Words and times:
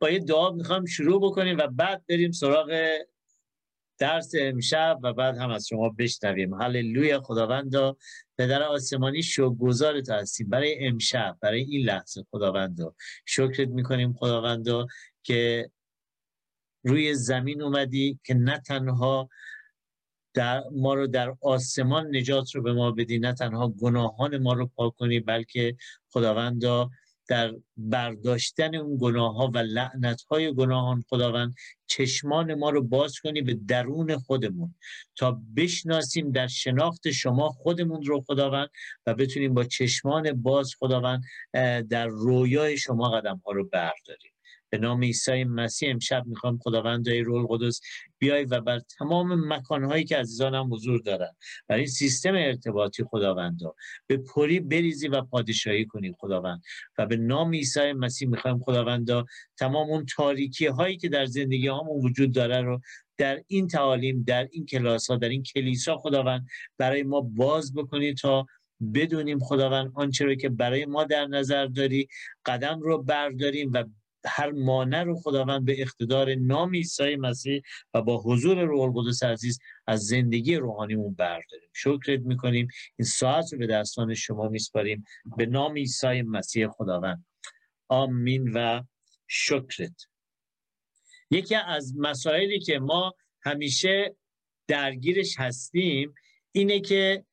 با 0.00 0.10
یه 0.10 0.18
دعا 0.18 0.50
می‌خوام 0.50 0.84
شروع 0.84 1.20
بکنیم 1.22 1.58
و 1.58 1.66
بعد 1.66 2.04
بریم 2.08 2.32
سراغ 2.32 2.98
درس 3.98 4.32
امشب 4.38 4.98
و 5.02 5.12
بعد 5.12 5.36
هم 5.36 5.50
از 5.50 5.66
شما 5.68 5.88
بشنویم. 5.88 6.54
هللویا 6.54 7.20
خداوندا. 7.20 7.96
پدر 8.38 8.62
آسمانی 8.62 9.22
شکرگزار 9.22 10.02
هستیم 10.08 10.48
برای 10.48 10.86
امشب 10.86 11.36
برای 11.40 11.60
این 11.60 11.86
لحظه 11.86 12.26
خداوندا. 12.30 12.94
شکرت 13.26 13.68
می‌کنیم 13.68 14.12
خداوندا 14.12 14.86
که 15.22 15.70
روی 16.84 17.14
زمین 17.14 17.62
اومدی 17.62 18.20
که 18.24 18.34
نه 18.34 18.58
تنها 18.58 19.28
در 20.34 20.62
ما 20.72 20.94
رو 20.94 21.06
در 21.06 21.34
آسمان 21.40 22.16
نجات 22.16 22.54
رو 22.54 22.62
به 22.62 22.72
ما 22.72 22.90
بدی 22.90 23.18
نه 23.18 23.32
تنها 23.32 23.68
گناهان 23.68 24.38
ما 24.38 24.52
رو 24.52 24.66
پاک 24.66 24.94
کنی 24.96 25.20
بلکه 25.20 25.76
خداوندا 26.10 26.90
در 27.28 27.54
برداشتن 27.76 28.74
اون 28.74 28.98
گناه 29.00 29.34
ها 29.34 29.50
و 29.54 29.58
لعنت 29.58 30.22
های 30.22 30.54
گناهان 30.54 31.04
خداوند 31.08 31.54
چشمان 31.86 32.54
ما 32.54 32.70
رو 32.70 32.82
باز 32.82 33.18
کنی 33.18 33.42
به 33.42 33.54
درون 33.54 34.16
خودمون 34.16 34.74
تا 35.16 35.40
بشناسیم 35.56 36.32
در 36.32 36.46
شناخت 36.46 37.10
شما 37.10 37.48
خودمون 37.48 38.02
رو 38.02 38.20
خداوند 38.20 38.68
و 39.06 39.14
بتونیم 39.14 39.54
با 39.54 39.64
چشمان 39.64 40.42
باز 40.42 40.74
خداوند 40.78 41.22
در 41.90 42.06
رویای 42.06 42.76
شما 42.76 43.10
قدم 43.10 43.42
ها 43.46 43.52
رو 43.52 43.64
برداریم. 43.64 44.32
به 44.70 44.78
نام 44.78 45.02
عیسی 45.02 45.44
مسیح 45.44 45.90
امشب 45.90 46.22
می‌خوام 46.26 46.58
خداوند 46.58 47.10
رول 47.10 47.46
قدس 47.48 47.80
بیای 48.18 48.44
و 48.44 48.60
بر 48.60 48.78
تمام 48.98 49.52
مکانهایی 49.52 50.04
که 50.04 50.16
عزیزانم 50.16 50.74
حضور 50.74 51.00
دارن 51.00 51.30
برای 51.68 51.86
سیستم 51.86 52.34
ارتباطی 52.34 53.04
خداوندا 53.04 53.74
به 54.06 54.16
پری 54.16 54.60
بریزی 54.60 55.08
و 55.08 55.22
پادشاهی 55.22 55.84
کنی 55.84 56.14
خداوند. 56.18 56.62
و 56.98 57.06
به 57.06 57.16
نام 57.16 57.52
عیسی 57.52 57.92
مسیح 57.92 58.28
می‌خوایم 58.28 58.58
خداوندا 58.58 59.26
تمام 59.58 59.90
اون 59.90 60.06
تاریکی 60.16 60.66
هایی 60.66 60.96
که 60.96 61.08
در 61.08 61.26
زندگی 61.26 61.68
هامون 61.68 62.04
وجود 62.04 62.32
داره 62.32 62.60
رو 62.60 62.80
در 63.18 63.42
این 63.46 63.68
تعالیم 63.68 64.22
در 64.26 64.48
این 64.52 64.66
کلاس 64.66 65.10
ها 65.10 65.16
در 65.16 65.28
این 65.28 65.42
کلیسا 65.42 65.96
خداوند 65.96 66.46
برای 66.78 67.02
ما 67.02 67.20
باز 67.20 67.74
بکنی 67.74 68.14
تا 68.14 68.46
بدونیم 68.94 69.38
خداوند 69.38 69.92
آنچه 69.94 70.24
رو 70.24 70.34
که 70.34 70.48
برای 70.48 70.86
ما 70.86 71.04
در 71.04 71.26
نظر 71.26 71.66
داری 71.66 72.08
قدم 72.46 72.80
رو 72.80 73.02
برداریم 73.02 73.70
و 73.72 73.84
هر 74.26 74.50
مانع 74.50 75.02
رو 75.02 75.16
خداوند 75.16 75.64
به 75.64 75.82
اقتدار 75.82 76.34
نام 76.34 76.74
عیسی 76.74 77.16
مسیح 77.16 77.62
و 77.94 78.02
با 78.02 78.22
حضور 78.22 78.62
روح 78.62 78.82
القدس 78.82 79.22
عزیز 79.22 79.58
از 79.86 80.00
زندگی 80.00 80.56
روحانیمون 80.56 81.14
برداریم. 81.14 81.70
شکرت 81.72 82.20
می‌کنیم. 82.20 82.68
این 82.96 83.06
ساعت 83.06 83.52
رو 83.52 83.58
به 83.58 83.66
دستان 83.66 84.14
شما 84.14 84.48
میسپاریم. 84.48 85.04
به 85.36 85.46
نام 85.46 85.74
عیسی 85.74 86.22
مسیح 86.22 86.68
خداوند. 86.68 87.26
آمین 87.88 88.52
و 88.54 88.82
شکرت. 89.26 90.06
یکی 91.30 91.54
از 91.54 91.94
مسائلی 91.96 92.60
که 92.60 92.78
ما 92.78 93.14
همیشه 93.42 94.16
درگیرش 94.66 95.34
هستیم 95.38 96.14
اینه 96.52 96.80
که 96.80 97.24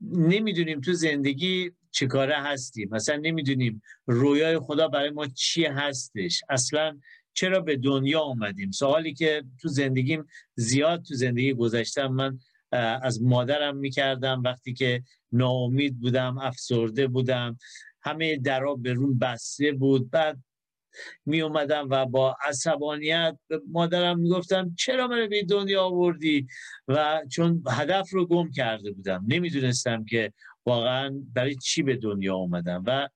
نمی‌دونیم 0.00 0.80
تو 0.80 0.92
زندگی 0.92 1.72
چیکاره 1.90 2.36
هستیم؟ 2.36 2.88
مثلا 2.92 3.16
نمی‌دونیم 3.16 3.82
رویای 4.06 4.58
خدا 4.58 4.88
برای 4.88 5.10
ما 5.10 5.26
چی 5.26 5.64
هستش؟ 5.64 6.42
اصلا 6.48 6.98
چرا 7.32 7.60
به 7.60 7.76
دنیا 7.76 8.20
اومدیم؟ 8.20 8.70
سوالی 8.70 9.14
که 9.14 9.44
تو 9.60 9.68
زندگیم 9.68 10.26
زیاد 10.54 11.02
تو 11.02 11.14
زندگی 11.14 11.52
گذشتم 11.52 12.06
من 12.06 12.38
از 13.02 13.22
مادرم 13.22 13.76
می‌کردم. 13.76 14.42
وقتی 14.44 14.74
که 14.74 15.02
ناامید 15.32 16.00
بودم 16.00 16.38
افسرده 16.38 17.06
بودم 17.06 17.58
همه 18.02 18.36
درا 18.36 18.74
به 18.74 18.94
بسته 19.20 19.72
بود. 19.72 20.10
بعد 20.10 20.38
می 21.26 21.40
اومدم 21.40 21.88
و 21.90 22.06
با 22.06 22.36
عصبانیت 22.46 23.36
به 23.48 23.60
مادرم 23.70 24.18
می‌گفتم 24.18 24.74
چرا 24.78 25.06
من 25.06 25.28
به 25.28 25.42
دنیا 25.42 25.82
آوردی؟ 25.82 26.46
و 26.88 27.22
چون 27.30 27.62
هدف 27.70 28.10
رو 28.12 28.26
گم 28.26 28.50
کرده 28.50 28.92
بودم. 28.92 29.24
نمی‌دونستم 29.28 30.04
که 30.04 30.32
واقعا 30.66 31.22
برای 31.34 31.54
چی 31.54 31.82
به 31.82 31.96
دنیا 31.96 32.34
اومدم 32.34 32.84
و 32.86 33.08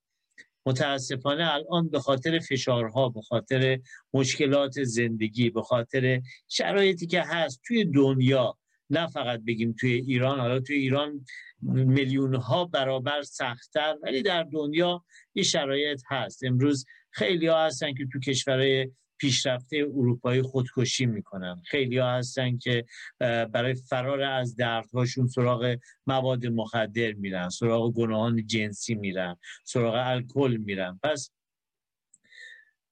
متاسفانه 0.67 1.53
الان 1.53 1.89
به 1.89 2.01
خاطر 2.01 2.39
فشارها 2.39 3.09
به 3.09 3.21
خاطر 3.23 3.81
مشکلات 4.15 4.83
زندگی 4.83 5.51
به 5.51 5.63
خاطر 5.63 6.23
شرایطی 6.49 7.07
که 7.07 7.23
هست 7.23 7.61
توی 7.67 7.85
دنیا 7.85 8.59
نه 8.91 9.07
فقط 9.07 9.41
بگیم 9.47 9.75
توی 9.81 9.93
ایران 9.93 10.41
حالا 10.41 10.61
توی 10.61 10.77
ایران 10.77 11.25
میلیون 11.63 12.35
ها 12.35 12.65
برابر 12.65 13.23
سختتر 13.23 13.95
ولی 14.03 14.23
در 14.23 14.43
دنیا 14.43 15.05
این 15.33 15.45
شرایط 15.45 16.03
هست. 16.09 16.45
امروز 16.45 16.85
خیلی 17.15 17.47
ها 17.47 17.67
هستن 17.67 17.95
که 17.95 18.07
تو 18.13 18.21
کشورهای 18.21 18.91
پیشرفته 19.19 19.77
اروپایی 19.77 20.43
خودکشی 20.43 21.07
می‌کنن. 21.07 21.63
خیلی 21.67 21.99
ها 21.99 22.11
هستن 22.11 22.59
که 22.59 22.85
برای 23.21 23.75
فرار 23.75 24.23
از 24.23 24.57
دردهاشون 24.57 25.27
سراغ 25.27 25.77
مواد 26.07 26.47
مخدر 26.47 27.13
میرن 27.13 27.49
سراغ 27.49 27.93
گناهان 27.93 28.47
جنسی 28.47 28.95
میرن 28.95 29.37
سراغ 29.65 29.95
الکل 29.95 30.57
میرن. 30.57 31.01
پس 31.03 31.31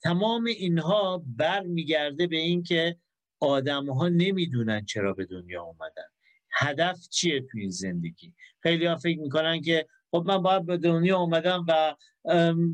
تمام 0.03 0.45
اینها 0.45 1.25
بر 1.27 1.61
میگرده 1.61 2.27
به 2.27 2.37
اینکه 2.37 2.97
آدم 3.41 3.91
ها 3.91 4.09
نمی‌دونن 4.09 4.85
چرا 4.85 5.13
به 5.13 5.27
دنیا 5.27 5.63
اومدن. 5.63 6.09
هدف 6.53 7.09
چیه 7.09 7.41
تو 7.41 7.59
این 7.59 7.71
زندگی؟ 7.71 8.35
خیلی 8.63 8.87
ها 8.87 8.97
فکر 8.97 9.19
می‌کنن 9.21 9.61
که 9.61 9.87
خب 10.13 10.25
من 10.27 10.39
باید 10.39 10.67
به 10.67 10.77
دنیا 10.77 11.19
اومدم 11.19 11.67
و 11.69 11.95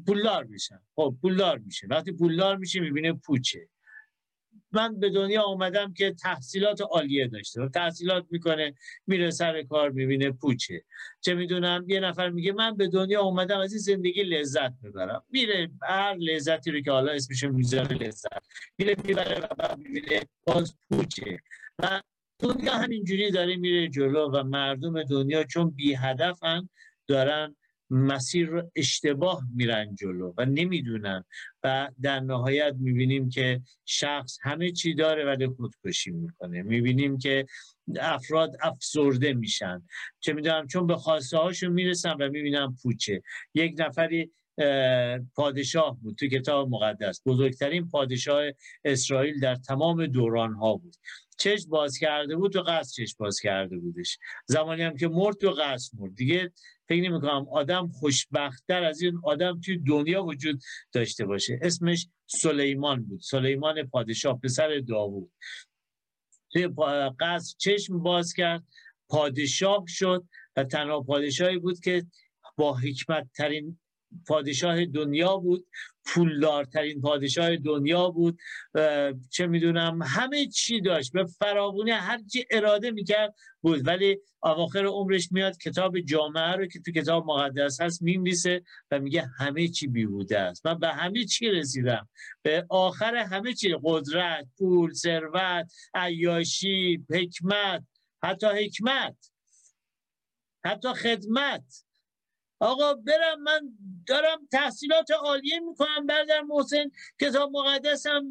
پولدار 0.07 0.45
میشم. 0.45 0.83
خب 0.95 1.17
پولدار 1.23 1.59
میشه 1.59 1.87
وقتی 1.91 2.13
پولدار 2.13 2.57
میشه 2.57 2.81
می‌بینه 2.81 3.13
پوچه. 3.13 3.69
من 4.73 5.01
به 5.01 5.11
دنیا 5.11 5.43
آمدم 5.43 5.93
که 5.93 6.15
تحصیلات 6.23 6.81
عالیه 6.91 7.29
داشته. 7.29 7.63
و 7.63 7.69
تحصیلات 7.69 8.27
می‌کنه 8.31 8.75
میره 9.07 9.31
سر 9.31 9.63
کار 9.63 9.91
می‌بینه 9.91 10.31
پوچه. 10.31 10.85
چه 11.21 11.35
می‌دونم؟ 11.35 11.85
یه 11.89 12.01
نفر 12.01 12.31
میگه 12.31 12.53
من 12.53 12.77
به 12.77 12.89
دنیا 12.89 13.23
آمدم 13.23 13.59
از 13.59 13.73
این 13.73 13.81
زندگی 13.81 14.23
لذت 14.23 14.73
ببرم. 14.85 15.25
میره 15.31 15.71
هر 15.83 16.15
لذتی 16.15 16.71
رو 16.71 16.81
که 16.81 16.91
حالا 16.91 17.13
اسمش 17.13 17.45
می‌ذاره 17.45 17.97
لذت. 17.97 18.47
میره 18.79 18.97
می‌بره 19.05 19.41
و 19.41 19.47
بعد 19.59 19.79
می‌بینه 19.79 20.21
باز 20.47 20.77
پوچه. 20.91 21.39
و 21.79 22.03
دنیا 22.39 22.73
همینجوری 22.73 23.31
داره 23.31 23.57
میره 23.57 23.89
جلو 23.89 24.31
و 24.31 24.43
مردم 24.43 25.03
دنیا 25.03 25.45
چون 25.45 25.71
بی 25.71 25.95
هدفن 25.95 26.69
دارن 27.09 27.57
مسیر 27.91 28.49
رو 28.49 28.71
اشتباه 28.77 29.43
میرن 29.55 29.95
جلو 29.95 30.35
و 30.39 30.45
نمی‌دونن. 30.45 31.25
و 31.65 31.91
در 32.03 32.21
نهایت 32.21 32.75
می‌بینیم 32.79 33.29
که 33.29 33.61
شخص 33.85 34.39
همه 34.43 34.73
چی 34.73 34.95
داره 34.95 35.25
ولی 35.25 35.47
خودکشی 35.47 36.11
می‌کنه. 36.11 36.63
می‌بینیم 36.63 37.19
که 37.19 37.47
افراد 38.01 38.57
افسرده 38.63 39.33
میشن. 39.33 39.83
چه 40.21 40.33
می‌دونم 40.33 40.67
چون 40.67 40.87
به 40.87 40.97
خواسته 40.97 41.39
هاشون 41.39 41.73
می‌رسن 41.73 42.13
و 42.13 42.29
می‌بینم 42.29 42.77
پوچه. 42.83 43.23
یک 43.55 43.75
نفری 43.79 44.31
پادشاه 45.35 45.99
بود. 46.03 46.17
تو 46.17 46.27
کتاب 46.27 46.69
مقدس. 46.69 47.21
بزرگترین 47.27 47.89
پادشاه 47.89 48.43
اسرائیل 48.85 49.41
در 49.41 49.55
تمام 49.55 50.07
دوران 50.07 50.53
ها 50.55 50.77
بود. 50.77 50.97
چشم 51.39 51.71
باز 51.71 51.99
کرده 51.99 52.37
بود 52.37 52.53
تو 52.53 52.61
قصد 52.61 52.93
چشم 52.93 53.17
باز 53.19 53.41
کرده 53.41 53.79
بودش. 53.79 54.19
زمانی 54.47 54.83
هم 54.83 54.97
که 54.97 55.09
مرد 55.09 55.37
تو 55.37 55.51
قصد 55.51 55.93
مرد. 56.01 56.15
دیگه 56.15 56.53
فکر 56.89 57.03
نمی 57.03 57.21
کنم 57.21 57.47
آدم 57.53 57.89
خوشبختتر 57.89 58.85
از 58.85 59.03
این 59.03 59.21
آدم 59.25 59.61
توی 59.61 59.79
دنیا 59.79 60.25
وجود 60.25 60.61
داشته 60.93 61.27
باشه. 61.27 61.59
اسمش 61.63 62.09
سلیمان 62.27 63.03
بود. 63.05 63.21
سلیمان 63.21 63.87
پادشاه 63.87 64.41
پسر 64.41 64.79
داوود. 64.89 65.33
توی 66.53 66.69
قصد 67.21 67.59
چشم 67.59 68.03
باز 68.03 68.33
کرد. 68.33 68.65
پادشاه 69.09 69.85
شد 69.89 70.25
و 70.57 70.65
تنها 70.65 71.01
پادشاهی 71.01 71.59
بود 71.59 71.81
که 71.81 72.07
با 72.57 72.77
حکمت 72.77 73.29
ترین 73.37 73.79
پادشاه 74.27 74.85
دنیا 74.85 75.37
بود 75.37 75.67
پولدارترین 76.07 77.01
پادشاه 77.01 77.57
دنیا 77.57 78.11
بود 78.11 78.39
چه 79.31 79.47
می‌دونم 79.47 80.03
همه 80.03 80.47
چی 80.47 80.81
داشت 80.81 81.13
به 81.13 81.25
فراوونه 81.25 81.95
هر 81.95 82.21
چی 82.33 82.45
اراده 82.51 82.91
می‌کرد 82.91 83.35
بود. 83.61 83.87
ولی 83.87 84.19
اواخر 84.43 84.87
عمرش 84.87 85.33
میاد 85.33 85.59
کتاب 85.59 86.01
جامعه 86.01 86.53
رو 86.53 86.67
که 86.67 86.81
تو 86.81 86.93
کتاب 86.93 87.27
مقدس 87.27 87.81
هست 87.81 88.03
میمیسه 88.03 88.63
و 88.91 88.99
میگه 88.99 89.31
همه 89.39 89.69
چی 89.69 89.87
بیهوده 89.87 90.39
است. 90.39 90.67
من 90.67 90.79
به 90.79 90.89
همه 90.89 91.25
چی 91.25 91.49
رسیدم. 91.49 92.09
به 92.43 92.67
آخر 92.69 93.17
همه 93.17 93.55
چی 93.55 93.77
قدرت 93.85 94.47
پول 94.59 94.93
ثروت 94.93 95.73
عیاشی 95.95 97.05
حکمت 97.11 97.85
حتی 98.23 98.47
حکمت 98.47 99.31
حتی 100.65 100.89
خدمت. 100.95 101.88
آقا 102.61 102.95
برم 102.95 103.43
من 103.43 103.61
دارم 104.07 104.39
تحصیلات 104.53 105.11
عالیه 105.11 105.61
می‌کنم 105.61 106.07
برادر 106.07 106.41
محسن 106.41 106.91
کتاب 107.21 107.51
مقدسم 107.53 108.23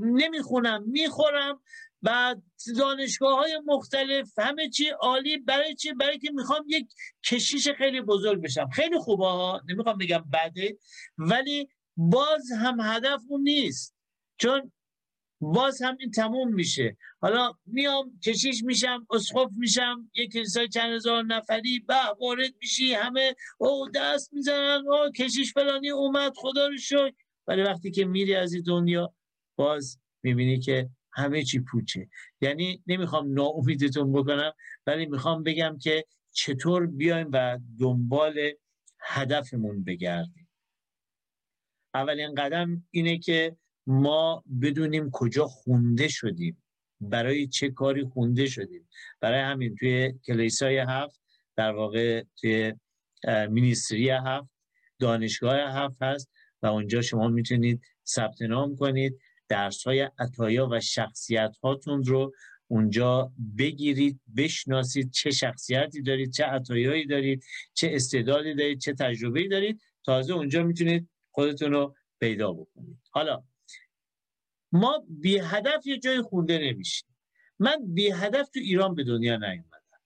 نمی‌خونم 0.00 0.82
می‌خورم. 0.86 1.60
و 2.02 2.36
دانشگاه 2.78 3.38
های 3.38 3.60
مختلف 3.66 4.38
همه 4.38 4.68
چی 4.68 4.88
عالی 4.88 5.36
برای 5.38 5.74
چی؟ 5.74 5.92
برای 5.92 6.18
که 6.18 6.30
می‌خوام 6.30 6.64
یک 6.66 6.86
کشیش 7.24 7.68
خیلی 7.68 8.00
بزرگ 8.00 8.42
بشم. 8.42 8.68
خیلی 8.70 8.98
خوبه 8.98 9.26
ها 9.26 9.60
نمی‌خوام 9.68 9.98
بگم 9.98 10.24
بده 10.32 10.78
ولی 11.18 11.68
باز 11.96 12.52
هم 12.60 12.80
هدف 12.80 13.20
اون 13.28 13.40
نیست. 13.40 13.96
چون 14.38 14.72
باز 15.40 15.82
هم 15.82 15.96
این 16.00 16.10
تموم 16.10 16.54
میشه. 16.54 16.96
حالا 17.20 17.52
میام 17.66 18.18
کشیش 18.24 18.64
میشم 18.64 19.06
اسخف 19.10 19.50
میشم 19.56 20.10
یک 20.14 20.32
کلیسای 20.32 20.68
چند 20.68 20.92
هزار 20.92 21.24
نفری 21.24 21.78
به 21.78 21.94
وارد 22.20 22.50
میشی 22.60 22.94
همه 22.94 23.34
او 23.58 23.88
دست 23.94 24.32
می‌زنن 24.32 24.84
او 24.88 25.10
کشیش 25.10 25.52
فلانی 25.52 25.90
اومد 25.90 26.32
خدا 26.36 26.66
رو 26.66 26.76
شکر. 26.76 27.12
ولی 27.46 27.62
وقتی 27.62 27.90
که 27.90 28.04
میری 28.04 28.34
از 28.34 28.52
این 28.52 28.62
دنیا 28.62 29.14
باز 29.56 29.98
می‌بینی 30.22 30.60
که 30.60 30.90
همه 31.12 31.42
چی 31.42 31.60
پوچه. 31.60 32.08
یعنی 32.40 32.82
نمی‌خوام 32.86 33.32
ناامیدتون 33.32 34.12
بکنم 34.12 34.52
ولی 34.86 35.06
می‌خوام 35.06 35.42
بگم 35.42 35.78
که 35.78 36.04
چطور 36.32 36.86
بیایم 36.86 37.28
و 37.32 37.58
دنبال 37.80 38.50
هدفمون 39.00 39.84
بگردیم. 39.84 40.48
اولین 41.94 42.34
قدم 42.34 42.86
اینه 42.90 43.18
که 43.18 43.56
ما 43.86 44.44
بدونیم 44.62 45.10
کجا 45.10 45.46
خونده 45.46 46.08
شدیم. 46.08 46.62
برای 47.00 47.46
چه 47.46 47.70
کاری 47.70 48.04
خونده 48.04 48.46
شدیم. 48.46 48.88
برای 49.20 49.40
همین 49.40 49.74
توی 49.74 50.12
کلیسای 50.26 50.78
هفت 50.78 51.20
در 51.56 51.72
واقع 51.72 52.22
توی 52.40 52.72
مینیستری 53.50 54.10
هفت 54.10 54.48
دانشگاه 54.98 55.56
هفت 55.56 56.02
هست 56.02 56.30
و 56.62 56.66
اونجا 56.66 57.02
شما 57.02 57.28
می‌تونید 57.28 57.80
ثبت 58.06 58.42
نام 58.42 58.76
کنید 58.76 59.18
درس 59.48 59.86
های 59.86 60.10
عطایا 60.18 60.68
و 60.70 60.80
شخصیت 60.80 61.56
هاتون 61.62 62.04
رو 62.04 62.32
اونجا 62.68 63.32
بگیرید 63.58 64.20
بشناسید 64.36 65.10
چه 65.10 65.30
شخصیتی 65.30 66.02
دارید 66.02 66.32
چه 66.32 66.44
عطایایی 66.44 67.06
دارید 67.06 67.44
چه 67.74 67.90
استعدادی 67.92 68.54
دارید 68.54 68.78
چه 68.78 68.92
تجربه 68.92 69.48
دارید. 69.48 69.80
تازه 70.04 70.34
اونجا 70.34 70.62
می‌تونید 70.62 71.08
خودتون 71.30 71.72
رو 71.72 71.94
پیدا 72.20 72.52
بکنید. 72.52 72.98
حالا 73.10 73.42
ما 74.72 75.04
بی 75.08 75.38
هدف 75.38 75.86
یه 75.86 75.98
جای 75.98 76.22
خونده 76.22 76.58
نمیشیم. 76.58 77.08
من 77.58 77.76
بی 77.86 78.10
هدف 78.10 78.48
تو 78.48 78.60
ایران 78.60 78.94
به 78.94 79.04
دنیا 79.04 79.36
نیومدم. 79.36 80.00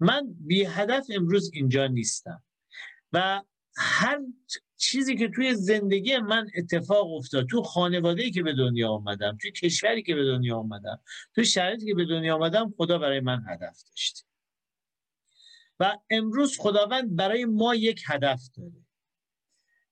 من 0.00 0.34
بی 0.40 0.64
هدف 0.64 1.06
امروز 1.10 1.50
اینجا 1.54 1.86
نیستم. 1.86 2.42
و 3.12 3.42
هر 3.76 4.18
چیزی 4.76 5.16
که 5.16 5.28
توی 5.28 5.54
زندگی 5.54 6.18
من 6.18 6.46
اتفاق 6.56 7.12
افتاد 7.12 7.46
تو 7.46 7.62
خانواده 7.62 8.30
که 8.30 8.42
به 8.42 8.52
دنیا 8.52 8.90
آمدم 8.90 9.38
توی 9.40 9.50
کشوری 9.50 10.02
که 10.02 10.14
به 10.14 10.24
دنیا 10.24 10.56
آمدم 10.56 11.00
تو 11.34 11.44
شرایطی 11.44 11.86
که 11.86 11.94
به 11.94 12.04
دنیا 12.04 12.34
آمدم 12.34 12.74
خدا 12.76 12.98
برای 12.98 13.20
من 13.20 13.44
هدف 13.48 13.82
داشت 13.90 14.26
و 15.80 15.98
امروز 16.10 16.58
خداوند 16.58 17.16
برای 17.16 17.44
ما 17.44 17.74
یک 17.74 18.02
هدف 18.06 18.40
داره. 18.56 18.86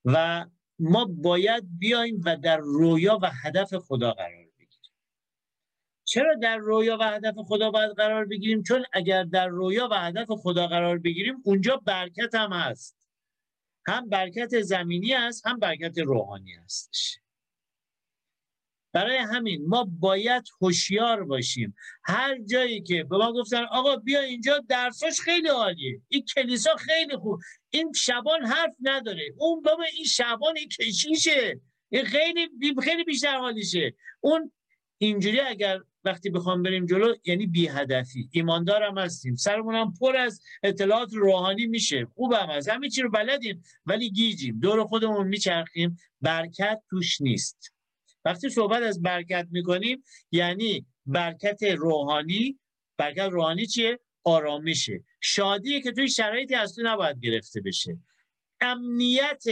و 0.04 0.46
ما 0.78 1.04
باید 1.04 1.78
بیایم 1.78 2.20
و 2.24 2.36
در 2.36 2.56
رویا 2.56 3.18
و 3.22 3.30
هدف 3.42 3.74
خدا 3.74 4.12
قرار 4.12 4.44
بگیریم. 4.58 4.92
چرا 6.04 6.34
در 6.34 6.56
رویا 6.56 6.96
و 7.00 7.02
هدف 7.02 7.34
خدا 7.38 7.70
باید 7.70 7.92
قرار 7.92 8.24
بگیریم؟ 8.24 8.62
چون 8.62 8.84
اگر 8.92 9.24
در 9.24 9.48
رویا 9.48 9.88
و 9.90 9.94
هدف 9.94 10.26
خدا 10.30 10.66
قرار 10.66 10.98
بگیریم 10.98 11.34
اونجا 11.44 11.76
برکت 11.76 12.34
هم 12.34 12.52
هست. 12.52 12.96
هم 13.86 14.08
برکت 14.08 14.60
زمینی 14.60 15.14
است 15.14 15.46
هم 15.46 15.58
برکت 15.58 15.98
روحانی 15.98 16.52
هستش. 16.52 17.18
برای 18.94 19.16
همین 19.16 19.66
ما 19.68 19.84
باید 19.98 20.44
هوشیار 20.62 21.24
باشیم. 21.24 21.74
هر 22.04 22.38
جایی 22.38 22.82
که 22.82 23.04
به 23.04 23.16
ما 23.16 23.32
گفتن 23.32 23.64
آقا 23.64 23.96
بیا 23.96 24.20
اینجا 24.20 24.64
درساش 24.68 25.20
خیلی 25.20 25.48
عالیه. 25.48 26.00
این 26.08 26.24
کلیسا 26.34 26.76
خیلی 26.76 27.16
خوب. 27.16 27.40
این 27.70 27.92
شبان 27.92 28.44
حرف 28.44 28.74
نداره. 28.80 29.34
اون 29.38 29.62
بابا 29.62 29.82
این 29.82 30.04
شبان 30.04 30.56
این 30.56 30.68
کشیشه. 30.68 31.60
این 31.88 32.04
خیلی 32.04 32.48
خیلی 32.82 33.04
بیشتر 33.04 33.38
حالیشه 33.38 33.94
اون 34.20 34.52
اینجوری 34.98 35.40
اگر 35.40 35.80
وقتی 36.04 36.30
بخوام 36.30 36.62
بریم 36.62 36.86
جلو 36.86 37.14
یعنی 37.24 37.46
بی 37.46 37.68
هدفی. 37.68 38.28
ایماندارم 38.32 38.98
هستیم. 38.98 39.36
سرمون 39.36 39.74
هم 39.74 39.94
پر 40.00 40.16
از 40.16 40.40
اطلاعات 40.62 41.14
روحانی 41.14 41.66
میشه. 41.66 42.06
خوبم 42.14 42.46
هست. 42.50 42.68
همه 42.68 42.88
چی 42.88 43.02
رو 43.02 43.10
بلدیم 43.10 43.62
ولی 43.86 44.10
گیجیم. 44.10 44.60
دور 44.60 44.84
خودمون 44.84 45.28
میچرخیم. 45.28 45.96
برکت 46.20 46.82
توش 46.90 47.20
نیست. 47.20 47.73
وقتی 48.24 48.50
صحبت 48.50 48.82
از 48.82 49.02
برکت 49.02 49.46
می‌کنیم 49.50 50.04
یعنی 50.30 50.86
برکت 51.06 51.62
روحانی. 51.62 52.58
برکت 52.96 53.28
روحانی 53.32 53.66
چیه؟ 53.66 54.00
آرامشه. 54.24 55.04
شادیه 55.20 55.80
که 55.80 55.92
توی 55.92 56.08
شرایطی 56.08 56.54
از 56.54 56.74
تو 56.74 56.82
نباید 56.84 57.20
گرفته 57.20 57.60
بشه. 57.60 57.98
امنیت. 58.60 59.44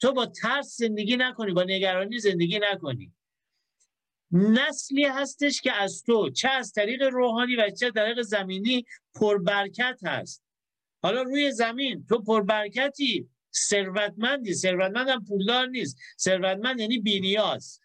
تو 0.00 0.12
با 0.12 0.26
ترس 0.26 0.76
زندگی 0.76 1.16
نکنی 1.16 1.52
با 1.52 1.62
نگرانی 1.62 2.18
زندگی 2.18 2.58
نکنی. 2.58 3.12
نسلی 4.30 5.04
هستش 5.04 5.60
که 5.60 5.72
از 5.72 6.02
تو 6.02 6.30
چه 6.30 6.48
از 6.48 6.72
طریق 6.72 7.02
روحانی 7.02 7.56
و 7.56 7.70
چه 7.70 7.90
طریق 7.90 8.22
زمینی 8.22 8.84
پربرکت 9.14 10.00
هست. 10.04 10.42
حالا 11.02 11.22
روی 11.22 11.52
زمین 11.52 12.06
تو 12.08 12.22
پربرکتی. 12.22 13.28
ثروتمندی. 13.56 14.54
ثروتمند 14.54 15.08
هم 15.08 15.24
پولدار 15.24 15.66
نیست. 15.66 15.98
ثروتمند 16.18 16.80
یعنی 16.80 16.98
بینیاز. 16.98 17.80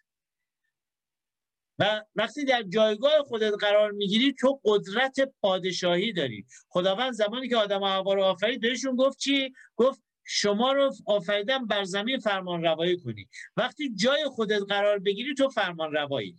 و 1.78 2.04
وقتی 2.14 2.44
در 2.44 2.62
جایگاه 2.62 3.22
خودت 3.22 3.52
قرار 3.60 3.90
می‌گیری 3.90 4.32
تو 4.32 4.60
قدرت 4.64 5.20
پادشاهی 5.40 6.12
داری. 6.12 6.46
خداوند 6.68 7.12
زمانی 7.12 7.48
که 7.48 7.56
آدم 7.56 7.82
و 7.82 8.14
رو 8.14 8.22
آفرید 8.22 8.60
بهشون 8.60 8.96
گفت 8.96 9.18
چی؟ 9.18 9.52
گفت 9.76 10.02
شما 10.24 10.72
رو 10.72 10.94
آفریدن 11.06 11.66
بر 11.66 11.84
زمین 11.84 12.18
فرمان 12.18 12.62
روایی 12.62 12.96
کنی. 12.96 13.28
وقتی 13.56 13.94
جای 13.94 14.24
خودت 14.24 14.62
قرار 14.68 14.98
بگیری 14.98 15.34
تو 15.34 15.48
فرمان 15.48 15.92
روایی 15.92 16.36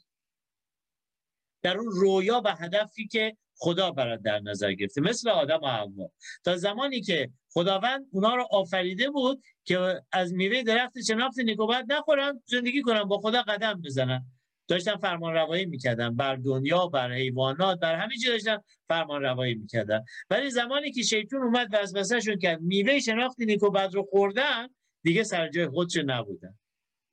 در 1.61 1.77
اون 1.77 1.91
رویا 1.91 2.41
و 2.45 2.55
هدفی 2.55 3.07
که 3.07 3.37
خدا 3.55 3.91
برات 3.91 4.21
در 4.21 4.39
نظر 4.39 4.73
گرفته. 4.73 5.01
مثل 5.01 5.29
آدم 5.29 5.59
و 5.63 5.67
حوا. 5.67 6.11
تا 6.43 6.57
زمانی 6.57 7.01
که 7.01 7.31
خداوند 7.53 8.05
اونا 8.11 8.35
رو 8.35 8.47
آفریده 8.51 9.09
بود 9.09 9.43
که 9.63 10.01
از 10.11 10.33
میوه 10.33 10.63
درخت 10.63 11.01
شناخت 11.01 11.39
نیکوبت 11.39 11.85
نخورن 11.89 12.43
زندگی 12.45 12.81
کنن 12.81 13.03
با 13.03 13.17
خدا 13.17 13.41
قدم 13.41 13.81
بزنن. 13.81 14.25
داشتن 14.67 14.95
فرمان 14.95 15.33
روایی 15.33 15.65
می‌کردن. 15.65 16.15
بر 16.15 16.35
دنیا 16.35 16.87
بر 16.87 17.11
حیوانات 17.11 17.79
بر 17.79 17.95
همه 17.95 18.17
چی 18.17 18.27
داشتن 18.27 18.57
فرمان 18.87 19.21
روایی 19.21 19.55
می‌کردن. 19.55 20.03
ولی 20.29 20.49
زمانی 20.49 20.91
که 20.91 21.01
شیطون 21.01 21.43
اومد 21.43 21.67
وسوسهشون 21.73 22.39
کرد. 22.39 22.61
میوه 22.61 22.99
شناخت 22.99 23.39
نیکوبت 23.39 23.95
رو 23.95 24.03
خوردن 24.03 24.67
دیگه 25.03 25.23
سر 25.23 25.49
جای 25.49 25.67
خودش 25.67 25.97
نبودن. 26.05 26.57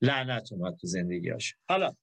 لعنت 0.03 0.53
اومد 0.53 0.77
تو 0.77 0.87
زندگیاش 0.87 1.55
حالا 1.69 1.95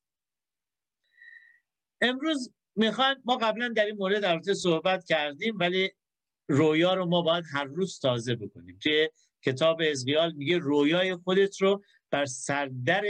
امروز 2.02 2.54
می‌خوان 2.76 3.22
ما 3.26 3.38
قبلا 3.38 3.68
در 3.68 3.86
این 3.86 3.96
مورد 3.96 4.22
در 4.22 4.54
صحبت 4.54 5.06
کردیم 5.06 5.58
ولی 5.58 5.92
رویا 6.48 6.94
رو 6.94 7.06
ما 7.06 7.22
باید 7.22 7.46
هر 7.54 7.64
روز 7.64 8.00
تازه 8.00 8.36
بکنیم. 8.36 8.80
توی 8.84 9.10
کتاب 9.42 9.82
ازگیال 9.92 10.34
میگه 10.34 10.58
رویای 10.58 11.16
خودت 11.16 11.62
رو 11.62 11.84
بر 12.12 12.26
سردر 12.26 13.04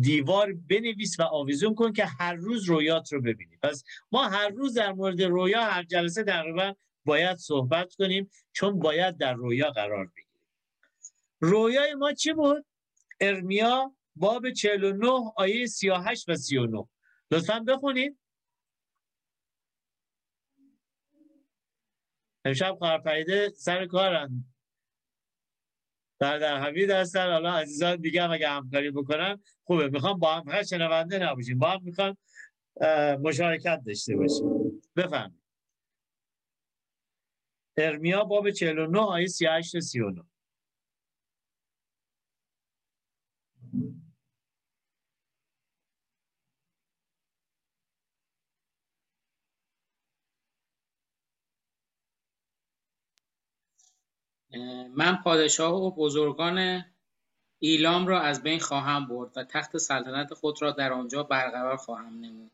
دیوار 0.00 0.52
بنویس 0.52 1.20
و 1.20 1.22
آویزون 1.22 1.74
کن 1.74 1.92
که 1.92 2.04
هر 2.04 2.34
روز 2.34 2.64
رویات 2.64 3.12
رو 3.12 3.20
ببینی. 3.20 3.56
پس 3.62 3.84
ما 4.12 4.28
هر 4.28 4.48
روز 4.48 4.74
در 4.74 4.92
مورد 4.92 5.22
رویا 5.22 5.60
هر 5.60 5.82
جلسه 5.82 6.24
تقریبا 6.24 6.74
باید 7.04 7.36
صحبت 7.36 7.94
کنیم 7.94 8.30
چون 8.52 8.78
باید 8.78 9.16
در 9.16 9.34
رویا 9.34 9.70
قرار 9.70 10.06
بگیریم. 10.06 10.28
رویای 11.40 11.94
ما 11.94 12.12
چی 12.12 12.32
بود؟ 12.32 12.66
ارمیا 13.20 13.94
باب 14.16 14.50
49 14.50 15.08
آیه 15.36 15.66
38 15.66 16.28
و 16.28 16.36
39 16.36 16.88
لطفا 17.30 17.60
بخونید. 17.60 18.18
امشب 22.48 22.74
خواهر 22.78 23.50
سر 23.56 23.86
کارن. 23.86 24.44
در 26.20 26.38
در 26.38 26.56
حمید 26.56 26.90
هستن. 26.90 27.32
حالا 27.32 27.52
عزیزان 27.52 27.96
دیگه 27.96 28.22
هم 28.22 28.30
اگه 28.30 28.48
همکاری 28.48 28.90
بکنن 28.90 29.38
خوبه. 29.64 29.88
می‌خوام 29.88 30.18
با 30.18 30.34
هم 30.34 30.44
فقط 30.44 30.66
شنونده 30.66 31.18
نباشیم. 31.18 31.58
با 31.58 31.70
هم 31.70 31.80
می‌خوام 31.82 32.16
مشارکت 33.20 33.80
داشته 33.86 34.16
باشیم. 34.16 34.82
بفهم 34.96 35.38
ارمیا 37.76 38.24
باب 38.24 38.50
49 38.50 38.98
آیه 38.98 39.26
38 39.26 39.80
39 39.80 40.24
من 54.96 55.16
پادشاه 55.24 55.74
و 55.74 55.90
بزرگان 55.90 56.84
ایلام 57.58 58.06
را 58.06 58.20
از 58.20 58.42
بین 58.42 58.58
خواهم 58.58 59.08
برد 59.08 59.30
و 59.36 59.44
تخت 59.44 59.76
سلطنت 59.76 60.34
خود 60.34 60.62
را 60.62 60.70
در 60.70 60.92
آنجا 60.92 61.22
برقرار 61.22 61.76
خواهم 61.76 62.20
نمود. 62.20 62.50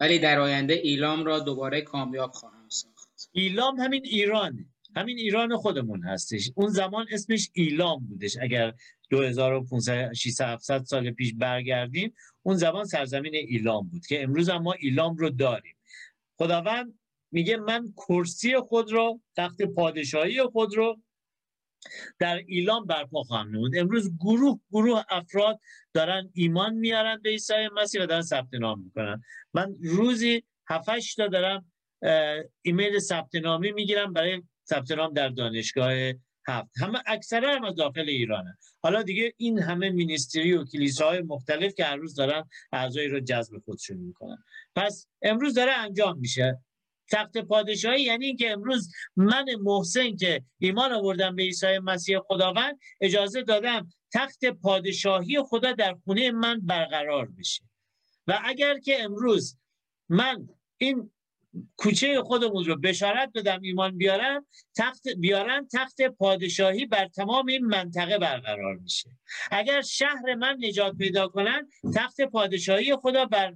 ولی 0.00 0.18
در 0.18 0.38
آینده 0.38 0.74
ایلام 0.74 1.24
را 1.24 1.38
دوباره 1.38 1.80
کامیاب 1.80 2.30
خواهم 2.30 2.68
ساخت. 2.68 3.28
ایلام 3.32 3.80
همین 3.80 4.02
ایرانه. 4.04 4.66
همین 4.96 5.18
ایران 5.18 5.56
خودمون 5.56 6.02
هستش. 6.02 6.50
اون 6.54 6.68
زمان 6.68 7.06
اسمش 7.10 7.50
ایلام 7.52 8.06
بودش. 8.06 8.36
اگر 8.40 8.74
2500 9.10 10.12
600 10.12 10.58
سال 10.84 11.10
پیش 11.10 11.34
برگردیم 11.34 12.14
اون 12.42 12.56
زمان 12.56 12.84
سرزمین 12.84 13.34
ایلام 13.34 13.88
بود 13.88 14.06
که 14.06 14.22
امروز 14.22 14.48
هم 14.48 14.62
ما 14.62 14.72
ایلام 14.72 15.16
رو 15.16 15.30
داریم. 15.30 15.76
خداوند 16.38 16.98
میگه 17.32 17.56
من 17.56 17.92
کرسی 17.96 18.58
خود 18.58 18.92
رو 18.92 19.20
تخت 19.36 19.62
پادشاهی 19.62 20.42
خود 20.42 20.74
رو 20.76 21.00
در 22.18 22.42
ایلام 22.46 22.86
برپا 22.86 23.22
خواهم 23.22 23.48
نمود. 23.48 23.76
امروز 23.76 24.16
گروه 24.18 24.60
گروه 24.70 25.02
افراد 25.10 25.60
دارن 25.94 26.30
ایمان 26.34 26.74
میارن 26.74 27.20
به 27.22 27.30
عیسی 27.30 27.68
مسیح 27.74 28.02
و 28.02 28.06
دارن 28.06 28.22
ثبت 28.22 28.54
نام 28.54 28.80
می‌کنن. 28.80 29.22
من 29.54 29.74
روزی 29.82 30.42
7 30.68 31.16
تا 31.16 31.26
دارم 31.26 31.72
ایمیل 32.62 32.98
ثبت 32.98 33.34
نامی 33.34 33.72
می‌گیرم 33.72 34.12
برای 34.12 34.42
ثبت 34.68 34.90
نام 34.90 35.12
در 35.12 35.28
دانشگاه 35.28 35.92
هفت. 36.48 36.70
همه 36.80 36.98
اکثرا 37.06 37.54
هم 37.54 37.64
از 37.64 37.74
داخل 37.74 38.08
ایرانه. 38.08 38.58
حالا 38.82 39.02
دیگه 39.02 39.32
این 39.36 39.58
همه 39.58 39.90
مینیستری 39.90 40.52
و 40.52 40.64
کلیساهای 40.64 41.22
مختلف 41.22 41.74
که 41.74 41.84
هر 41.84 41.96
روز 41.96 42.14
دارن 42.14 42.44
اعضایی 42.72 43.08
رو 43.08 43.20
جذب 43.20 43.58
خودشون 43.64 43.96
می‌کنن. 43.96 44.38
پس 44.76 45.06
امروز 45.22 45.54
داره 45.54 45.72
انجام 45.72 46.18
میشه. 46.18 46.58
تخت 47.10 47.38
پادشاهی 47.38 48.02
یعنی 48.02 48.26
اینکه 48.26 48.50
امروز 48.50 48.90
من 49.16 49.44
محسن 49.62 50.16
که 50.16 50.42
ایمان 50.58 50.92
آوردم 50.92 51.36
به 51.36 51.42
عیسی 51.42 51.78
مسیح 51.78 52.18
خداوند 52.18 52.78
اجازه 53.00 53.42
دادم 53.42 53.88
تخت 54.12 54.44
پادشاهی 54.44 55.42
خدا 55.42 55.72
در 55.72 55.96
خونه 56.04 56.30
من 56.30 56.60
برقرار 56.60 57.28
بشه. 57.38 57.62
و 58.26 58.40
اگر 58.44 58.78
که 58.78 59.02
امروز 59.02 59.56
من 60.08 60.48
این 60.78 61.10
کوچه 61.76 62.22
خودمون 62.22 62.64
رو 62.64 62.76
بشارت 62.76 63.30
بدم 63.34 63.60
ایمان 63.62 63.98
بیارم 63.98 64.46
تخت 64.76 65.08
بیارن 65.08 65.68
تخت 65.72 66.02
پادشاهی 66.02 66.86
بر 66.86 67.08
تمام 67.08 67.46
این 67.46 67.64
منطقه 67.64 68.18
برقرار 68.18 68.74
میشه. 68.76 69.10
اگر 69.50 69.80
شهر 69.80 70.34
من 70.34 70.56
نجات 70.60 70.96
پیدا 70.96 71.28
کنن 71.28 71.68
تخت 71.94 72.20
پادشاهی 72.20 72.96
خدا 72.96 73.24
بر 73.24 73.54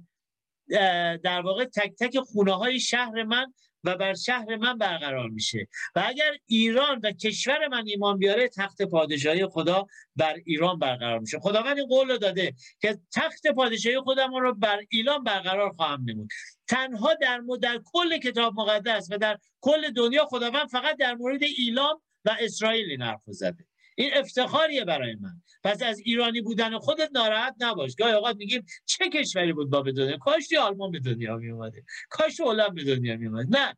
در 1.23 1.41
واقع 1.41 1.65
تک 1.65 1.93
تک 1.99 2.19
خونه 2.19 2.53
های 2.53 2.79
شهر 2.79 3.23
من 3.23 3.53
و 3.83 3.97
بر 3.97 4.13
شهر 4.13 4.55
من 4.55 4.77
برقرار 4.77 5.29
میشه. 5.29 5.67
و 5.95 6.03
اگر 6.05 6.31
ایران 6.45 6.99
و 7.03 7.11
کشور 7.11 7.67
من 7.67 7.83
ایمان 7.87 8.17
بیاره 8.17 8.49
تخت 8.49 8.81
پادشاهی 8.81 9.45
خدا 9.45 9.85
بر 10.15 10.35
ایران 10.45 10.79
برقرار 10.79 11.19
میشه. 11.19 11.39
خداوند 11.39 11.77
این 11.77 11.87
قول 11.87 12.11
رو 12.11 12.17
داده 12.17 12.53
که 12.81 12.99
تخت 13.13 13.47
پادشاهی 13.47 13.99
خودم 13.99 14.35
رو 14.35 14.53
بر 14.53 14.79
ایران 14.89 15.23
برقرار 15.23 15.69
خواهم 15.69 16.03
نمود. 16.05 16.29
تنها 16.67 17.13
در, 17.13 17.41
در 17.61 17.79
کل 17.85 18.17
کتاب 18.17 18.53
مقدس 18.53 19.07
و 19.11 19.17
در 19.17 19.37
کل 19.61 19.89
دنیا 19.89 20.25
خداوند 20.25 20.67
فقط 20.69 20.97
در 20.97 21.13
مورد 21.13 21.43
ایلام 21.43 22.01
و 22.25 22.35
اسرائیل 22.39 22.89
این 22.89 23.01
حرف 23.01 23.21
زده. 23.27 23.65
این 23.95 24.11
افتخاریه 24.13 24.85
برای 24.85 25.15
من. 25.15 25.41
پس 25.63 25.81
از 25.81 25.99
ایرانی 25.99 26.41
بودن 26.41 26.79
خودت 26.79 27.09
ناراحت 27.13 27.55
نباش. 27.59 27.95
گاهی 27.95 28.13
اوقات 28.13 28.35
میگیم 28.35 28.65
چه 28.85 29.09
کشوری 29.09 29.53
بود 29.53 29.69
با 29.69 29.81
به 29.81 29.91
دنیا؟ 29.91 30.17
کاش 30.17 30.53
آلمان 30.53 30.91
به 30.91 30.99
دنیا 30.99 31.37
می 31.37 31.49
اومده 31.49 31.83
کاش 32.09 32.39
هلند 32.39 32.75
به 32.75 32.83
دنیا 32.83 33.17
می 33.17 33.27
اومده 33.27 33.59
نه. 33.59 33.77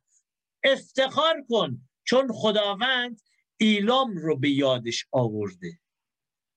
افتخار 0.63 1.45
کن 1.49 1.81
چون 2.03 2.27
خداوند 2.33 3.21
ایلام 3.57 4.17
رو 4.17 4.37
به 4.37 4.49
یادش 4.49 5.05
آورده 5.11 5.79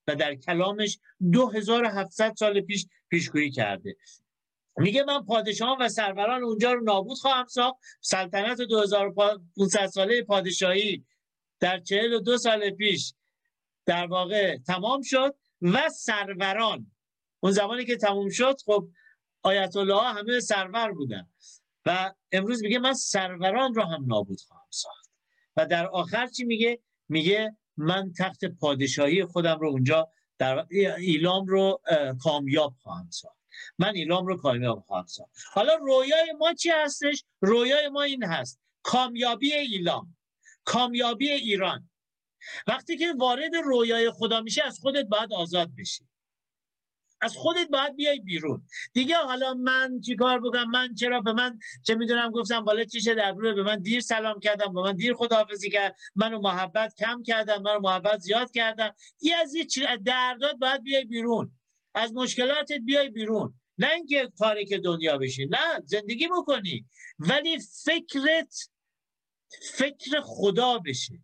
و 0.07 0.17
در 0.17 0.35
کلامش 0.35 0.99
2700 1.33 2.35
سال 2.35 2.61
پیش 2.61 2.87
پیشگویی 3.09 3.51
کرده. 3.51 3.97
میگه 4.79 5.05
من 5.05 5.25
پادشاهان 5.25 5.77
و 5.81 5.89
سروران 5.89 6.43
اونجا 6.43 6.73
رو 6.73 6.85
نابود 6.85 7.19
خواهم 7.19 7.47
ساخت. 7.47 7.77
سلطنت 8.01 8.61
2500 8.61 9.87
ساله 9.87 10.23
پادشاهی 10.23 11.05
در 11.61 11.79
42 11.79 12.39
سال 12.39 12.71
پیش 12.71 13.15
در 13.87 14.07
واقع 14.07 14.57
تمام 14.57 15.03
شد 15.03 15.35
و 15.63 15.89
سروران. 15.89 16.93
اون 17.41 17.53
زمانی 17.53 17.85
که 17.85 17.97
تمام 17.97 18.31
شد 18.31 18.61
خب 18.67 18.89
آیت 19.43 19.77
الله 19.77 20.03
همه 20.03 20.41
سرور 20.41 20.93
بودن. 20.93 21.29
و 21.87 22.15
امروز 22.33 22.63
میگه 22.63 22.79
من 22.79 22.95
سروران 22.95 23.75
رو 23.75 23.83
هم 23.83 24.05
نابود 24.07 24.41
خواهم 24.41 24.69
ساخت. 24.71 25.11
و 25.57 25.67
در 25.67 25.87
آخر 25.87 26.27
چی 26.27 26.45
میگه؟ 26.45 26.81
میگه 27.09 27.57
من 27.77 28.13
تخت 28.19 28.45
پادشاهی 28.45 29.25
خودم 29.25 29.59
رو 29.59 29.69
اونجا 29.69 30.09
در 30.39 30.67
ایلام 30.99 31.47
رو 31.47 31.81
کامیاب 32.23 32.75
خواهم 32.83 33.11
ساخت. 33.11 33.37
من 33.79 33.95
ایلام 33.95 34.27
رو 34.27 34.37
کامیاب 34.37 34.85
خواهم 34.87 35.07
ساخت. 35.07 35.31
حالا 35.53 35.75
رویای 35.75 36.33
ما 36.39 36.55
چی 36.55 36.71
هستش؟ 36.71 37.25
رویای 37.41 37.89
ما 37.89 38.03
این 38.03 38.25
هست. 38.25 38.61
کامیابی 38.83 39.53
ایلام. 39.53 40.17
کامیابی 40.65 41.31
ایران. 41.31 41.91
وقتی 42.67 42.97
که 42.97 43.13
وارد 43.19 43.57
رویای 43.65 44.11
خدا 44.11 44.41
میشه 44.41 44.65
از 44.65 44.79
خودت 44.79 45.05
باید 45.05 45.33
آزاد 45.33 45.71
بشی. 45.79 46.07
از 47.21 47.37
خودت 47.37 47.69
باید 47.69 47.97
بیای 47.97 48.21
بیرون. 48.21 48.67
دیگه 48.93 49.17
حالا 49.17 49.55
من 49.55 50.01
چیکار 50.01 50.41
بکنم؟ 50.41 50.71
من 50.71 50.95
چرا 50.95 51.21
به 51.21 51.33
من 51.33 51.59
چه 51.83 51.95
می‌دونم 51.95 52.31
گفتم 52.31 52.65
بالا 52.65 52.85
چیشه 52.85 53.15
در 53.15 53.33
به 53.33 53.63
من 53.63 53.83
دیر 53.83 54.01
سلام 54.01 54.41
کردم 54.41 54.73
به 54.73 54.81
من 54.81 54.97
دیر 54.97 55.15
خداحافظی 55.15 55.71
کرد. 55.71 55.97
منو 56.17 56.41
محبت 56.41 56.95
کم 56.95 57.23
کردم 57.23 57.63
منو 57.63 57.81
محبت 57.81 58.19
زیاد 58.19 58.51
کردم 58.51 58.95
یه 59.21 59.37
از 59.37 59.55
یه 59.55 59.67
دردات 60.05 60.57
باید 60.57 60.83
بیای 60.83 61.05
بیرون. 61.05 61.53
از 61.95 62.13
مشکلاتت 62.13 62.79
بیای 62.85 63.09
بیرون. 63.09 63.55
نه 63.79 63.93
اینکه 63.93 64.33
تاریک 64.39 64.73
دنیا 64.75 65.19
بشی 65.19 65.47
نه 65.47 65.81
زندگی 65.85 66.29
بکنی. 66.29 66.87
ولی 67.19 67.59
فکرت 67.85 68.71
فکر 69.73 70.21
خدا 70.21 70.79
بشه. 70.79 71.15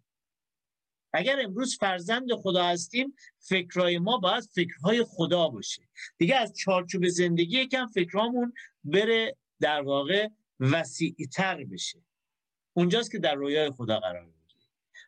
اگر 1.12 1.40
امروز 1.40 1.78
فرزند 1.78 2.35
خدا 2.35 2.64
هستیم 2.64 3.14
فکرهای 3.38 3.99
ما 3.99 4.19
باید 4.19 4.45
فکرهای 4.45 5.04
خدا 5.04 5.49
باشه. 5.49 5.83
دیگه 6.19 6.37
از 6.37 6.57
چارچوب 6.57 7.09
زندگی 7.09 7.61
یکم 7.61 7.87
فکرامون 7.87 8.52
بره 8.85 9.37
در 9.61 9.83
واقع 9.83 10.28
وسیعتر 10.61 11.64
بشه. 11.64 11.99
اونجاست 12.73 13.11
که 13.11 13.19
در 13.19 13.35
رویای 13.35 13.71
خدا 13.71 14.00
قرار 14.00 14.25
می‌گیره. 14.25 14.61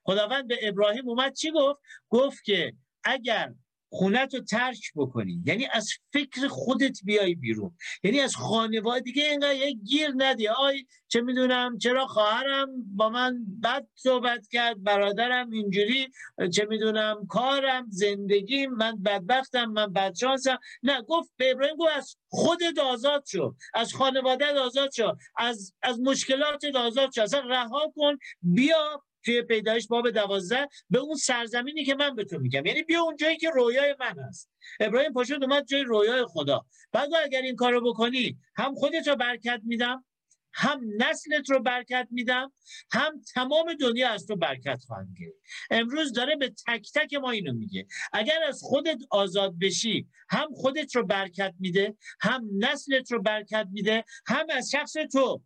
خداوند 0.03 0.49
به 0.49 0.59
ابراهیم 0.63 1.09
اومد 1.09 1.35
چی 1.35 1.51
گفت؟ 1.51 1.81
گفت 2.09 2.45
که 2.45 2.73
اگر 3.05 3.55
خونت 3.95 4.35
رو 4.35 4.41
ترک 4.41 4.93
بکنی. 4.97 5.43
یعنی 5.47 5.67
از 5.73 5.89
فکر 6.13 6.49
خودت 6.49 6.99
بیای 7.05 7.35
بیرون. 7.35 7.77
یعنی 8.03 8.21
از 8.21 8.37
خانواده 8.37 9.01
دیگه 9.01 9.25
اینقدر 9.25 9.55
یک 9.55 9.79
گیر 9.85 10.13
ندی. 10.17 10.49
آی 10.49 10.87
چه 11.09 11.21
می‌دونم 11.21 11.79
چرا 11.79 12.07
خواهرم 12.07 12.69
با 12.97 13.09
من 13.09 13.45
بد 13.63 13.87
صحبت 13.95 14.49
کرد 14.49 14.83
برادرم 14.83 15.51
اینجوری 15.51 16.09
چه 16.53 16.65
می‌دونم 16.65 17.27
کارم 17.27 17.87
زندگیم 17.91 18.71
من 18.71 19.03
بدبختم 19.03 19.65
من 19.65 19.93
بدشانسم. 19.93 20.59
نه 20.83 21.03
گفت 21.03 21.33
به 21.37 21.51
ابراهیم 21.51 21.77
گفت 21.77 21.97
از 21.97 22.17
خودت 22.29 22.79
آزاد 22.79 23.25
شو. 23.27 23.55
از 23.75 23.95
خانواده 23.95 24.47
آزاد 24.47 24.91
شو. 24.97 25.17
از 25.37 25.75
از 25.83 26.01
مشکلات 26.01 26.65
آزاد 26.65 27.11
شو. 27.15 27.23
اصلا 27.23 27.41
رها 27.41 27.93
کن 27.97 28.17
بیا 28.43 29.03
توی 29.25 29.43
پیدایش 29.43 29.87
باب 29.87 30.11
دوازده 30.11 30.69
به 30.91 30.99
اون 30.99 31.17
سرزمینی 31.17 31.85
که 31.85 31.95
من 31.95 32.17
به 32.17 32.25
تو 32.25 32.39
میگم. 32.39 32.67
یعنی 32.67 32.83
بیا 32.83 33.03
اون 33.03 33.17
جایی 33.17 33.37
که 33.37 33.51
رویای 33.51 33.97
من 34.01 34.19
هست. 34.19 34.51
ابراهیم 34.81 35.13
پاشد 35.13 35.43
اومد 35.43 35.67
جای 35.67 35.83
رویای 35.83 36.25
خدا. 36.29 36.67
بعد 36.93 37.15
اگر 37.25 37.43
این 37.43 37.57
کارو 37.57 37.93
بکنی 37.93 38.39
هم 38.57 38.75
خودت 38.75 39.09
رو 39.09 39.17
برکت 39.17 39.61
میدم 39.65 40.05
هم 40.55 40.81
نسلت 40.99 41.51
رو 41.51 41.63
برکت 41.63 42.09
میدم 42.11 42.53
هم 42.93 43.21
تمام 43.35 43.75
دنیا 43.75 44.09
از 44.11 44.27
تو 44.27 44.37
برکت 44.37 44.83
خواهند 44.87 45.17
گرفت. 45.21 45.37
امروز 45.71 46.13
داره 46.13 46.37
به 46.37 46.49
تک 46.67 46.93
تک 46.95 47.15
ما 47.15 47.31
اینو 47.31 47.53
میگه. 47.53 47.87
اگر 48.13 48.43
از 48.49 48.61
خودت 48.63 48.99
آزاد 49.11 49.59
بشی 49.59 50.09
هم 50.29 50.49
خودت 50.55 50.97
رو 50.97 51.07
برکت 51.07 51.55
میده 51.59 51.97
هم 52.21 52.49
نسلت 52.59 53.13
رو 53.13 53.23
برکت 53.23 53.69
میده 53.73 54.05
هم 54.27 54.47
از 54.51 54.71
شخص 54.71 54.93
تو 54.93 55.43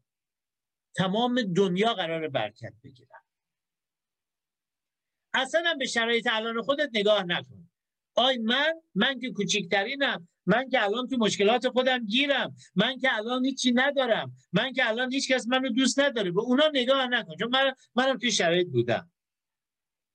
تمام 0.96 1.42
دنیا 1.42 1.94
قرار 1.94 2.28
برکت 2.28 2.72
بگیرن. 2.84 3.17
اصلا 5.38 5.74
به 5.78 5.86
شرایط 5.86 6.28
الان 6.32 6.62
خودت 6.62 6.90
نگاه 6.94 7.22
نکن. 7.22 7.68
آی 8.14 8.38
من 8.38 8.72
من 8.94 9.20
که 9.20 9.30
کوچکترینم 9.30 10.28
من 10.46 10.68
که 10.68 10.84
الان 10.84 11.08
تو 11.08 11.16
مشکلات 11.16 11.68
خودم 11.68 12.06
گیرم 12.06 12.54
من 12.76 12.98
که 12.98 13.16
الان 13.16 13.44
هیچی 13.44 13.72
ندارم 13.72 14.36
من 14.52 14.72
که 14.72 14.88
الان 14.88 15.12
هیچ 15.12 15.32
کس 15.32 15.48
منو 15.48 15.68
دوست 15.68 16.00
نداره. 16.00 16.30
به 16.30 16.40
اونا 16.40 16.70
نگاه 16.74 17.06
نکن 17.06 17.36
چون 17.36 17.48
من 17.48 17.72
منم 17.94 18.18
توی 18.18 18.32
شرایط 18.32 18.68
بودم. 18.68 19.10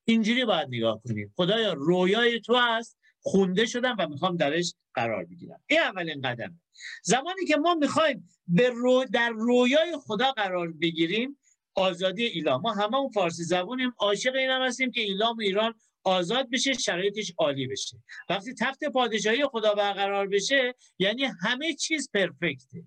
اینجوری 0.06 0.46
باید 0.46 0.68
نگاه 0.72 1.02
کنیم. 1.04 1.34
خدایا 1.36 1.74
رویای 1.74 2.40
تو 2.40 2.56
هست. 2.56 2.98
خونده 3.26 3.66
شدم 3.66 3.96
و 4.00 4.08
می‌خوام 4.08 4.38
درش 4.38 4.74
قرار 4.94 5.26
بگیرم. 5.26 5.60
این 5.68 5.80
اولین 5.80 6.22
قدم 6.22 6.60
زمانی 7.04 7.46
که 7.48 7.58
ما 7.58 7.74
می‌خوایم 7.74 8.30
به 8.48 8.70
رو 8.70 9.06
در 9.14 9.30
رویای 9.30 9.98
خدا 9.98 10.32
قرار 10.32 10.72
بگیریم 10.72 11.38
آزادی 11.76 12.26
ایلام 12.26 12.62
ما 12.62 12.74
همه 12.74 12.96
اون 12.96 13.10
فارسی 13.10 13.44
زبونیم 13.44 13.94
عاشق 13.98 14.36
این 14.36 14.50
هم 14.50 14.62
هستیم 14.62 14.92
که 14.92 15.02
ایلام 15.02 15.38
و 15.38 15.42
ایران 15.42 15.74
آزاد 16.04 16.50
بشه 16.50 16.74
شرایطش 16.74 17.34
عالی 17.38 17.68
بشه. 17.68 17.98
وقتی 18.30 18.54
تخت 18.54 18.84
پادشاهی 18.84 19.46
خدا 19.46 19.74
برقرار 19.74 20.28
بشه 20.28 20.76
یعنی 21.00 21.24
همه 21.24 21.74
چیز 21.74 22.10
پرفکته. 22.14 22.84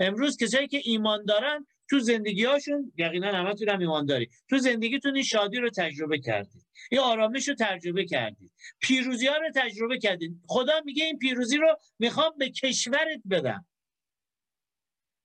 امروز 0.00 0.36
کسایی 0.36 0.68
که 0.68 0.80
ایمان 0.84 1.24
دارن 1.24 1.66
تو 1.90 1.98
زندگی 1.98 2.44
هاشون 2.44 2.92
یقینا 2.96 3.32
همتون 3.32 3.68
هم 3.68 3.78
ایمان 3.78 4.06
داری 4.06 4.28
تو 4.50 4.58
زندگیتون 4.58 5.14
این 5.14 5.24
شادی 5.24 5.58
رو 5.58 5.70
تجربه 5.70 6.18
کردید. 6.18 6.66
این 6.90 7.00
آرامش 7.00 7.48
رو 7.48 7.54
تجربه 7.60 8.04
کردید. 8.04 8.52
پیروزی 8.80 9.26
ها 9.26 9.36
رو 9.36 9.50
تجربه 9.54 9.98
کردید. 9.98 10.40
خدا 10.46 10.80
میگه 10.84 11.04
این 11.04 11.18
پیروزی 11.18 11.56
رو 11.56 11.76
می‌خوام 11.98 12.32
به 12.38 12.50
کشورت 12.50 13.20
بدم. 13.30 13.66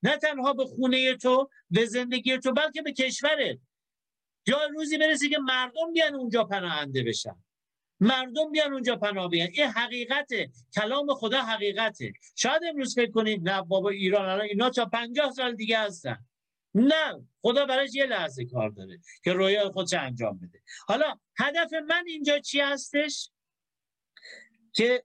نه 0.03 0.17
تنها 0.17 0.53
به 0.53 0.65
خونه 0.65 1.15
تو 1.15 1.49
به 1.69 1.85
زندگی 1.85 2.37
تو 2.37 2.53
بلکه 2.53 2.81
به 2.81 2.93
کشورت. 2.93 3.57
یا 4.47 4.65
روزی 4.65 4.97
برسه 4.97 5.29
که 5.29 5.37
مردم 5.37 5.93
بیان 5.93 6.15
اونجا 6.15 6.43
پناهنده 6.43 7.03
بشن. 7.03 7.43
مردم 7.99 8.51
بیان 8.51 8.73
اونجا 8.73 8.95
پناه 8.95 9.29
بیان. 9.29 9.49
این 9.53 9.67
حقیقته. 9.67 10.49
کلام 10.75 11.13
خدا 11.13 11.41
حقیقته. 11.41 12.13
شاید 12.35 12.61
امروز 12.69 12.95
فکر 12.95 13.11
کنید 13.11 13.49
نه 13.49 13.61
بابا 13.61 13.89
ایران 13.89 14.29
الان 14.29 14.45
اینا 14.45 14.69
تا 14.69 14.85
پنجاه 14.85 15.31
سال 15.31 15.55
دیگه 15.55 15.79
هستن. 15.79 16.25
نه 16.75 17.27
خدا 17.41 17.65
برایش 17.65 17.95
یه 17.95 18.05
لحظه 18.05 18.45
کار 18.45 18.69
داره 18.69 18.99
که 19.23 19.33
رویا 19.33 19.71
خودش 19.71 19.93
انجام 19.93 20.39
بده. 20.39 20.61
حالا 20.87 21.19
هدف 21.39 21.73
من 21.73 22.03
اینجا 22.07 22.39
چی 22.39 22.59
هستش؟ 22.59 23.29
که 24.73 25.03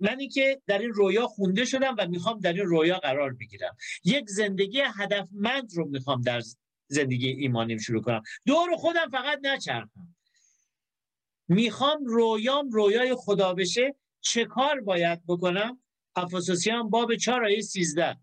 منی 0.00 0.28
که 0.28 0.62
در 0.66 0.78
این 0.78 0.92
رویا 0.92 1.26
خونده 1.26 1.64
شدم 1.64 1.94
و 1.98 2.06
می‌خوام 2.06 2.40
در 2.40 2.52
این 2.52 2.66
رویا 2.66 2.98
قرار 2.98 3.32
بگیرم. 3.32 3.76
یک 4.04 4.28
زندگی 4.28 4.82
هدفمند 4.94 5.70
رو 5.74 5.88
می‌خوام 5.88 6.20
در 6.20 6.42
زندگی 6.88 7.28
ایمانیم 7.28 7.78
شروع 7.78 8.02
کنم. 8.02 8.22
دور 8.46 8.76
خودم 8.76 9.08
فقط 9.10 9.38
نچرخم. 9.42 10.16
می‌خوام 11.48 12.04
رویام 12.04 12.70
رویای 12.70 13.14
خدا 13.14 13.54
بشه 13.54 13.94
چه 14.20 14.44
کار 14.44 14.80
باید 14.80 15.22
بکنم؟ 15.26 15.82
افسوسیان 16.16 16.90
باب 16.90 17.16
4 17.16 17.44
آیه 17.44 17.60
13 17.60 18.16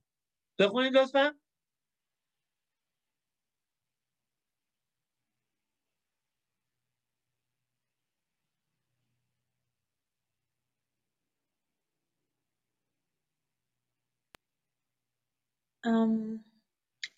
بخونید 0.60 0.94
لطفا. 0.94 1.36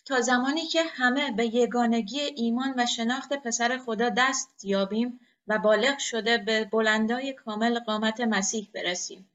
تا 0.04 0.20
زمانی 0.20 0.66
که 0.66 0.82
همه 0.82 1.32
به 1.32 1.46
یگانگی 1.54 2.20
ایمان 2.20 2.74
و 2.76 2.86
شناخت 2.86 3.32
پسر 3.32 3.78
خدا 3.78 4.08
دست 4.16 4.64
یابیم 4.64 5.20
و 5.46 5.58
بالغ 5.58 5.98
شده 5.98 6.38
به 6.38 6.64
بلندای 6.72 7.32
کامل 7.32 7.78
قامت 7.78 8.20
مسیح 8.20 8.70
برسیم. 8.74 9.30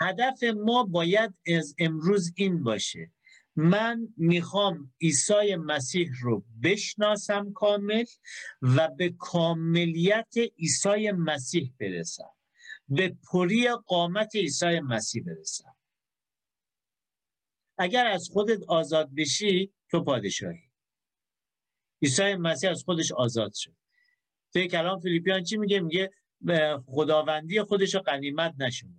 هدف 0.00 0.42
ما 0.42 0.84
باید 0.84 1.34
از 1.56 1.74
امروز 1.78 2.32
این 2.36 2.62
باشه. 2.62 3.10
من 3.56 4.08
می‌خوام 4.16 4.92
عیسی 5.00 5.56
مسیح 5.56 6.10
رو 6.22 6.44
بشناسم 6.62 7.52
کامل 7.52 8.04
و 8.62 8.88
به 8.88 9.14
کاملیت 9.18 10.34
عیسی 10.58 11.10
مسیح 11.10 11.72
برسم. 11.80 12.30
به 12.88 13.16
پری 13.32 13.68
قامت 13.68 14.36
عیسی 14.36 14.80
مسیح 14.80 15.22
برسم. 15.26 15.75
اگر 17.78 18.06
از 18.06 18.28
خودت 18.32 18.62
آزاد 18.68 19.14
بشی 19.14 19.72
تو 19.90 20.04
پادشاهی. 20.04 20.70
عیسی 22.02 22.34
مسیح 22.34 22.70
از 22.70 22.82
خودش 22.84 23.12
آزاد 23.12 23.52
شد. 23.54 23.76
توی 24.52 24.68
کلام 24.68 25.00
فیلیپیان 25.00 25.42
چی 25.42 25.56
میگه؟ 25.56 25.80
میگه 25.80 26.10
خداوندی 26.86 27.62
خودش 27.62 27.94
رو 27.94 28.00
قنیمت 28.00 28.54
نشمرد. 28.58 28.96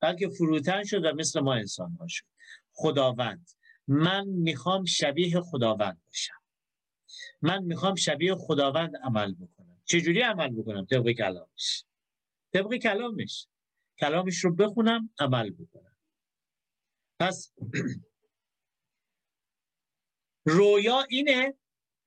بلکه 0.00 0.28
فروتن 0.28 0.84
شد 0.84 1.04
و 1.04 1.12
مثل 1.14 1.40
ما 1.40 1.54
انسان 1.54 1.92
ها 2.00 2.06
شد. 2.08 2.24
خداوند. 2.72 3.50
من 3.88 4.24
می‌خوام 4.28 4.84
شبیه 4.84 5.40
خداوند 5.40 6.02
باشم. 6.06 6.42
من 7.42 7.64
می‌خوام 7.64 7.94
شبیه 7.94 8.34
خداوند 8.34 8.96
عمل 9.04 9.34
بکنم. 9.34 9.82
چجوری 9.84 10.20
عمل 10.20 10.48
بکنم؟ 10.48 10.84
طبق 10.84 11.10
کلامش. 11.10 11.84
طبق 12.52 12.74
کلامش. 12.74 13.46
کلامش 13.98 14.44
رو 14.44 14.54
بخونم 14.54 15.10
عمل 15.18 15.50
بکنم. 15.50 15.91
پس 17.22 17.52
رویا 20.46 21.06
اینه 21.08 21.54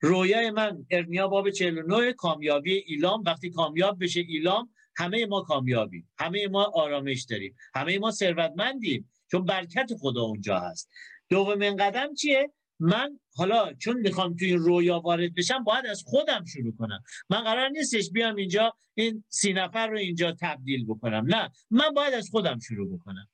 رویای 0.01 0.51
من 0.51 0.86
ارمیا 0.91 1.28
باب 1.28 1.49
49 1.49 2.13
کامیابی 2.13 2.73
ایلام. 2.73 3.23
وقتی 3.25 3.49
کامیاب 3.49 4.04
بشه 4.04 4.19
ایلام 4.19 4.73
همه 4.95 5.25
ما 5.25 5.41
کامیابیم. 5.41 6.12
همه 6.17 6.47
ما 6.47 6.63
آرامش 6.63 7.23
داریم. 7.23 7.56
همه 7.75 7.99
ما 7.99 8.12
ثروتمندیم. 8.12 9.12
چون 9.32 9.45
برکت 9.45 9.89
خدا 9.99 10.21
اونجا 10.21 10.60
هست. 10.60 10.89
دومین 11.30 11.75
قدم 11.75 12.13
چیه؟ 12.13 12.51
من 12.80 13.19
حالا 13.36 13.73
چون 13.73 13.99
می‌خوام 13.99 14.36
توی 14.36 14.47
این 14.47 14.60
رویا 14.60 14.99
وارد 14.99 15.36
بشم 15.36 15.63
باید 15.63 15.86
از 15.86 16.04
خودم 16.06 16.45
شروع 16.45 16.75
کنم. 16.75 17.04
من 17.30 17.43
قرار 17.43 17.69
نیستش 17.69 18.12
بیام 18.12 18.36
اینجا 18.36 18.73
این 18.93 19.23
سی 19.30 19.54
نفر 19.54 19.88
رو 19.88 19.97
اینجا 19.97 20.36
تبدیل 20.41 20.86
بکنم. 20.86 21.25
نه 21.28 21.51
من 21.71 21.89
باید 21.89 22.13
از 22.13 22.30
خودم 22.30 22.60
شروع 22.60 22.97
بکنم. 22.97 23.28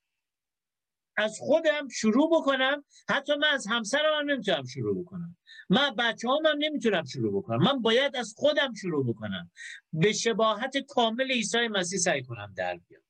از 1.17 1.37
خودم 1.39 1.87
شروع 1.87 2.29
بکنم. 2.41 2.83
حتی 3.09 3.35
من 3.35 3.47
از 3.47 3.67
همسرم 3.67 4.19
هم 4.19 4.31
نمی‌تونم 4.31 4.65
شروع 4.65 5.01
بکنم. 5.03 5.37
من 5.69 5.95
بچه 5.95 6.27
هم, 6.29 6.45
هم 6.45 6.57
نمی‌تونم 6.59 7.05
شروع 7.05 7.41
بکنم. 7.41 7.63
من 7.63 7.81
باید 7.81 8.15
از 8.15 8.33
خودم 8.37 8.73
شروع 8.73 9.05
بکنم. 9.07 9.51
به 9.93 10.13
شباهت 10.13 10.77
کامل 10.77 11.31
عیسی 11.31 11.67
مسیح 11.67 11.99
سعی 11.99 12.23
کنم 12.23 12.53
در 12.57 12.77
بیام. 12.77 13.03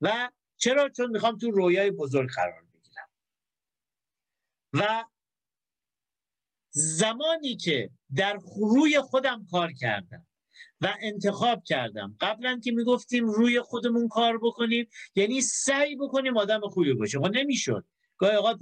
و 0.00 0.30
چرا؟ 0.56 0.88
چون 0.88 1.10
می‌خوام 1.10 1.38
تو 1.38 1.50
رویای 1.50 1.90
بزرگ 1.90 2.30
قرار 2.30 2.64
بگیرم. 2.74 3.08
و 4.72 5.04
زمانی 6.70 7.56
که 7.56 7.90
در 8.16 8.38
روی 8.56 9.00
خودم 9.00 9.46
کار 9.50 9.72
کردم 9.72 10.26
و 10.80 10.94
انتخاب 11.00 11.62
کردم. 11.64 12.16
قبلا 12.20 12.60
که 12.64 12.72
می‌گفتیم 12.72 13.26
روی 13.26 13.60
خودمون 13.60 14.08
کار 14.08 14.38
بکنیم 14.38 14.88
یعنی 15.14 15.40
سعی 15.40 15.96
بکنیم 15.96 16.36
آدم 16.36 16.60
خوبی 16.60 16.94
باشه. 16.94 17.18
خب 17.18 17.30
نمی‌شد. 17.34 17.84
گاهی 18.18 18.36
اوقات 18.36 18.58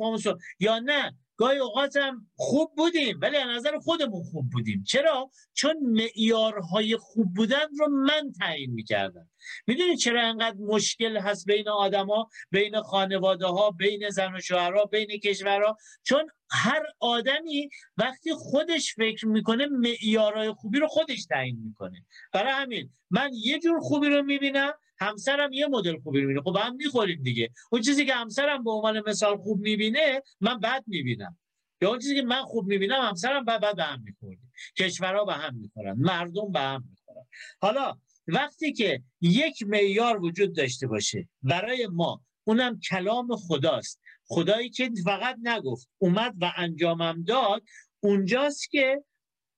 یا 0.60 0.78
نه 0.78 1.16
گاهی 1.40 1.58
اوقات 1.58 1.96
هم 1.96 2.26
خوب 2.36 2.72
بودیم 2.76 3.18
ولی 3.22 3.36
از 3.36 3.48
نظر 3.48 3.78
خودمون 3.78 4.22
خوب 4.22 4.50
بودیم. 4.50 4.82
چرا؟ 4.82 5.30
چون 5.54 5.76
معیارهای 5.82 6.96
خوب 6.96 7.34
بودن 7.34 7.66
رو 7.78 7.88
من 7.88 8.32
تعیین 8.40 8.70
می‌کردم. 8.70 9.30
می‌دونید 9.66 9.98
چرا 9.98 10.22
انقدر 10.22 10.56
مشکل 10.56 11.16
هست 11.16 11.46
بین 11.46 11.68
آدما 11.68 12.28
بین 12.50 12.80
خانواده 12.80 13.46
ها 13.46 13.70
بین 13.70 14.10
زن 14.10 14.34
و 14.34 14.40
شوهرها 14.40 14.84
بین 14.84 15.06
کشورها؟ 15.06 15.76
چون 16.02 16.26
هر 16.50 16.82
آدمی 16.98 17.68
وقتی 17.96 18.34
خودش 18.34 18.94
فکر 18.94 19.26
می‌کنه 19.26 19.66
معیارهای 19.66 20.52
خوبی 20.52 20.78
رو 20.78 20.88
خودش 20.88 21.24
تعیین 21.24 21.58
می‌کنه. 21.64 22.04
برای 22.32 22.52
همین 22.52 22.90
من 23.10 23.30
یه 23.32 23.58
جور 23.58 23.80
خوبی 23.80 24.08
رو 24.08 24.22
می‌بینم 24.22 24.72
همسرم 25.00 25.52
یه 25.52 25.66
مدل 25.66 25.98
خوبی 25.98 26.20
می‌بینه. 26.20 26.40
خب 26.40 26.56
هم 26.56 26.76
می‌خوریم 26.76 27.22
دیگه. 27.22 27.50
اون 27.72 27.82
چیزی 27.82 28.06
که 28.06 28.14
همسرم 28.14 28.64
به 28.64 28.70
عنوان 28.70 29.02
مثال 29.06 29.36
خوب 29.36 29.60
می‌بینه 29.60 30.22
من 30.40 30.60
بد 30.60 30.84
می‌بینم. 30.86 31.38
یا 31.82 31.88
اون 31.88 31.98
چیزی 31.98 32.14
که 32.14 32.22
من 32.22 32.42
خوب 32.42 32.66
می‌بینم 32.66 33.00
همسرم 33.00 33.44
بعد 33.44 33.60
بعد 33.60 33.76
به 33.76 33.82
هم 33.82 34.02
می‌خوریم 34.02 34.52
کشورها 34.78 35.24
به 35.24 35.32
هم 35.32 35.56
می‌خورن. 35.56 35.96
مردم 35.98 36.52
به 36.52 36.60
هم 36.60 36.84
می‌خورن. 36.90 37.26
حالا 37.60 37.98
وقتی 38.26 38.72
که 38.72 39.02
یک 39.20 39.62
معیار 39.66 40.24
وجود 40.24 40.56
داشته 40.56 40.86
باشه 40.86 41.28
برای 41.42 41.86
ما 41.86 42.22
اونم 42.44 42.80
کلام 42.80 43.36
خداست. 43.36 44.00
خدایی 44.24 44.70
که 44.70 44.90
فقط 45.04 45.36
نگفت 45.42 45.88
اومد 45.98 46.34
و 46.40 46.52
انجامم 46.56 47.22
داد 47.22 47.62
اونجاست 48.00 48.70
که 48.70 49.04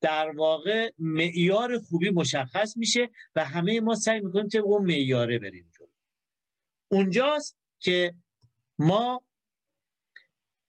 در 0.02 0.30
واقع 0.30 0.90
معیار 0.98 1.78
خوبی 1.78 2.10
مشخص 2.10 2.76
میشه 2.76 3.10
و 3.36 3.44
همه 3.44 3.80
ما 3.80 3.94
سعی 3.94 4.20
می‌کنیم 4.20 4.48
که 4.48 4.58
اون 4.58 4.84
معیاره 4.84 5.38
بریم 5.38 5.70
جلو. 5.78 5.86
اونجاست 6.88 7.56
که 7.78 8.14
ما 8.78 9.22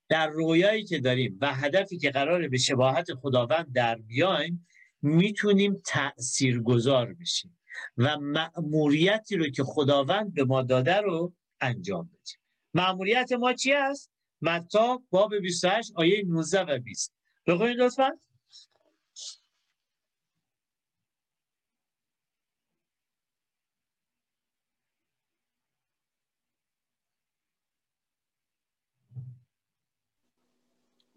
در 0.09 0.27
رویایی 0.27 0.83
که 0.83 0.99
داریم 0.99 1.37
و 1.41 1.53
هدفی 1.53 1.97
که 1.97 2.11
قراره 2.11 2.47
به 2.47 2.57
شباهت 2.57 3.13
خداوند 3.13 3.73
در 3.73 3.95
بیایم 3.95 4.67
می‌تونیم 5.01 5.81
تأثیر 5.85 6.61
گذار 6.61 7.13
بشیم 7.13 7.59
و 7.97 8.17
مأموریتی 8.19 9.35
رو 9.37 9.49
که 9.49 9.63
خداوند 9.63 10.33
به 10.33 10.43
ما 10.43 10.61
داده 10.61 10.97
رو 10.97 11.33
انجام 11.61 12.05
بدیم. 12.05 12.37
مأموریت 12.73 13.31
ما 13.31 13.53
چی 13.53 13.73
است؟ 13.73 14.11
متا 14.41 15.03
باب 15.09 15.35
28 15.35 15.91
آیه 15.95 16.23
19 16.27 16.61
و 16.61 16.79
20 16.79 17.13
بخونید 17.47 17.77
لطفا. 17.77 18.11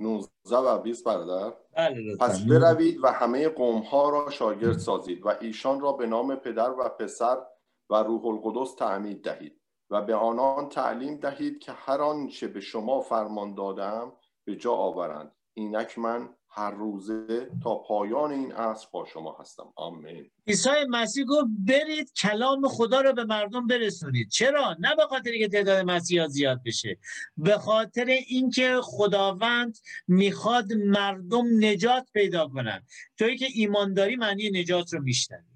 19 0.01 0.57
و 0.57 0.79
20 0.79 1.05
برادر. 1.05 1.57
بله 1.77 2.17
پس 2.17 2.41
بروید 2.45 3.05
و 3.05 3.13
همه 3.13 3.49
قوم 3.49 3.79
ها 3.79 4.11
را 4.11 4.31
شاگرد 4.31 4.79
سازید 4.79 5.27
و 5.27 5.29
ایشان 5.41 5.81
را 5.81 5.93
به 5.93 6.07
نام 6.07 6.37
پدر 6.37 6.71
و 6.71 6.89
پسر 6.89 7.47
و 7.91 7.95
روح 8.03 8.27
القدس 8.27 8.75
تعمید 8.75 9.25
دهید 9.25 9.61
و 9.91 10.03
به 10.03 10.15
آنان 10.15 10.69
تعلیم 10.69 11.17
دهید 11.17 11.59
که 11.59 11.73
هر 11.73 12.03
آنچه 12.03 12.49
به 12.49 12.61
شما 12.61 13.01
فرمان 13.01 13.55
دادم 13.55 14.13
به 14.45 14.57
جا 14.57 14.73
آورند. 14.73 15.33
اینک 15.55 15.99
من 15.99 16.37
هر 16.57 16.71
روزه 16.71 17.51
تا 17.63 17.75
پایان 17.75 18.31
این 18.33 18.53
عصر 18.53 18.87
با 18.93 19.05
شما 19.05 19.37
هستم. 19.41 19.73
آمین. 19.77 20.31
عیسی 20.47 20.71
مسیح 20.89 21.25
گفت 21.25 21.47
برید 21.59 22.13
کلام 22.13 22.69
خدا 22.69 23.01
رو 23.01 23.13
به 23.13 23.25
مردم 23.25 23.67
برسونید. 23.67 24.29
چرا؟ 24.29 24.77
نه 24.79 24.97
به 24.97 25.03
خاطر 25.03 25.39
که 25.39 25.49
تعداد 25.49 25.85
مسیحا 25.85 26.29
زیاد 26.29 26.61
بشه. 26.65 26.99
به 27.37 27.59
خاطر 27.59 28.05
اینکه 28.05 28.81
خداوند 28.83 29.79
می‌خواد 30.09 30.73
مردم 30.73 31.45
نجات 31.65 32.07
پیدا 32.13 32.49
کنن. 32.49 32.83
توی 33.19 33.37
که 33.37 33.47
ایمانداری 33.55 34.17
معنی 34.17 34.51
نجات 34.51 34.95
رو 34.95 35.03
میشنوی. 35.03 35.56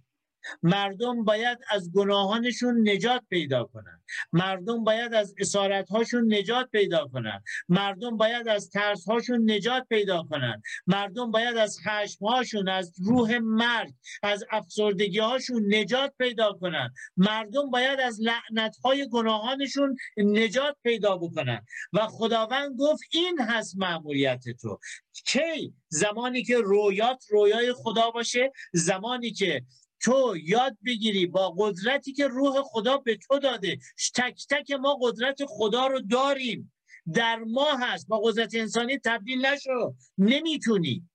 مردم 0.62 1.24
باید 1.24 1.58
از 1.70 1.92
گناهانشون 1.92 2.88
نجات 2.88 3.22
پیدا 3.30 3.64
کنن. 3.64 4.02
مردم 4.32 4.84
باید 4.84 5.14
از 5.14 5.34
اسارت 5.38 5.88
هاشون 5.90 6.34
نجات 6.34 6.70
پیدا 6.70 7.08
کنن. 7.12 7.42
مردم 7.68 8.16
باید 8.16 8.48
از 8.48 8.70
ترس 8.70 9.08
هاشون 9.08 9.50
نجات 9.50 9.86
پیدا 9.88 10.22
کنن. 10.22 10.62
مردم 10.86 11.30
باید 11.30 11.56
از 11.56 11.78
خشم 11.86 12.24
هاشون 12.26 12.68
از 12.68 12.92
روح 13.04 13.38
مرگ 13.42 13.94
از 14.22 14.44
افسردگی 14.50 15.18
هاشون 15.18 15.74
نجات 15.74 16.12
پیدا 16.18 16.52
کنن. 16.52 16.94
مردم 17.16 17.70
باید 17.70 18.00
از 18.00 18.20
لعنت 18.20 18.76
های 18.84 19.08
گناهانشون 19.08 19.96
نجات 20.16 20.76
پیدا 20.82 21.16
بکنن. 21.16 21.64
و 21.92 22.06
خداوند 22.06 22.76
گفت 22.78 23.02
این 23.12 23.40
هست 23.40 23.76
معمولیت 23.78 24.44
تو. 24.62 24.78
کی؟ 25.26 25.74
زمانی 25.88 26.42
که 26.42 26.58
رویات 26.58 27.24
رویای 27.30 27.72
خدا 27.72 28.10
باشه 28.10 28.52
زمانی 28.72 29.30
که 29.30 29.62
تو 30.02 30.36
یاد 30.42 30.76
بگیری 30.86 31.26
با 31.26 31.54
قدرتی 31.58 32.12
که 32.12 32.28
روح 32.28 32.62
خدا 32.62 32.98
به 32.98 33.16
تو 33.16 33.38
داده 33.38 33.78
تک 34.14 34.46
تک 34.50 34.70
ما 34.70 34.98
قدرت 35.02 35.44
خدا 35.44 35.86
رو 35.86 36.00
داریم. 36.00 36.72
در 37.14 37.38
ما 37.38 37.76
هست. 37.76 38.08
با 38.08 38.20
قدرت 38.20 38.54
انسانی 38.54 38.98
تبدیل 38.98 39.46
نشو. 39.46 39.94
نمی‌تونی. 40.18 41.08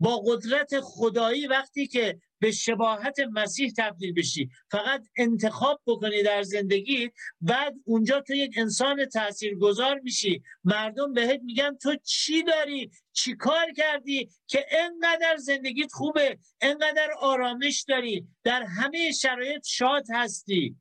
با 0.00 0.22
قدرت 0.26 0.80
خدایی 0.80 1.46
وقتی 1.46 1.86
که 1.86 2.20
به 2.38 2.50
شباهت 2.50 3.20
مسیح 3.20 3.72
تبدیل 3.78 4.12
بشی. 4.12 4.50
فقط 4.70 5.06
انتخاب 5.16 5.82
بکنی 5.86 6.22
در 6.22 6.42
زندگی 6.42 7.10
بعد 7.40 7.74
اونجا 7.84 8.20
تو 8.20 8.34
یک 8.34 8.54
انسان 8.58 9.04
تاثیرگذار 9.04 9.98
میشی. 9.98 10.42
مردم 10.64 11.12
بهت 11.12 11.40
میگن 11.42 11.76
تو 11.76 11.96
چی 12.04 12.42
داری؟ 12.42 12.90
چی 13.12 13.36
کار 13.36 13.72
کردی 13.72 14.28
که 14.46 14.66
انقدر 14.70 15.36
زندگیت 15.36 15.92
خوبه 15.92 16.38
انقدر 16.60 17.08
آرامش 17.18 17.84
داری؟ 17.88 18.28
در 18.44 18.62
همه 18.62 19.12
شرایط 19.12 19.66
شاد 19.66 20.04
هستی. 20.12 20.76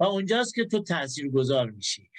و 0.00 0.04
اونجاست 0.04 0.54
که 0.54 0.64
تو 0.64 0.82
تاثیرگذار 0.82 1.70
میشی. 1.70 2.10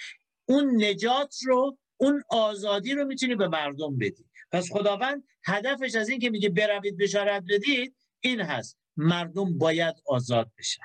اون 0.46 0.84
نجات 0.84 1.36
رو 1.46 1.78
اون 1.98 2.24
آزادی 2.30 2.94
رو 2.94 3.06
می‌تونی 3.06 3.36
به 3.36 3.48
مردم 3.48 3.98
بدی. 3.98 4.27
پس 4.52 4.72
خداوند 4.72 5.24
هدفش 5.46 5.96
از 5.96 6.10
این 6.10 6.20
که 6.20 6.30
میگه 6.30 6.50
بروید 6.50 6.98
بشارت 6.98 7.44
بدید 7.50 7.96
این 8.20 8.42
هست. 8.42 8.78
مردم 8.98 9.58
باید 9.58 9.96
آزاد 10.06 10.52
بشن. 10.58 10.84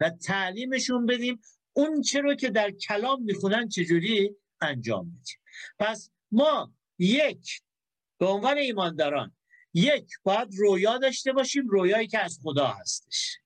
و 0.00 0.10
تعلیمشون 0.10 1.06
بدیم. 1.06 1.40
اون 1.72 2.02
چه 2.02 2.22
که 2.40 2.50
در 2.50 2.70
کلام 2.70 3.22
می‌خونن 3.22 3.68
چجوری 3.68 4.36
انجام 4.60 5.10
بدیم 5.10 5.38
پس 5.78 6.10
ما 6.32 6.74
یک 6.98 7.62
به 8.18 8.26
عنوان 8.26 8.58
ایمانداران 8.58 9.36
یک 9.74 10.10
باید 10.22 10.48
رویا 10.54 10.98
داشته 10.98 11.32
باشیم 11.32 11.68
رویایی 11.68 12.06
که 12.06 12.18
از 12.18 12.38
خدا 12.42 12.66
هستش. 12.66 13.38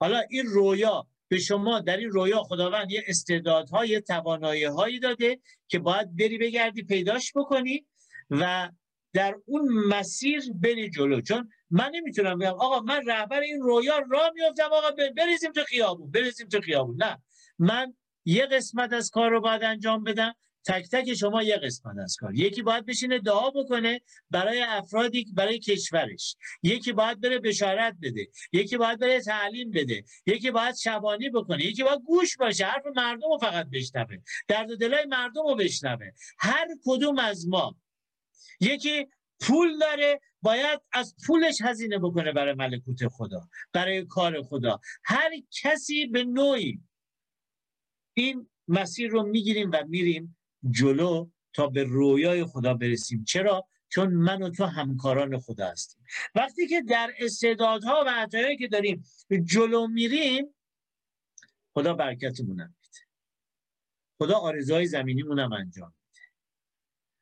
حالا 0.00 0.22
این 0.30 0.46
رویا 0.46 1.08
به 1.32 1.38
شما 1.38 1.80
در 1.80 1.96
این 1.96 2.10
رویا 2.10 2.42
خداوند 2.42 2.90
یه 2.90 3.04
استعدادهای 3.06 3.88
یه 3.88 4.00
توانایی 4.00 4.64
هایی 4.64 5.00
داده 5.00 5.40
که 5.68 5.78
باید 5.78 6.16
بری 6.16 6.38
بگردی 6.38 6.82
پیداش 6.82 7.32
بکنی 7.36 7.86
و 8.30 8.70
در 9.12 9.36
اون 9.46 9.68
مسیر 9.68 10.42
بری 10.54 10.90
جلو. 10.90 11.20
چون 11.20 11.48
من 11.70 11.90
نمی‌تونم 11.94 12.38
بگم 12.38 12.52
آقا 12.52 12.80
من 12.80 13.06
رهبر 13.06 13.40
این 13.40 13.60
رویا 13.60 13.98
را 13.98 14.32
میافتم 14.34 14.68
آقا 14.72 14.90
بریزیم 15.16 15.52
تو 15.52 15.64
خیابون 15.64 16.10
بریزیم 16.10 16.48
تو 16.48 16.60
خیابون. 16.60 16.96
نه. 17.02 17.18
من 17.58 17.94
یه 18.24 18.46
قسمت 18.46 18.92
از 18.92 19.10
کار 19.10 19.30
رو 19.30 19.40
باید 19.40 19.62
انجام 19.62 20.04
بدم. 20.04 20.34
تک 20.66 20.88
تک 20.92 21.14
شما 21.14 21.42
یه 21.42 21.56
قسمت 21.56 21.98
از 21.98 22.16
کار. 22.16 22.34
یکی 22.34 22.62
باید 22.62 22.86
بشینه 22.86 23.18
دعا 23.18 23.50
بکنه 23.50 24.00
برای 24.30 24.62
افرادی 24.62 25.26
برای 25.34 25.58
کشورش. 25.58 26.36
یکی 26.62 26.92
باید 26.92 27.20
بره 27.20 27.38
بشارت 27.38 27.96
بده. 28.02 28.28
یکی 28.52 28.76
باید 28.76 28.98
بره 28.98 29.20
تعلیم 29.20 29.70
بده. 29.70 30.04
یکی 30.26 30.50
باید 30.50 30.74
شبانی 30.74 31.30
بکنه. 31.30 31.64
یکی 31.64 31.82
باید 31.82 32.00
گوش 32.00 32.36
باشه. 32.36 32.64
حرف 32.66 32.82
مردم 32.96 33.28
رو 33.32 33.38
فقط 33.38 33.66
بشنوه. 33.70 34.16
درد 34.48 34.70
و 34.70 34.76
دلای 34.76 35.04
مردم 35.04 35.42
رو 35.48 35.54
بشنوه. 35.54 36.10
هر 36.38 36.68
کدوم 36.84 37.18
از 37.18 37.48
ما. 37.48 37.76
یکی 38.60 39.06
پول 39.40 39.78
داره. 39.78 40.20
باید 40.42 40.80
از 40.92 41.14
پولش 41.26 41.58
هزینه 41.62 41.98
بکنه 41.98 42.32
برای 42.32 42.54
ملکوت 42.54 43.08
خدا. 43.08 43.48
برای 43.72 44.04
کار 44.04 44.42
خدا. 44.42 44.80
هر 45.04 45.30
کسی 45.62 46.06
به 46.06 46.24
نوعی 46.24 46.80
این 48.14 48.48
مسیر 48.68 49.10
رو 49.10 49.22
می‌گیریم 49.22 49.70
و 49.72 49.84
میریم 49.88 50.36
جلو 50.70 51.28
تا 51.52 51.66
به 51.66 51.84
رویای 51.84 52.44
خدا 52.44 52.74
برسیم. 52.74 53.24
چرا؟ 53.24 53.68
چون 53.88 54.12
من 54.12 54.42
و 54.42 54.50
تو 54.50 54.64
همکاران 54.64 55.38
خدا 55.38 55.66
هستیم. 55.66 56.04
وقتی 56.34 56.66
که 56.66 56.82
در 56.82 57.12
استعدادها 57.18 58.04
و 58.06 58.10
عطایایی 58.10 58.56
که 58.56 58.68
داریم 58.68 59.04
جلو 59.44 59.86
میریم 59.86 60.54
خدا 61.74 61.94
برکتمون 61.94 62.62
میده. 62.62 62.74
خدا 64.18 64.34
آرزوهای 64.38 64.86
زمینیمون 64.86 65.38
هم 65.38 65.52
انجام 65.52 65.94
میده. 66.06 66.26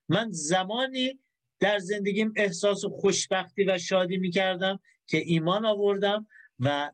من 0.09 0.29
زمانی 0.31 1.21
در 1.61 1.79
زندگیم 1.79 2.33
احساس 2.37 2.85
خوشبختی 2.85 3.65
و 3.65 3.79
شادی 3.79 4.17
می‌کردم 4.17 4.81
که 5.07 5.19
ایمان 5.19 5.65
آوردم 5.67 6.27
و 6.59 6.93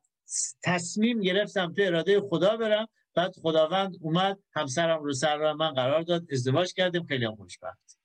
تصمیم 0.63 1.21
گرفتم 1.21 1.73
تو 1.73 1.83
اراده 1.83 2.21
خدا 2.21 2.57
برم 2.57 2.89
بعد 3.17 3.35
خداوند 3.43 3.97
اومد 4.01 4.39
همسرم 4.55 5.03
رو 5.03 5.13
سر 5.13 5.37
را 5.37 5.55
من 5.55 5.73
قرار 5.73 6.03
داد 6.03 6.27
ازدواج 6.33 6.73
کردیم 6.75 7.05
خیلی 7.05 7.29
خوشبخت. 7.29 7.99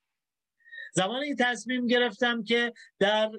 زمانی 0.94 1.26
این 1.26 1.36
تصمیم 1.36 1.86
گرفتم 1.86 2.44
که 2.44 2.72
در 2.98 3.30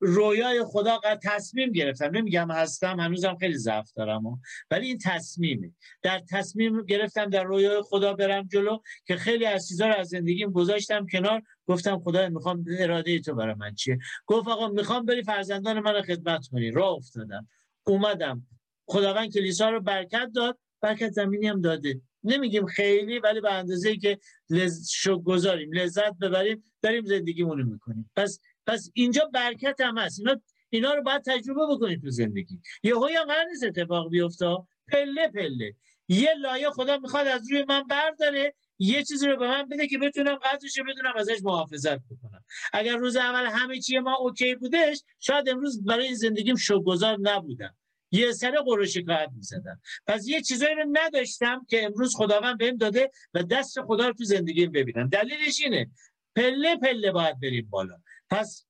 رویای 0.00 0.64
خدا 0.64 1.00
تصمیم 1.22 1.72
گرفتم. 1.72 2.10
نمیگم 2.16 2.50
هستم 2.50 3.00
هنوزم 3.00 3.36
خیلی 3.40 3.58
ضعف 3.58 3.92
دارم. 3.92 4.40
ولی 4.70 4.86
این 4.86 4.98
تصمیمه. 4.98 5.72
در 6.02 6.22
تصمیم 6.30 6.82
گرفتم 6.82 7.30
در 7.30 7.44
رویای 7.44 7.82
خدا 7.82 8.12
برم 8.12 8.48
جلو 8.48 8.78
که 9.06 9.16
خیلی 9.16 9.46
از 9.46 9.68
چیزا 9.68 9.88
رو 9.88 9.94
از 9.94 10.08
زندگیم 10.08 10.50
گذاشتم 10.50 11.06
کنار. 11.06 11.42
گفتم 11.66 11.98
خدا 11.98 12.28
می‌خوام 12.28 12.64
اراده 12.78 13.20
تو 13.20 13.34
برای 13.34 13.54
من 13.54 13.74
چیه؟ 13.74 13.98
گفت 14.26 14.48
آقا 14.48 14.68
می‌خوام 14.68 15.04
بری 15.04 15.22
فرزندان 15.22 15.80
من 15.80 16.02
خدمت 16.02 16.46
کنی. 16.52 16.70
راه 16.70 16.92
افتادم. 16.92 17.48
اومدم. 17.84 18.46
خداوند 18.86 19.32
کلیسا 19.32 19.70
رو 19.70 19.80
برکت 19.80 20.30
داد 20.34 20.58
برکت 20.80 21.10
زمینی 21.10 21.46
هم 21.46 21.60
داده. 21.60 22.00
نمیگیم 22.24 22.66
خیلی 22.66 23.18
ولی 23.18 23.40
به 23.40 23.52
اندازه 23.52 23.96
که 23.96 24.18
لز... 24.50 24.88
گذاریم 25.24 25.72
لذت 25.72 26.18
ببریم 26.20 26.64
داریم 26.82 27.04
زندگیمون 27.04 27.58
رو 27.58 27.64
می‌کنیم. 27.64 28.10
پس 28.16 28.40
پس 28.66 28.90
اینجا 28.94 29.30
برکت 29.34 29.80
هم 29.80 29.98
هست. 29.98 30.18
اینا 30.20 30.40
اینا 30.70 30.94
رو 30.94 31.02
باید 31.02 31.22
تجربه 31.22 31.60
بکنید 31.70 32.02
تو 32.02 32.10
زندگی. 32.10 32.60
یه 32.82 32.94
هم 32.94 33.24
قرار 33.24 33.44
نیست 33.44 33.64
اتفاق 33.64 34.10
بیفته. 34.10 34.56
پله 34.92 35.28
پله. 35.28 35.74
یه 36.08 36.34
لایه 36.34 36.70
خدا 36.70 36.98
می‌خواد 36.98 37.26
از 37.26 37.50
روی 37.50 37.64
من 37.68 37.82
برداره 37.82 38.54
یه 38.78 39.02
چیزی 39.02 39.26
رو 39.26 39.36
به 39.36 39.48
من 39.48 39.68
بده 39.68 39.86
که 39.86 39.98
بتونم 39.98 40.34
قدرش 40.34 40.78
بدونم 40.88 41.12
ازش 41.16 41.38
محافظت 41.42 41.98
بکنم. 41.98 42.44
اگر 42.72 42.96
روز 42.96 43.16
اول 43.16 43.46
همه 43.46 43.80
چیه 43.80 44.00
ما 44.00 44.16
اوکی 44.16 44.54
بودش 44.54 45.02
شاید 45.20 45.48
امروز 45.48 45.84
برای 45.84 46.14
زندگیم 46.14 46.56
شوگذار 46.56 47.18
نبودم. 47.20 47.74
یه 48.14 48.32
سر 48.32 48.56
قرو 48.66 48.86
شکایت 48.86 49.30
می‌زدم. 49.36 49.80
پس 50.06 50.28
یه 50.28 50.40
چیزایی 50.40 50.74
رو 50.74 50.84
نداشتم 50.92 51.66
که 51.68 51.84
امروز 51.84 52.16
خداوند 52.16 52.58
بهم 52.58 52.76
داده 52.76 53.10
و 53.34 53.42
دست 53.42 53.80
خدا 53.82 54.06
رو 54.06 54.12
تو 54.12 54.24
زندگیم 54.24 54.72
ببینم. 54.72 55.08
دلیلش 55.08 55.60
اینه. 55.60 55.90
پله 56.36 56.76
پله 56.76 57.12
باید 57.12 57.40
بریم 57.40 57.68
بالا. 57.70 57.98
پس 58.30 58.66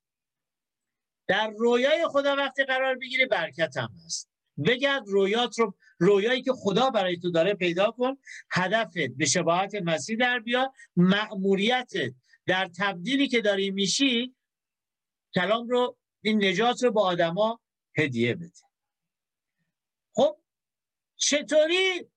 در 1.29 1.51
رویای 1.51 2.07
خدا 2.09 2.37
وقتی 2.37 2.65
قرار 2.65 2.95
بگیری 2.95 3.27
برکت 3.27 3.77
هم 3.77 3.89
هست. 4.05 4.31
بگرد 4.67 5.03
رویات 5.07 5.59
رو 5.59 5.75
رویایی 5.99 6.43
که 6.43 6.53
خدا 6.53 6.91
برای 6.91 7.17
تو 7.17 7.31
داره 7.31 7.55
پیدا 7.55 7.91
کن. 7.91 8.17
هدفت 8.51 8.99
به 9.17 9.27
شباهت 9.27 9.75
مسیح 9.75 10.17
در 10.17 10.39
بیا. 10.39 10.73
مأموریتت 10.97 12.15
در 12.47 12.71
تبدیلی 12.79 13.29
که 13.29 13.41
داری 13.41 13.71
میشی 13.71 14.35
کلام 15.35 15.69
رو 15.69 15.97
این 16.23 16.45
نجات 16.45 16.83
رو 16.83 16.93
به 16.93 17.01
آدما 17.01 17.61
هدیه 17.97 18.35
بده. 18.35 18.64
چطوری؟ 21.17 22.11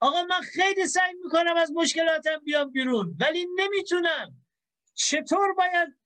آقا 0.00 0.22
من 0.22 0.40
خیلی 0.40 0.86
سعی 0.86 1.14
می‌کنم 1.24 1.56
از 1.56 1.72
مشکلاتم 1.72 2.38
بیام 2.44 2.70
بیرون 2.70 3.16
ولی 3.20 3.46
نمی‌تونم. 3.56 4.44
چطور 4.94 5.52
باید 5.54 5.96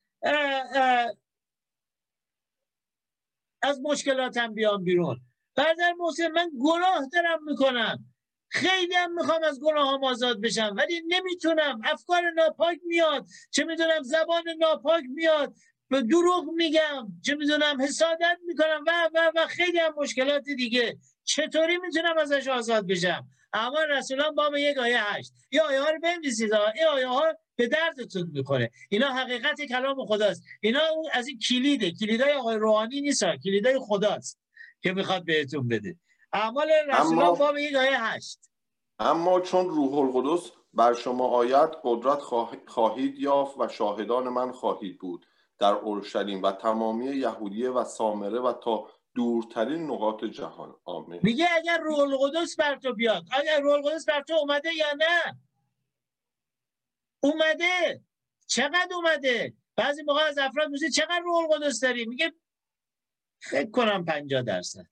از 3.62 3.80
مشکلاتم 3.82 4.54
بیام 4.54 4.84
بیرون؟ 4.84 5.20
برادر 5.56 5.92
محسن 5.98 6.28
من 6.32 6.50
گناه 6.64 7.08
دارم 7.12 7.44
می‌کنم. 7.44 8.04
خیلی 8.48 8.94
هم 8.94 9.14
می‌خوام 9.14 9.42
از 9.44 9.60
گناه 9.60 10.04
آزاد 10.04 10.40
بشم 10.40 10.74
ولی 10.76 11.02
نمی‌تونم. 11.08 11.80
افکار 11.84 12.30
ناپاک 12.30 12.78
میاد. 12.84 13.26
چه 13.50 13.64
می‌دونم 13.64 14.02
زبان 14.02 14.44
ناپاک 14.58 15.04
میاد. 15.08 15.54
به 15.88 16.02
دروغ 16.02 16.44
میگم. 16.56 17.08
چه 17.22 17.34
می‌دونم 17.34 17.82
حسادت 17.82 18.38
می‌کنم. 18.46 18.84
و 18.86 19.10
و 19.14 19.32
و 19.36 19.46
خیلی 19.46 19.78
هم 19.78 19.94
مشکلات 19.96 20.44
دیگه. 20.44 20.98
چطوری 21.26 21.78
می‌تونم 21.78 22.18
ازش 22.18 22.48
آزاد 22.48 22.86
بشم؟ 22.86 23.26
اما 23.52 23.82
رسولان 23.82 24.34
باب 24.34 24.56
یک 24.56 24.78
آیه 24.78 25.02
هشت. 25.04 25.32
یا 25.50 25.66
آیه 25.66 25.80
ها 25.80 25.90
رو 25.90 25.98
بنویسید 26.02 26.54
این 26.54 26.86
آیه 26.92 27.08
ها 27.08 27.22
به 27.56 27.66
دردتون 27.66 28.30
می‌خوره. 28.32 28.70
اینا 28.88 29.08
حقیقت 29.08 29.62
کلام 29.62 30.06
خداست. 30.06 30.42
اینا 30.60 30.80
از 31.12 31.28
این 31.28 31.38
کلیده. 31.38 31.90
کلیدای 31.90 32.32
آقای 32.32 32.56
روحانی 32.56 33.00
نیست 33.00 33.24
کلیدای 33.44 33.78
خداست 33.78 34.40
که 34.82 34.92
می‌خواد 34.92 35.24
بهتون 35.24 35.68
بده. 35.68 35.96
اعمال 36.32 36.68
رسولان 36.88 37.34
باب 37.34 37.56
یک 37.58 37.74
آیه 37.74 38.04
هشت. 38.04 38.38
اما 38.98 39.40
چون 39.40 39.68
روح 39.68 39.94
القدس 39.98 40.50
بر 40.74 40.94
شما 40.94 41.28
آید 41.28 41.70
قدرت 41.84 42.18
خواهید 42.66 43.18
یافت 43.18 43.60
و 43.60 43.68
شاهدان 43.68 44.28
من 44.28 44.52
خواهید 44.52 44.98
بود. 44.98 45.26
در 45.58 45.72
اورشلیم 45.72 46.42
و 46.42 46.52
تمامی 46.52 47.16
یهودیه 47.16 47.70
و 47.70 47.84
سامره 47.84 48.40
و 48.40 48.52
تا 48.52 48.88
دورترین 49.16 49.82
نقاط 49.90 50.24
جهان. 50.24 50.74
آمین. 50.84 51.20
میگه 51.22 51.48
اگر 51.56 51.78
روح 51.78 51.98
القدس 51.98 52.56
بر 52.56 52.76
تو 52.76 52.94
بیاد. 52.94 53.24
اگر 53.32 53.60
روح 53.60 53.74
القدس 53.74 54.04
بر 54.04 54.22
تو 54.22 54.34
اومده 54.34 54.74
یا 54.74 54.92
نه؟ 54.98 55.38
اومده. 57.20 58.02
چقدر 58.46 58.88
اومده؟ 58.94 59.54
بعضی 59.76 60.02
موقع 60.02 60.22
از 60.22 60.38
افراد 60.38 60.68
میگه 60.70 60.90
چقدر 60.90 61.20
روح 61.24 61.36
القدس 61.38 61.80
داری؟ 61.80 62.04
میگه 62.04 62.32
فکر 63.40 63.70
کنم 63.70 64.04
50 64.04 64.42
درصد. 64.42 64.86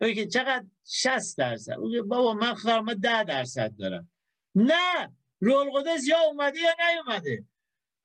میگه 0.00 0.26
چقدر؟ 0.26 0.64
60 0.84 1.38
درصد. 1.38 1.78
میگه 1.78 2.02
بابا 2.02 2.34
من 2.34 2.54
خواهم 2.54 2.94
10 2.94 3.24
درصد 3.24 3.76
دارم. 3.76 4.10
نه. 4.54 5.12
روح 5.40 5.56
القدس 5.56 6.08
یا 6.08 6.20
اومده 6.20 6.58
یا 6.58 6.74
نیومده. 6.88 7.44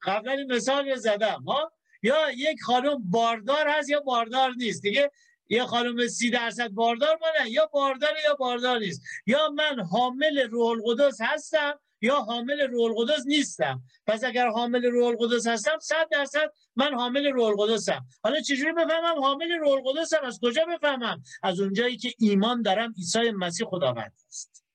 قبلا 0.01 0.31
این 0.31 0.53
مثال 0.53 0.89
رو 0.89 0.95
زدم 0.95 1.43
ها؟ 1.47 1.71
یا 2.03 2.31
یک 2.31 2.61
خانم 2.61 3.11
باردار 3.11 3.67
هست 3.67 3.89
یا 3.89 3.99
باردار 3.99 4.53
نیست. 4.57 4.81
دیگه 4.81 5.11
یه 5.49 5.65
خانم 5.65 6.07
سی 6.07 6.29
درصد 6.29 6.69
باردار 6.69 7.19
مانه 7.21 7.51
یا 7.51 7.69
باردار 7.73 8.13
یا 8.25 8.35
باردار 8.35 8.79
نیست. 8.79 9.01
یا 9.25 9.49
من 9.49 9.79
حامل 9.79 10.39
روح 10.39 10.67
القدس 10.67 11.17
هستم 11.21 11.79
یا 12.01 12.15
حامل 12.15 12.61
روح 12.61 12.83
القدس 12.83 13.25
نیستم. 13.25 13.83
پس 14.07 14.23
اگر 14.23 14.47
حامل 14.47 14.85
روح 14.85 15.07
القدس 15.07 15.47
هستم 15.47 15.79
صد 15.81 16.07
درصد 16.11 16.51
من 16.75 16.93
حامل 16.93 17.27
روح 17.27 17.45
القدسم. 17.45 18.05
حالا 18.23 18.41
چجوری 18.41 18.73
بفهمم 18.73 19.21
حامل 19.21 19.51
روح 19.51 19.71
القدسم؟ 19.71 20.19
از 20.23 20.39
کجا 20.43 20.65
بفهمم؟ 20.65 21.23
از 21.43 21.59
اونجایی 21.59 21.97
که 21.97 22.13
ایمان 22.19 22.61
دارم 22.61 22.93
عیسی 22.97 23.31
مسیح 23.31 23.67
خداوند 23.67 24.13
است. 24.27 24.65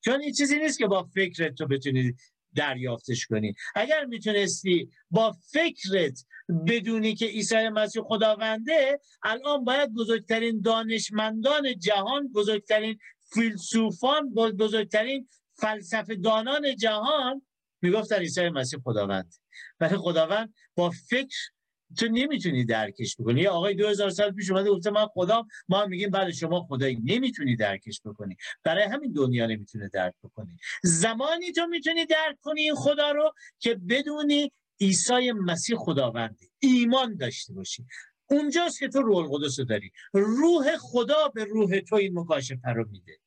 چون 0.00 0.20
این 0.20 0.32
چیزی 0.32 0.58
نیست 0.58 0.78
که 0.78 0.86
با 0.86 1.02
فکرت 1.14 1.54
تو 1.54 1.66
بتونی 1.66 2.14
دریافتش 2.56 3.26
کنی. 3.26 3.54
اگر 3.74 4.04
می‌تونستی 4.04 4.90
با 5.10 5.36
فکرت 5.52 6.24
بدونی 6.66 7.14
که 7.14 7.26
عیسی 7.26 7.68
مسیح 7.68 8.02
خداونده 8.02 9.00
الان 9.22 9.64
باید 9.64 9.92
بزرگترین 9.94 10.60
دانشمندان 10.60 11.78
جهان 11.78 12.32
بزرگترین 12.32 12.98
فیلسوفان 13.34 14.34
بزرگترین 14.34 15.28
فلسفه 15.54 16.14
دانان 16.14 16.76
جهان 16.76 17.42
می‌گفتن 17.82 18.16
عیسی 18.16 18.48
مسیح 18.48 18.80
خداوند. 18.84 19.34
ولی 19.80 19.96
خداوند 19.96 20.54
با 20.74 20.90
فکر 20.90 21.50
تو 21.98 22.06
نمی‌تونی 22.08 22.64
درکش 22.64 23.16
بکنی. 23.16 23.40
یه 23.40 23.48
آقای 23.48 23.74
2000 23.74 24.10
سال 24.10 24.32
پیش 24.32 24.50
اومده 24.50 24.70
گفته 24.70 24.90
من 24.90 25.06
خدا 25.06 25.46
ما 25.68 25.86
میگیم 25.86 26.10
بعد 26.10 26.30
شما 26.30 26.60
خدایی. 26.60 27.00
نمی‌تونی 27.04 27.56
درکش 27.56 28.00
بکنی. 28.04 28.36
برای 28.62 28.84
همین 28.84 29.12
دنیا 29.12 29.46
نمی‌تونه 29.46 29.88
درک 29.88 30.14
بکنی. 30.22 30.56
زمانی 30.82 31.52
تو 31.52 31.66
می‌تونی 31.66 32.06
درک 32.06 32.36
کنی 32.42 32.60
این 32.60 32.74
خدا 32.74 33.10
رو 33.10 33.32
که 33.58 33.74
بدونی 33.74 34.52
عیسی 34.80 35.32
مسیح 35.32 35.76
خداونده. 35.76 36.46
ایمان 36.58 37.16
داشته 37.16 37.52
باشی. 37.52 37.86
اونجاست 38.30 38.78
که 38.78 38.88
تو 38.88 39.02
روح 39.02 39.16
القدس 39.16 39.60
داری. 39.60 39.92
روح 40.12 40.76
خدا 40.76 41.28
به 41.28 41.44
روح 41.44 41.80
تو 41.80 41.96
این 41.96 42.18
مکاشفه 42.18 42.68
رو 42.68 42.88
میده. 42.90 43.18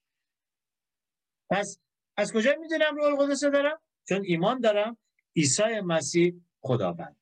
پس 1.49 1.79
از 2.17 2.33
کجا 2.33 2.55
می‌دونم 2.61 2.95
روح 2.95 3.05
القدس 3.05 3.43
دارم؟ 3.43 3.79
چون 4.09 4.21
ایمان 4.25 4.59
دارم. 4.59 4.97
عیسی 5.35 5.79
مسیح 5.83 6.33
خداونده. 6.61 7.15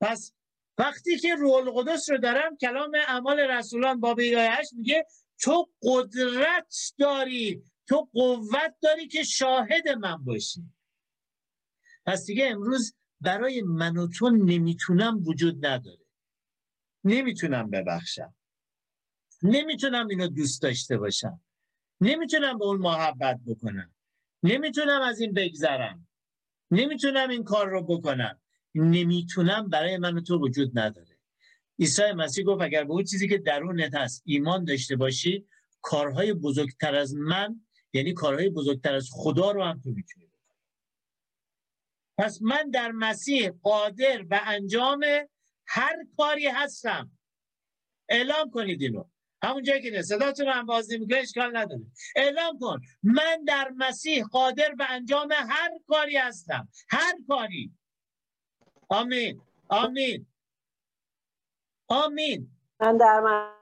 پس 0.00 0.32
وقتی 0.80 1.18
که 1.18 1.34
روح 1.34 1.54
القدس 1.54 2.10
رو 2.10 2.18
دارم 2.18 2.56
کلام 2.56 2.92
اعمال 3.08 3.40
رسولان 3.40 4.00
باب 4.00 4.20
8 4.20 4.72
میگه 4.72 5.06
تو 5.40 5.70
قدرت 5.82 6.74
داری 6.98 7.64
تو 7.88 8.08
قوت 8.12 8.74
داری 8.82 9.08
که 9.08 9.22
شاهد 9.22 9.88
من 9.88 10.24
باشی. 10.24 10.62
پس 12.06 12.26
دیگه 12.26 12.46
امروز 12.46 12.94
برای 13.20 13.62
من 13.62 13.96
و 13.96 14.08
تو 14.08 14.30
نمی‌تونم 14.30 15.22
وجود 15.26 15.66
نداره. 15.66 16.06
نمی‌تونم 17.04 17.70
ببخشم. 17.70 18.34
نمی‌تونم 19.42 20.08
اینو 20.08 20.28
دوست 20.28 20.62
داشته 20.62 20.98
باشم. 20.98 21.40
نمی‌تونم 22.00 22.58
به 22.58 22.64
اون 22.64 22.78
محبت 22.78 23.40
بکنم. 23.46 23.94
نمی‌تونم 24.42 25.00
از 25.02 25.20
این 25.20 25.32
بگذرم. 25.32 26.08
نمی‌تونم 26.70 27.28
این 27.28 27.44
کار 27.44 27.68
رو 27.68 27.82
بکنم. 27.82 28.39
نمی‌تونم 28.74 29.68
برای 29.68 29.98
من 29.98 30.14
و 30.14 30.20
تو 30.20 30.38
وجود 30.38 30.78
نداره. 30.78 31.18
عیسی 31.78 32.12
مسیح 32.12 32.44
گفت 32.44 32.62
اگر 32.62 32.84
به 32.84 32.92
اون 32.92 33.04
چیزی 33.04 33.28
که 33.28 33.38
درونت 33.38 33.94
هست 33.94 34.22
ایمان 34.24 34.64
داشته 34.64 34.96
باشی 34.96 35.46
کارهای 35.80 36.32
بزرگتر 36.32 36.94
از 36.94 37.14
من 37.14 37.60
یعنی 37.92 38.12
کارهای 38.12 38.50
بزرگتر 38.50 38.94
از 38.94 39.08
خدا 39.12 39.50
رو 39.50 39.64
هم 39.64 39.80
تو 39.80 39.90
می‌تونی 39.90 40.30
پس 42.18 42.42
من 42.42 42.70
در 42.70 42.92
مسیح 42.92 43.50
قادر 43.62 44.22
به 44.22 44.48
انجام 44.48 45.04
هر 45.66 45.96
کاری 46.16 46.46
هستم. 46.46 47.10
اعلام 48.08 48.50
کنید 48.50 48.82
اینو. 48.82 49.04
همون 49.42 49.62
جایی 49.62 49.82
که 49.82 50.02
صداتون 50.02 50.46
رو 50.46 50.52
هم 50.52 50.66
باز 50.66 50.92
نمی‌کنه 50.92 51.16
اشکال 51.16 51.56
نداره. 51.56 51.82
اعلام 52.16 52.58
کن. 52.58 52.80
من 53.02 53.44
در 53.46 53.72
مسیح 53.76 54.24
قادر 54.24 54.74
به 54.74 54.90
انجام 54.90 55.28
هر 55.32 55.70
کاری 55.86 56.16
هستم. 56.16 56.68
هر 56.90 57.14
کاری. 57.28 57.72
آمین. 58.90 59.40
آمین. 59.68 60.26
آمین. 61.88 62.50
من 62.80 62.96
در 62.96 63.20
من 63.20 63.52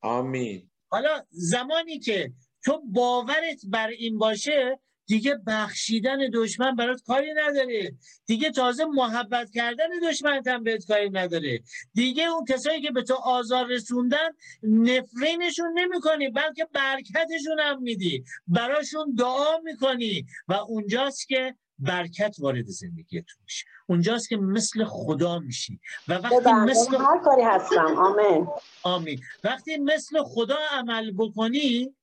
آمین. 0.00 0.70
حالا 0.88 1.24
زمانی 1.30 1.98
که 1.98 2.32
تو 2.64 2.82
باورت 2.84 3.60
بر 3.68 3.88
این 3.88 4.18
باشه 4.18 4.78
دیگه 5.06 5.34
بخشیدن 5.46 6.18
دشمن 6.34 6.76
برات 6.76 7.02
کاری 7.02 7.32
نداره. 7.32 7.92
دیگه 8.26 8.50
تازه 8.50 8.84
محبت 8.84 9.50
کردن 9.50 9.88
دشمن 10.08 10.42
هم 10.46 10.62
بهت 10.62 10.86
کاری 10.86 11.10
نداره. 11.10 11.62
دیگه 11.94 12.26
اون 12.26 12.44
کسایی 12.44 12.82
که 12.82 12.90
به 12.90 13.02
تو 13.02 13.14
آزار 13.14 13.66
رسوندن 13.66 14.28
نفرینشون 14.62 15.78
نمی‌کنی 15.78 16.28
بلکه 16.30 16.64
برکتشون 16.64 17.60
هم 17.60 17.82
میدی. 17.82 18.24
براشون 18.46 19.14
دعا 19.14 19.58
می‌کنی. 19.58 20.26
و 20.48 20.52
اونجاست 20.54 21.28
که 21.28 21.54
برکت 21.82 22.36
وارد 22.38 22.66
زندگی 22.66 23.22
تو 23.22 23.34
میشه. 23.42 23.66
اونجاست 23.86 24.28
که 24.28 24.36
مثل 24.36 24.84
خدا 24.84 25.38
میشی. 25.38 25.80
و 26.08 26.14
وقتی 26.14 26.52
مثل 26.52 26.96
هر 26.96 27.20
کاری 27.24 27.42
هستم. 27.42 27.96
آمین. 27.96 28.48
آمین. 28.82 29.22
وقتی 29.44 29.76
مثل 29.76 30.22
خدا 30.22 30.58
عمل 30.70 31.12
بکنی 31.12 31.94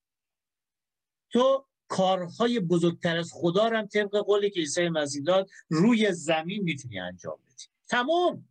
تو 1.31 1.65
کارهای 1.87 2.59
بزرگتر 2.59 3.17
از 3.17 3.31
خدا 3.33 3.67
رو 3.67 3.77
هم 3.77 3.85
طبق 3.87 4.17
قولی 4.17 4.49
که 4.49 4.59
عیسی 4.59 4.89
مسیح 4.89 5.23
داد 5.23 5.49
روی 5.69 6.11
زمین 6.11 6.63
می‌تونی 6.63 6.99
انجام 6.99 7.39
بدی. 7.45 7.65
تمام 7.87 8.49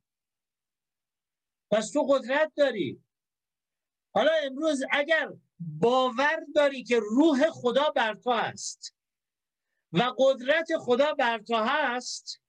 پس 1.70 1.90
تو 1.90 2.02
قدرت 2.02 2.52
داری. 2.56 3.02
حالا 4.14 4.30
امروز 4.42 4.82
اگر 4.90 5.28
باور 5.58 6.40
داری 6.54 6.84
که 6.84 7.00
روح 7.00 7.50
خدا 7.50 7.90
بر 7.96 8.14
تو 8.14 8.32
هست 8.32 8.94
و 9.92 10.14
قدرت 10.18 10.68
خدا 10.78 11.14
بر 11.14 11.38
تو 11.38 11.56
هست. 11.56 12.40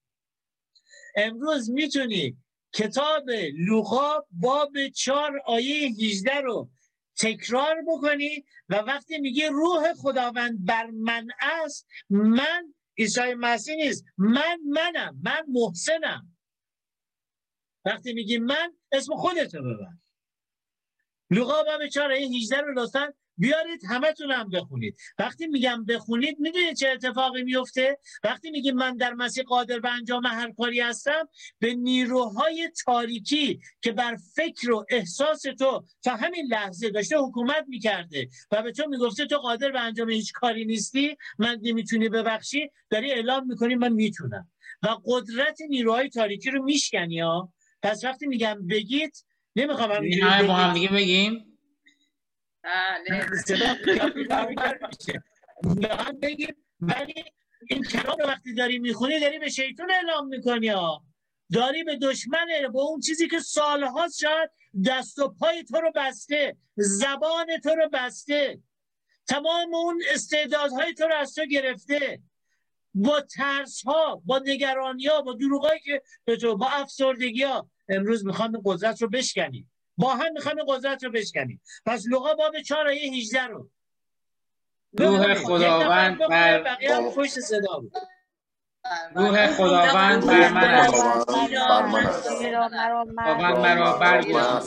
امروز 1.16 1.70
می‌تونی 1.70 2.38
کتاب 2.74 3.30
لوقا 3.58 4.20
باب 4.32 4.88
چار 4.88 5.42
آیه 5.46 5.88
18 5.88 6.42
رو 6.42 6.70
تکرار 7.18 7.76
بکنی 7.88 8.46
و 8.70 8.76
وقتی 8.76 9.18
میگه 9.18 9.50
روح 9.50 9.94
خداوند 9.94 10.66
بر 10.66 10.86
من 10.86 11.28
است 11.40 11.88
من 12.10 12.74
عیسی 12.98 13.34
مسیح 13.34 13.76
نیست. 13.76 14.06
من 14.18 14.60
منم 14.66 15.20
من 15.24 15.46
محسنم. 15.48 16.38
وقتی 17.86 18.14
میگی 18.14 18.38
من 18.38 18.74
اسم 18.92 19.16
خودتو 19.16 19.62
ببر. 19.62 19.94
لوقا 21.32 21.64
باب 21.64 21.88
4 21.88 22.12
آیه 22.12 22.28
18 22.28 22.62
رو 22.62 22.74
لطفا 22.74 23.14
بیارید 23.40 23.82
همتون 23.90 24.32
هم 24.32 24.50
بخونید. 24.50 24.98
وقتی 25.20 25.48
میگم 25.48 25.86
بخونید 25.86 26.40
می‌دونید 26.40 26.76
چه 26.76 26.90
اتفاقی 26.90 27.44
میفته 27.44 27.98
وقتی 28.24 28.52
میگیم 28.52 28.76
من 28.76 28.98
در 28.98 29.14
مسیح 29.14 29.44
قادر 29.44 29.80
به 29.80 29.90
انجام 29.94 30.26
هر 30.26 30.52
کاری 30.52 30.80
هستم 30.80 31.30
به 31.60 31.74
نیروهای 31.74 32.72
تاریکی 32.86 33.60
که 33.82 33.92
بر 33.92 34.18
فکر 34.36 34.72
و 34.72 34.86
احساس 34.90 35.42
تو 35.42 35.84
تا 36.04 36.16
همین 36.16 36.46
لحظه 36.50 36.90
داشته 36.90 37.18
حکومت 37.18 37.66
می‌کرده 37.68 38.30
و 38.52 38.62
به 38.62 38.72
تو 38.72 38.88
می‌گفته 38.90 39.26
تو 39.26 39.38
قادر 39.38 39.72
به 39.72 39.80
انجام 39.80 40.10
هیچ 40.10 40.34
کاری 40.34 40.66
نیستی 40.66 41.18
من 41.40 41.60
نمی‌تونی 41.62 42.10
ببخشی 42.10 42.72
داری 42.90 43.12
اعلام 43.12 43.48
می‌کنی 43.48 43.76
من 43.76 43.94
می‌تونم. 43.94 44.50
و 44.84 44.88
قدرت 45.06 45.62
نیروهای 45.70 46.10
تاریکی 46.10 46.52
رو 46.52 46.64
میشکنی 46.64 47.20
ها. 47.20 47.54
پس 47.82 48.04
وقتی 48.04 48.28
میگم 48.28 48.68
بگید 48.70 49.26
نمی‌خوام 49.56 49.92
هم 49.92 50.48
با 50.48 50.54
هم 50.54 50.74
دیگه 50.74 50.88
بگیم؟ 50.90 51.49
بله. 52.64 53.28
ولی 56.82 57.24
این 57.70 57.84
کلام 57.84 58.18
وقتی 58.26 58.54
داری 58.54 58.80
می‌خونی 58.80 59.20
داری 59.20 59.40
به 59.40 59.50
شیطان 59.50 59.92
اعلام 59.92 60.28
می‌کنی 60.28 60.68
ها. 60.68 61.04
داری 61.54 61.84
به 61.84 61.96
دشمن 61.96 62.48
با 62.74 62.82
اون 62.82 63.00
چیزی 63.00 63.28
که 63.28 63.40
سالها 63.40 64.08
شاید 64.20 64.50
دست 64.86 65.20
و 65.20 65.28
پای 65.28 65.64
تو 65.64 65.78
رو 65.82 65.92
بسته 65.96 66.58
زبان 66.76 67.58
تو 67.64 67.70
رو 67.70 67.90
بسته. 67.94 68.60
تمام 69.28 69.74
اون 69.74 70.02
استعدادهای 70.14 70.94
تو 70.94 71.04
رو 71.08 71.16
از 71.16 71.34
تو 71.34 71.46
گرفته. 71.46 72.22
با 72.94 73.22
ترس 73.22 73.84
ها 73.84 74.22
با 74.26 74.42
نگرانی 74.46 75.08
ها 75.08 75.22
با 75.22 75.34
دروغایی 75.34 75.80
که 75.80 76.02
به 76.26 76.38
تو 76.38 76.58
با 76.58 76.68
افسردگی 76.70 77.44
ها 77.44 77.70
امروز 77.90 78.26
می‌خوام 78.26 78.62
قدرت 78.66 79.02
رو 79.02 79.10
بشکنیم. 79.10 79.72
با 80.00 80.16
هم 80.16 80.34
می‌خوام 80.34 80.56
قدرت 80.68 81.04
رو 81.04 81.12
بشکنیم. 81.12 81.62
پس 81.86 82.06
لغا 82.12 82.34
باب 82.34 82.62
4 82.62 82.88
آیه 82.88 83.12
18 83.12 83.44
رو. 83.44 83.70
روح 84.94 85.34
خداوند 85.34 86.18
بر 86.18 86.64
بقیه 86.64 86.96
هم 86.96 87.12
پشت 87.12 87.40
صدا 87.40 87.80
بود. 87.80 87.94
روح 89.16 89.48
خداوند 89.48 90.26
بر 90.26 90.50
من 90.50 90.74
است 90.74 91.06
خداوند 93.24 93.60
مرا 93.60 93.94
برگزید 93.94 94.60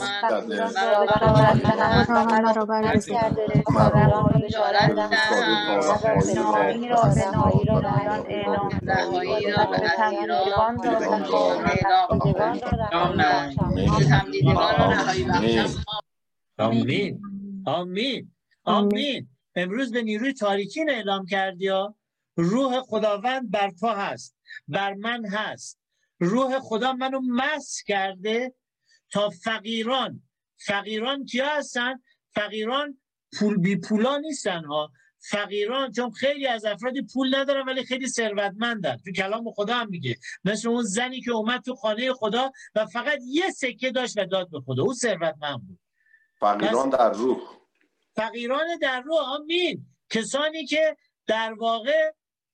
آمین 16.59 17.21
آمین 17.65 18.31
آمین 18.65 19.29
امروز 19.55 19.91
به 19.91 20.01
نیروی 20.01 20.33
تاریکی 20.33 20.81
اعلام 20.89 21.25
کردی 21.25 21.67
ها 21.67 21.95
روح 22.35 22.81
خداوند 22.81 23.51
بر 23.51 23.71
تو 23.79 23.87
هست 23.87 24.35
بر 24.67 24.93
من 24.93 25.25
هست. 25.25 25.79
روح 26.19 26.59
خدا 26.59 26.93
منو 26.93 27.19
مس 27.21 27.83
کرده 27.85 28.53
تا 29.11 29.29
فقیران. 29.29 30.23
فقیران 30.57 31.25
کیا 31.25 31.47
هستن؟ 31.49 31.99
فقیران 32.35 32.97
پول 33.39 33.57
بی 33.57 33.75
پولا 33.75 34.17
نیستن 34.17 34.65
ها. 34.65 34.91
فقیران 35.19 35.91
چون 35.91 36.11
خیلی 36.11 36.47
از 36.47 36.65
افرادی 36.65 37.01
پول 37.01 37.35
ندارن 37.35 37.65
ولی 37.65 37.83
خیلی 37.83 38.07
ثروتمندن. 38.07 38.97
تو 38.97 39.11
کلام 39.11 39.51
خدا 39.51 39.73
هم 39.73 39.89
میگه. 39.89 40.17
مثل 40.45 40.69
اون 40.69 40.83
زنی 40.83 41.21
که 41.21 41.31
اومد 41.31 41.61
تو 41.61 41.75
خانه 41.75 42.13
خدا 42.13 42.51
و 42.75 42.85
فقط 42.85 43.19
یه 43.25 43.51
سکه 43.51 43.91
داشت 43.91 44.17
و 44.17 44.25
داد 44.25 44.49
به 44.49 44.61
خدا. 44.61 44.83
او 44.83 44.93
ثروتمند 44.93 45.67
بود. 45.67 45.79
فقیران 46.39 46.89
در 46.89 47.11
روح. 47.11 47.39
فقیران 48.15 48.77
در 48.81 49.01
روح 49.01 49.19
آمین. 49.19 49.85
کسانی 50.09 50.65
که 50.65 50.97
در 51.27 51.53
واقع 51.53 52.11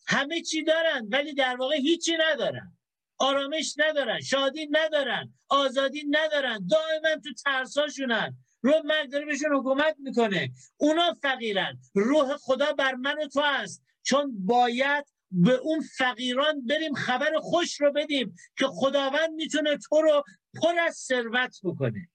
همه 0.10 0.42
چی 0.42 0.64
دارن 0.64 1.08
ولی 1.12 1.34
در 1.34 1.56
واقع 1.56 1.76
هیچی 1.76 2.18
ندارن. 2.20 2.78
آرامش 3.18 3.76
ندارن 3.78 4.22
شادی 4.22 4.68
ندارن 4.72 5.34
آزادی 5.50 6.04
ندارن. 6.10 6.68
دائما 6.68 7.22
تو 7.24 7.34
ترساشونن. 7.34 8.38
روح 8.62 8.82
مرگ 8.86 9.12
داره 9.12 9.26
بهشون 9.26 9.56
حکومت 9.56 9.96
می‌کنه. 10.00 10.52
اونا 10.78 11.14
فقیرن. 11.14 11.80
روح 11.96 12.38
خدا 12.38 12.74
بر 12.74 12.96
من 12.96 13.24
و 13.24 13.28
تو 13.28 13.42
هست 13.42 13.84
چون 14.04 14.46
باید 14.46 15.06
به 15.32 15.54
اون 15.54 15.82
فقیران 15.98 16.66
بریم 16.66 16.94
خبر 16.94 17.40
خوش 17.40 17.82
رو 17.82 17.92
بدیم 17.92 18.36
که 18.58 18.66
خداوند 18.68 19.30
می‌تونه 19.34 19.78
تو 19.78 20.02
رو 20.02 20.24
پر 20.62 20.80
از 20.80 20.96
ثروت 20.96 21.60
بکنه. 21.64 22.10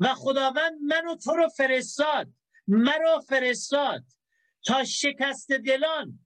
و 0.00 0.14
خداوند 0.14 0.72
منو 0.82 1.16
تو 1.16 1.36
رو 1.36 1.48
فرستاد. 1.48 2.28
مرا 2.68 3.20
فرستاد. 3.20 4.04
تا 4.64 4.84
شکست 4.84 5.52
دلان. 5.52 6.18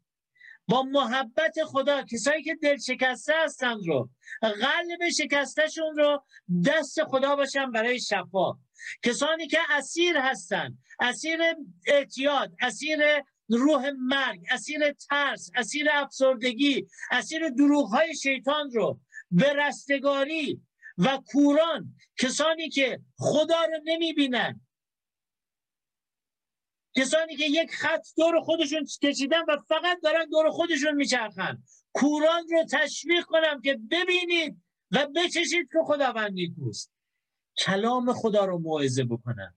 با 0.69 0.83
محبت 0.83 1.55
خدا 1.65 2.03
کسایی 2.03 2.43
که 2.43 2.55
دل 2.55 2.77
شکسته 2.77 3.33
هستن 3.45 3.79
رو 3.87 4.11
قلب 4.41 5.09
شکستشون 5.19 5.97
رو 5.97 6.25
دست 6.67 7.05
خدا 7.05 7.37
باشن 7.37 7.71
برای 7.71 8.01
شفا. 8.01 8.53
کسانی 9.03 9.47
که 9.47 9.59
اسیر 9.71 10.17
هستن 10.17 10.79
اسیر 11.01 11.41
اعتیاد 11.87 12.53
اسیر 12.61 12.99
روح 13.49 13.91
مرگ 13.99 14.41
اسیر 14.51 14.93
ترس 14.93 15.51
اسیر 15.55 15.89
افسردگی 15.93 16.87
اسیر 17.11 17.49
دروغ 17.49 17.89
های 17.89 18.17
شیطان 18.17 18.71
رو 18.71 19.01
به 19.31 19.53
رستگاری 19.53 20.61
و 20.99 21.19
کوران 21.27 21.95
کسانی 22.19 22.69
که 22.69 23.01
خدا 23.19 23.65
رو 23.65 23.81
نمی‌بینن 23.85 24.61
کسانی 26.95 27.37
که 27.37 27.45
یک 27.45 27.71
خط 27.71 28.07
دور 28.17 28.41
خودشون 28.41 28.87
کشیدن 29.03 29.43
و 29.49 29.57
فقط 29.69 30.01
دارن 30.03 30.29
دور 30.29 30.51
خودشون 30.51 30.95
میچرخن. 30.95 31.63
کوران 31.93 32.49
رو 32.51 32.65
تشویق 32.71 33.25
کنم 33.25 33.61
که 33.61 33.81
ببینید 33.91 34.63
و 34.91 35.07
بچشید 35.17 35.69
که 35.73 35.79
خداوند 35.87 36.33
نیکوست. 36.33 36.93
کلام 37.59 38.13
خدا 38.13 38.45
رو 38.45 38.59
موعظه 38.59 39.05
بکنم. 39.05 39.55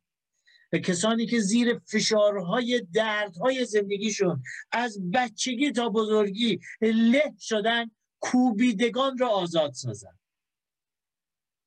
و 0.73 0.77
کسانی 0.77 1.25
که 1.25 1.39
زیر 1.39 1.79
فشارهای 1.79 2.87
دردهای 2.93 3.65
زندگیشون 3.65 4.43
از 4.71 5.11
بچگی 5.13 5.71
تا 5.71 5.89
بزرگی 5.89 6.59
له 6.81 7.33
شدن 7.39 7.91
کوبیدگان 8.19 9.17
را 9.17 9.29
آزاد 9.29 9.73
سازن. 9.73 10.19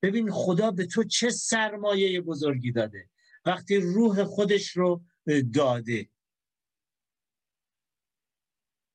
ببین 0.02 0.30
خدا 0.30 0.70
به 0.70 0.86
تو 0.86 1.04
چه 1.04 1.30
سرمایه 1.30 2.20
بزرگی 2.20 2.72
داده. 2.72 3.08
وقتی 3.44 3.76
روح 3.76 4.24
خودش 4.24 4.76
رو 4.76 5.02
داده. 5.54 6.08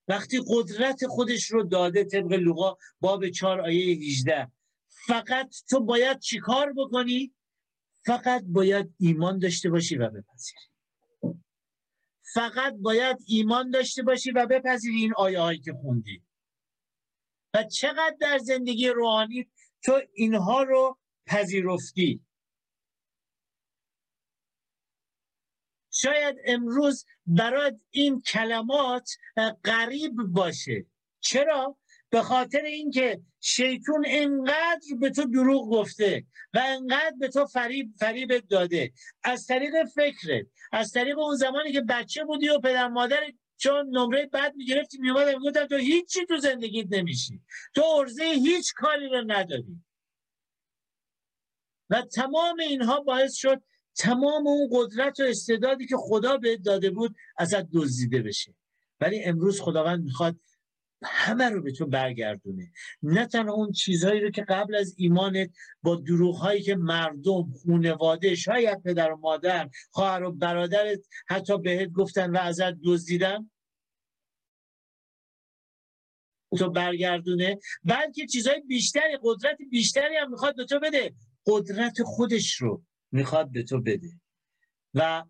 وقتی 0.07 0.41
قدرت 0.47 1.07
خودش 1.07 1.51
رو 1.51 1.63
داده 1.63 2.03
طبق 2.03 2.33
لغا 2.33 2.77
باب 3.01 3.29
4 3.29 3.61
آیه 3.61 3.95
18 3.95 4.51
فقط 5.07 5.55
تو 5.69 5.79
باید 5.79 6.19
چیکار 6.19 6.73
بکنی؟ 6.73 7.33
فقط 8.05 8.43
باید 8.47 8.93
ایمان 8.99 9.39
داشته 9.39 9.69
باشی 9.69 9.95
و 9.97 10.09
بپذیری. 10.09 10.73
فقط 12.33 12.73
باید 12.73 13.17
ایمان 13.27 13.69
داشته 13.69 14.03
باشی 14.03 14.31
و 14.31 14.45
بپذیری 14.45 14.97
این 14.97 15.13
آیه 15.17 15.39
هایی 15.39 15.59
که 15.59 15.73
خوندی. 15.73 16.23
و 17.53 17.63
چقدر 17.63 18.15
در 18.19 18.37
زندگی 18.37 18.89
روحانی 18.89 19.47
تو 19.83 20.01
اینها 20.13 20.63
رو 20.63 20.97
پذیرفتی؟ 21.25 22.21
شاید 25.95 26.35
امروز 26.45 27.05
برای 27.25 27.71
این 27.89 28.21
کلمات 28.21 29.09
غریب 29.65 30.13
باشه. 30.15 30.85
چرا؟ 31.19 31.77
به 32.09 32.21
خاطر 32.21 32.61
اینکه 32.61 33.21
شیطون 33.39 34.05
انقدر 34.07 34.95
به 34.99 35.09
تو 35.09 35.23
دروغ 35.25 35.69
گفته 35.69 36.25
و 36.53 36.61
انقدر 36.65 37.15
به 37.19 37.27
تو 37.27 37.45
فریب 37.45 37.93
فریب 37.99 38.47
داده. 38.47 38.91
از 39.23 39.47
طریق 39.47 39.83
فکرت 39.95 40.45
از 40.71 40.91
طریق 40.91 41.19
اون 41.19 41.35
زمانی 41.35 41.71
که 41.71 41.81
بچه 41.81 42.23
بودی 42.23 42.49
و 42.49 42.59
پدر 42.59 42.87
مادر 42.87 43.23
چون 43.57 43.89
نمره 43.89 44.25
بعد 44.25 44.55
می‌گرفتی 44.55 44.97
میومد 44.97 45.27
می‌گفتن 45.27 45.67
تو 45.67 45.75
هیچی 45.75 46.25
تو 46.25 46.37
زندگیت 46.37 46.87
نمیشی. 46.89 47.41
تو 47.75 47.83
ارزه 47.83 48.23
هیچ 48.23 48.73
کاری 48.73 49.09
رو 49.09 49.23
نداری. 49.27 49.83
و 51.89 52.01
تمام 52.01 52.59
اینها 52.59 52.99
باعث 52.99 53.33
شد 53.33 53.63
تمام 53.95 54.47
اون 54.47 54.69
قدرت 54.71 55.19
و 55.19 55.23
استعدادی 55.23 55.87
که 55.87 55.95
خدا 55.97 56.37
به 56.37 56.57
داده 56.57 56.89
بود 56.89 57.15
ازت 57.37 57.67
دزدیده 57.73 58.21
بشه. 58.21 58.55
ولی 58.99 59.23
امروز 59.23 59.61
خداوند 59.61 60.03
می‌خواد 60.03 60.35
همه 61.05 61.49
رو 61.49 61.61
به 61.61 61.71
تو 61.71 61.85
برگردونه. 61.85 62.71
نه 63.03 63.25
تنها 63.25 63.53
اون 63.53 63.71
چیزهایی 63.71 64.21
رو 64.21 64.29
که 64.29 64.43
قبل 64.43 64.75
از 64.75 64.95
ایمانت 64.97 65.49
با 65.81 65.95
دروغ 65.95 66.35
هایی 66.35 66.61
که 66.61 66.75
مردم 66.75 67.51
خونواده 67.51 68.35
شاید 68.35 68.83
پدر 68.83 69.11
و 69.11 69.17
مادر 69.17 69.69
خواهر 69.91 70.23
و 70.23 70.31
برادرت 70.31 70.99
حتی 71.27 71.57
بهت 71.57 71.89
گفتن 71.89 72.31
و 72.31 72.37
ازت 72.37 72.73
دزدیدن 72.83 73.49
تو 76.57 76.69
برگردونه. 76.69 77.59
بلکه 77.83 78.27
چیزهای 78.27 78.61
بیشتری 78.61 79.17
قدرت 79.23 79.57
بیشتری 79.71 80.15
هم 80.15 80.31
می‌خواد 80.31 80.55
به 80.55 80.65
تو 80.65 80.79
بده. 80.79 81.13
قدرت 81.45 82.03
خودش 82.03 82.55
رو. 82.55 82.83
می‌خواد 83.13 83.51
به 83.51 83.63
تو 83.63 83.81
بده 83.81 84.19
و 84.93 85.25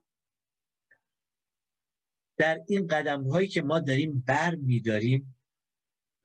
در 2.37 2.61
این 2.67 2.87
قدم 2.87 3.23
هایی 3.29 3.47
که 3.47 3.61
ما 3.61 3.79
داریم 3.79 4.23
بر 4.27 4.55
میداریم 4.55 5.35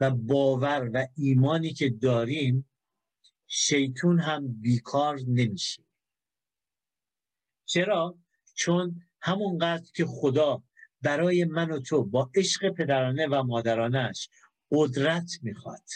و 0.00 0.10
باور 0.10 0.90
و 0.94 1.06
ایمانی 1.16 1.72
که 1.72 1.90
داریم 1.90 2.70
شیطون 3.46 4.20
هم 4.20 4.60
بیکار 4.60 5.20
نمیشه 5.28 5.82
چرا؟ 7.64 8.18
چون 8.54 9.02
همونقدر 9.20 9.90
که 9.94 10.06
خدا 10.06 10.62
برای 11.02 11.44
من 11.44 11.70
و 11.70 11.80
تو 11.80 12.04
با 12.04 12.30
عشق 12.34 12.70
پدرانه 12.70 13.26
و 13.26 13.42
مادرانش 13.42 14.28
قدرت 14.70 15.30
می‌خواد 15.42 15.88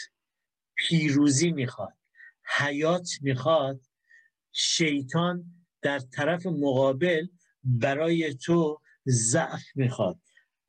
پیروزی 0.75 1.51
می‌خواد 1.51 1.97
حیات 2.57 3.09
می‌خواد 3.21 3.81
شیطان 4.53 5.45
در 5.81 5.99
طرف 5.99 6.45
مقابل 6.45 7.27
برای 7.63 8.33
تو 8.33 8.81
ضعف 9.07 9.63
می‌خواد 9.75 10.19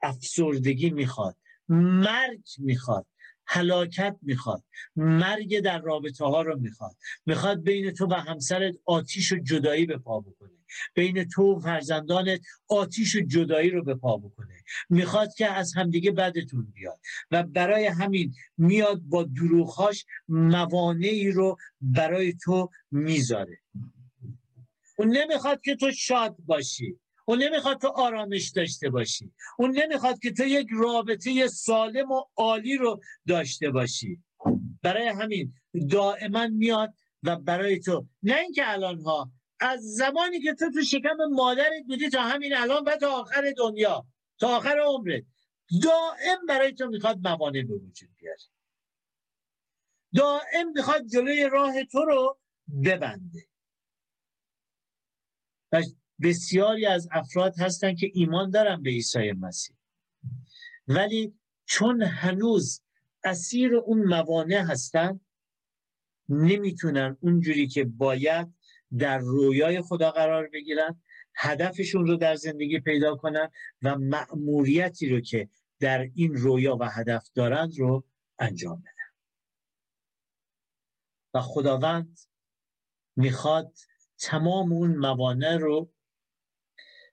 افسردگی 0.03 0.91
می‌خواد 0.91 1.37
مرگ 1.68 2.47
می‌خواد 2.59 3.07
هلاکت 3.47 4.16
می‌خواد 4.22 4.64
مرگ 4.97 5.61
در 5.61 5.80
رابطه 5.80 6.24
ها 6.24 6.43
رو 6.43 6.59
می‌خواد. 6.59 6.97
می‌خواد 7.26 7.62
بین 7.62 7.91
تو 7.91 8.07
و 8.07 8.14
همسرت 8.14 8.74
آتیش 8.85 9.32
و 9.32 9.37
جدایی 9.37 9.87
به 9.87 9.99
پا 9.99 10.20
بکنه. 10.20 10.51
بین 10.95 11.24
تو 11.24 11.43
و 11.43 11.61
فرزندانت 11.61 12.41
آتیش 12.68 13.16
و 13.16 13.20
جدایی 13.20 13.70
رو 13.70 13.85
به 13.85 13.95
پا 13.95 14.16
بکنه. 14.16 14.53
می‌خواد 14.90 15.34
که 15.34 15.46
از 15.46 15.74
همدیگه 15.74 16.10
بدتون 16.10 16.72
بیاد. 16.74 17.00
و 17.30 17.42
برای 17.42 17.86
همین 17.86 18.34
میاد 18.58 19.00
با 19.00 19.22
دروخاش 19.22 20.06
موانعی 20.28 21.30
رو 21.30 21.56
برای 21.80 22.32
تو 22.32 22.70
می‌ذاره. 22.90 23.58
اون 24.98 25.16
نمی‌خواد 25.16 25.60
که 25.60 25.76
تو 25.76 25.90
شاد 25.90 26.36
باشی. 26.46 26.98
اون 27.26 27.42
نمی‌خواد 27.42 27.80
تو 27.80 27.88
آرامش 27.88 28.50
داشته 28.50 28.90
باشی. 28.90 29.32
اون 29.58 29.78
نمی‌خواد 29.78 30.18
که 30.18 30.32
تو 30.32 30.44
یک 30.44 30.68
رابطه 30.72 31.48
سالم 31.48 32.10
و 32.10 32.22
عالی 32.36 32.76
رو 32.76 33.00
داشته 33.28 33.70
باشی. 33.70 34.22
برای 34.82 35.08
همین 35.08 35.52
دائما 35.90 36.46
میاد 36.46 36.94
و 37.22 37.36
برای 37.36 37.78
تو. 37.78 38.06
نه 38.22 38.38
اینکه 38.38 38.62
الان 38.72 39.00
ها 39.00 39.30
از 39.60 39.80
زمانی 39.80 40.40
که 40.40 40.54
تو 40.54 40.70
تو 40.70 40.82
شکم 40.82 41.16
مادرت 41.32 41.84
بودی 41.86 42.08
تا 42.08 42.22
همین 42.22 42.56
الان 42.56 42.84
و 42.84 42.96
تا 42.96 43.20
آخر 43.20 43.52
دنیا. 43.56 44.06
تا 44.39 44.57
آخر 44.57 44.80
عمرت. 44.87 45.24
دائم 45.82 46.47
برای 46.49 46.72
تو 46.72 46.87
می‌خواد 46.87 47.18
موانع 47.28 47.62
به 47.62 47.74
وجود 47.74 48.11
بیاره. 48.16 48.43
دائم 50.14 50.72
می‌خواد 50.74 51.07
جلوی 51.07 51.49
راه 51.49 51.85
تو 51.85 52.05
رو 52.05 52.39
ببنده. 52.85 53.47
و 55.72 55.82
بسیاری 56.22 56.87
از 56.87 57.09
افراد 57.12 57.59
هستن 57.59 57.95
که 57.95 58.11
ایمان 58.14 58.51
دارن 58.51 58.82
به 58.82 58.91
عیسی 58.91 59.32
مسیح. 59.32 59.76
ولی 60.89 61.35
چون 61.64 62.03
هنوز 62.03 62.82
اسیر 63.24 63.74
اون 63.74 64.05
موانع 64.05 64.59
هستن 64.59 65.20
نمی‌تونن 66.28 67.16
اونجوری 67.20 67.66
که 67.66 67.85
باید 67.85 68.55
در 68.99 69.18
رویای 69.18 69.80
خدا 69.80 70.11
قرار 70.11 70.49
بگیرن 70.49 71.03
هدفشون 71.37 72.07
رو 72.07 72.16
در 72.16 72.35
زندگی 72.35 72.80
پیدا 72.80 73.16
کنن 73.16 73.51
و 73.82 73.99
مأموریتی 73.99 75.09
رو 75.09 75.20
که 75.20 75.49
در 75.80 76.11
این 76.14 76.35
رویا 76.35 76.76
و 76.76 76.91
هدف 76.91 77.30
دارند 77.35 77.78
رو 77.78 78.05
انجام 78.39 78.80
بدن. 78.80 78.91
و 81.35 81.41
خداوند 81.41 82.18
می‌خواد 83.16 83.74
تمام 84.18 84.72
اون 84.72 84.97
موانع 84.97 85.57
رو 85.57 85.91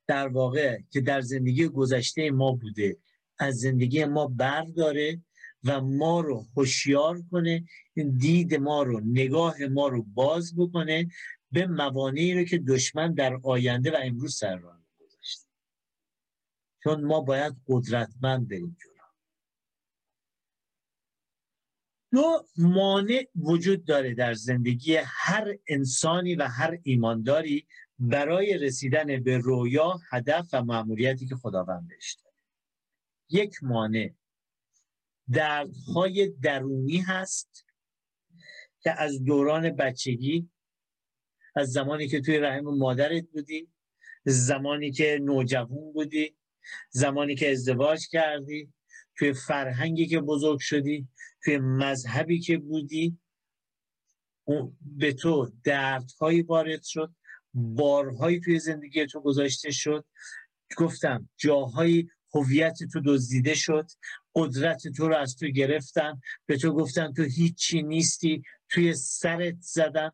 در 0.08 0.28
واقع 0.28 0.80
که 0.90 1.02
در 1.02 1.22
زندگی 1.22 1.68
گذشته 1.68 2.32
ما 2.32 2.52
بوده 2.52 2.98
از 3.40 3.56
زندگی 3.60 4.06
ما 4.06 4.28
برداره 4.28 5.22
و 5.64 5.82
ما 5.82 6.20
رو 6.20 6.46
هوشیار 6.58 7.24
کنه 7.32 7.64
دید 8.18 8.56
ما 8.56 8.84
رو 8.84 9.00
نگاه 9.00 9.56
ما 9.72 9.88
رو 9.88 10.04
باز 10.04 10.56
بکنه 10.58 11.08
به 11.52 11.68
موانعی 11.68 12.34
رو 12.34 12.44
که 12.44 12.58
دشمن 12.58 13.14
در 13.14 13.40
آینده 13.44 13.92
و 13.92 13.98
امروز 14.04 14.36
سر 14.36 14.56
راه 14.56 14.82
گذاشته. 15.00 15.48
چون 16.84 17.04
ما 17.04 17.22
باید 17.22 17.56
قدرتمند 17.68 18.48
بریم 18.48 18.78
جلو. 18.82 18.92
دو 22.12 22.46
مانع 22.58 23.28
وجود 23.36 23.86
داره 23.86 24.14
در 24.14 24.34
زندگی 24.34 24.96
هر 25.06 25.58
انسانی 25.68 26.36
و 26.36 26.44
هر 26.44 26.80
ایمانداری 26.84 27.68
برای 28.00 28.58
رسیدن 28.58 29.24
به 29.24 29.38
رویا 29.38 30.00
هدف 30.10 30.50
و 30.54 30.64
معمولیتی 30.64 31.28
که 31.28 31.36
خداوند 31.36 31.88
بهش 31.88 32.14
داره 32.14 32.36
یک 33.30 33.64
مانع 33.64 34.14
دردهای 35.32 36.30
درونی 36.30 36.98
هست 36.98 37.66
که 38.80 38.92
از 38.92 39.24
دوران 39.24 39.70
بچگی 39.70 40.50
از 41.56 41.72
زمانی 41.72 42.08
که 42.08 42.22
توی 42.22 42.38
رحم 42.38 42.64
مادرت 42.64 43.24
بودی 43.34 43.68
زمانی 44.26 44.92
که 44.92 45.20
نوجوان 45.22 45.94
بودی 45.94 46.36
زمانی 46.90 47.36
که 47.36 47.52
ازدواج 47.52 48.08
کردی 48.08 48.74
توی 49.16 49.34
فرهنگی 49.34 50.08
که 50.08 50.20
بزرگ 50.20 50.60
شدی 50.60 51.08
توی 51.44 51.58
مذهبی 51.58 52.40
که 52.40 52.58
بودی 52.58 53.18
به 54.82 55.14
تو 55.14 55.52
دردهایی 55.64 56.42
وارد 56.42 56.84
شد 56.84 57.16
بارهایی 57.54 58.40
توی 58.40 58.60
زندگی 58.60 59.06
تو 59.06 59.22
گذاشته 59.22 59.72
شد. 59.72 60.06
گفتم 60.78 61.30
جاهایی 61.38 62.10
هویت 62.34 62.78
تو 62.94 63.02
دزدیده 63.06 63.54
شد 63.54 63.88
قدرت 64.36 64.88
تو 64.88 65.08
رو 65.08 65.16
از 65.16 65.36
تو 65.36 65.48
گرفتن. 65.48 66.22
به 66.46 66.58
تو 66.58 66.74
گفتن 66.74 67.14
تو 67.14 67.24
هیچی 67.24 67.84
نیستی 67.84 68.44
توی 68.70 68.94
سرت 68.94 69.56
زدن. 69.60 70.12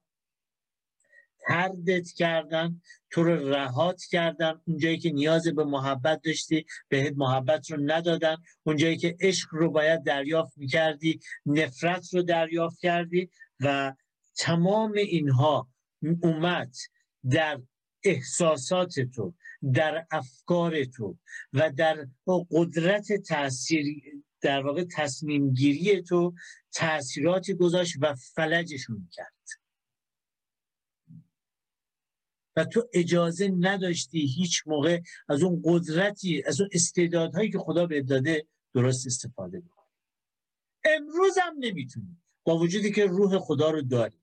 تردت 1.48 2.12
کردن 2.12 2.82
تو 3.10 3.24
رو 3.24 3.50
رهات 3.50 4.04
کردن 4.04 4.62
اونجایی 4.68 4.98
که 4.98 5.12
نیاز 5.12 5.48
به 5.48 5.64
محبت 5.64 6.22
داشتی 6.22 6.66
بهت 6.90 7.14
محبت 7.18 7.72
رو 7.72 7.78
ندادن. 7.82 8.36
اونجایی 8.64 8.98
که 8.98 9.18
عشق 9.20 9.48
رو 9.52 9.72
باید 9.72 10.04
دریافت 10.04 10.58
می‌کردی 10.58 11.20
نفرت 11.46 12.14
رو 12.14 12.22
دریافت 12.22 12.80
کردی 12.80 13.30
و 13.60 13.94
تمام 14.38 14.92
اینها 14.92 15.70
اومد 16.24 16.76
در 17.30 17.62
احساسات 18.04 19.00
تو 19.00 19.34
در 19.74 20.06
افکار 20.12 20.86
تو 20.86 21.18
و 21.54 21.72
در 21.72 22.08
قدرت 22.52 23.14
تاثیر 23.14 23.86
در 24.42 24.64
واقع 24.66 24.84
تصمیم 24.96 25.54
گیری 25.54 26.02
تو 26.02 26.34
تاثیراتی 26.74 27.54
گذاشت 27.54 27.96
و 28.02 28.16
فلجشون 28.16 29.10
کرد. 29.12 29.67
و 32.58 32.66
تو 32.66 32.90
اجازه 32.94 33.48
نداشتی 33.60 34.20
هیچ 34.20 34.64
موقع 34.66 35.00
از 35.30 35.44
اون 35.44 35.62
قدرتی 35.66 36.44
از 36.46 36.62
اون 36.62 36.70
استعدادهایی 36.74 37.52
که 37.52 37.60
خدا 37.60 37.86
به 37.86 38.02
داده 38.02 38.46
درست 38.74 39.08
استفاده 39.08 39.60
بکنی. 39.60 39.88
امروز 40.84 41.38
هم 41.38 41.56
نمی‌تونی. 41.60 42.18
با 42.44 42.58
وجودی 42.58 42.92
که 42.92 43.06
روح 43.06 43.40
خدا 43.40 43.72
رو 43.72 43.82
داری. 43.82 44.22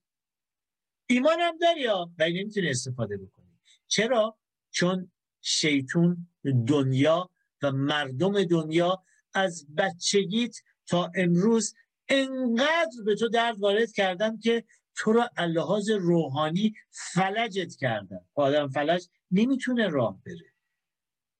ایمان 1.06 1.40
هم 1.40 1.58
داری 1.58 1.86
ولی 2.18 2.40
نمی‌تونی 2.40 2.70
استفاده 2.70 3.16
بکنی. 3.16 3.58
چرا؟ 3.86 4.38
چون 4.70 5.12
شیطون 5.40 6.28
دنیا 6.66 7.30
و 7.62 7.72
مردم 7.72 8.44
دنیا 8.44 9.04
از 9.34 9.66
بچگیت 9.76 10.56
تا 10.86 11.10
امروز 11.14 11.74
انقدر 12.08 13.02
به 13.06 13.14
تو 13.14 13.28
درد 13.28 13.58
وارد 13.58 13.92
کردن 13.92 14.38
که 14.38 14.64
تو 14.96 15.12
رو 15.12 15.28
لحاظ 15.38 15.90
روحانی 15.90 16.74
فلجت 16.90 17.76
کردن 17.76 18.20
آدم 18.34 18.68
فلج 18.68 19.08
نمی‌تونه 19.30 19.88
راه 19.88 20.22
بره. 20.26 20.52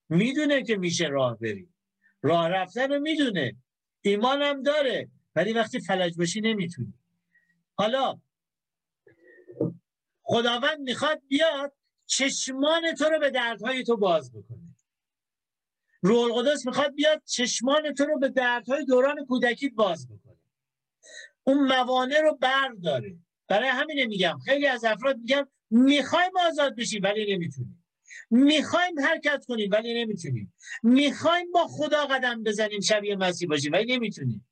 می‌دونه 0.09 0.63
که 0.63 0.77
میشه 0.77 1.07
راه 1.07 1.39
بری. 1.39 1.69
راه 2.23 2.49
رفتن 2.49 2.93
رو 2.93 3.01
می‌دونه. 3.01 3.57
ایمانم 4.01 4.63
داره 4.63 5.11
ولی 5.35 5.53
وقتی 5.53 5.81
فلج 5.81 6.17
باشی 6.17 6.41
نمی‌تونی. 6.41 6.95
حالا 7.75 8.21
خداوند 10.23 10.81
می‌خواد 10.81 11.23
بیاد 11.29 11.73
چشمان 12.07 12.95
تو 12.95 13.05
رو 13.05 13.19
به 13.21 13.31
دردهای 13.31 13.85
تو 13.85 13.97
باز 13.97 14.33
بکنه. 14.33 14.77
روح 16.03 16.23
القدس 16.23 16.67
می‌خواد 16.67 16.95
بیاد 16.95 17.23
چشمان 17.25 17.95
تو 17.95 18.05
رو 18.05 18.19
به 18.19 18.29
دردهای 18.29 18.85
دوران 18.85 19.27
کودکی 19.27 19.69
باز 19.69 20.09
بکنه. 20.09 20.39
اون 21.45 21.67
موانع 21.67 22.21
رو 22.21 22.39
برداره. 22.41 23.17
برای 23.49 23.69
همینه 23.69 24.07
میگم. 24.07 24.39
خیلی 24.45 24.67
از 24.67 24.85
افراد 24.85 25.19
میگن 25.19 25.45
می‌خوایم 25.71 26.33
آزاد 26.49 26.77
بشیم 26.77 27.03
ولی 27.03 27.35
نمی‌تونیم. 27.35 27.85
می‌خوایم 28.31 29.01
حرکت 29.01 29.45
کنیم 29.49 29.71
ولی 29.73 30.05
نمی‌تونیم. 30.05 30.55
می‌خوایم 30.83 31.53
با 31.53 31.67
خدا 31.67 32.07
قدم 32.07 32.43
بزنیم 32.43 32.81
شبیه 32.81 33.17
مسیح 33.17 33.49
باشیم 33.49 33.73
ولی 33.73 33.97
نمی‌تونیم. 33.97 34.49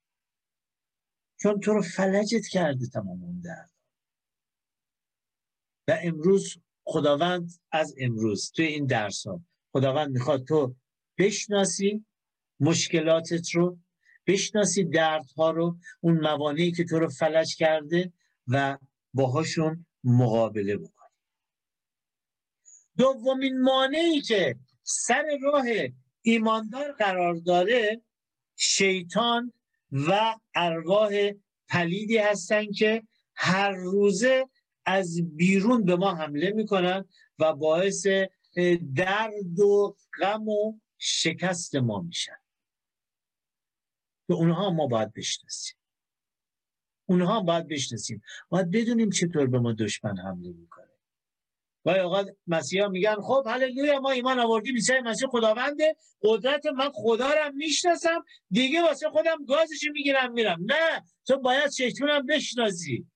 چون 1.41 1.61
تو 1.61 1.73
رو 1.73 1.83
فلجت 1.83 2.47
کرده 2.47 2.87
تمام 2.87 3.23
اون 3.23 3.41
درد. 3.41 3.71
و 5.89 5.99
امروز 6.03 6.57
خداوند 6.85 7.51
از 7.73 7.95
امروز 7.99 8.53
توی 8.53 8.67
این 8.67 8.87
درس 8.87 9.27
ها 9.27 9.45
خداوند 9.73 10.11
می‌خواد 10.11 10.45
تو 10.45 10.75
بشناسی 11.19 12.05
مشکلاتت 12.61 13.51
رو 13.51 13.79
بشناسی 14.27 14.85
دردها 14.85 15.51
رو 15.51 15.77
اون 16.01 16.21
موانعی 16.21 16.73
که 16.73 16.85
تو 16.85 16.99
رو 16.99 17.09
فلج 17.09 17.57
کرده 17.57 18.13
و 18.49 18.79
باهاشون 19.15 19.87
مقابله 20.05 20.77
بکنی 20.77 21.03
دومین 22.97 23.61
مانعی 23.61 24.21
که 24.21 24.57
سر 24.83 25.25
راه 25.43 25.65
ایماندار 26.23 26.93
قرار 26.93 27.35
داره 27.35 28.03
شیطان 28.57 29.53
و 29.93 30.35
ارواح 30.55 31.31
پلیدی 31.69 32.19
هستن 32.19 32.73
که 32.73 33.03
هر 33.35 33.71
روزه 33.71 34.49
از 34.85 35.37
بیرون 35.37 35.85
به 35.85 35.97
ما 35.97 36.15
حمله 36.15 36.51
می‌کنن 36.51 37.05
و 37.39 37.53
باعث 37.53 38.07
درد 38.95 39.61
و 39.61 39.97
غم 40.21 40.49
و 40.49 40.79
شکست 40.99 41.75
ما 41.75 42.01
میشن. 42.01 42.37
به 44.27 44.35
اونها 44.35 44.71
ما 44.71 44.87
باید 44.87 45.13
بشناسیم. 45.13 45.77
اونها 47.13 47.41
باید 47.41 47.69
بشناسیم. 47.69 48.23
باید 48.49 48.71
بدونیم 48.71 49.11
چطور 49.11 49.47
به 49.47 49.59
ما 49.59 49.73
دشمن 49.73 50.19
حمله 50.19 50.53
می‌کنه. 50.53 50.89
و 51.85 51.91
اوقات 51.91 52.29
مسیحا 52.47 52.89
میگن 52.89 53.15
خب 53.15 53.43
هللویا 53.47 54.01
ما 54.01 54.11
ایمان 54.11 54.39
آوردیم 54.39 54.75
عیسی 54.75 55.01
مسیح 55.05 55.29
خداونده. 55.29 55.97
قدرت 56.23 56.67
من 56.67 56.91
خدا 56.95 57.29
رو 57.29 57.53
می‌شناسم. 57.55 58.25
دیگه 58.51 58.83
واسه 58.83 59.11
خودم 59.11 59.45
گازش 59.49 59.85
می‌گیرم 59.93 60.33
میرم. 60.33 60.59
نه 60.61 61.05
تو 61.27 61.39
باید 61.39 61.71
شیطونم 61.71 62.27
بشناسی. 62.27 63.07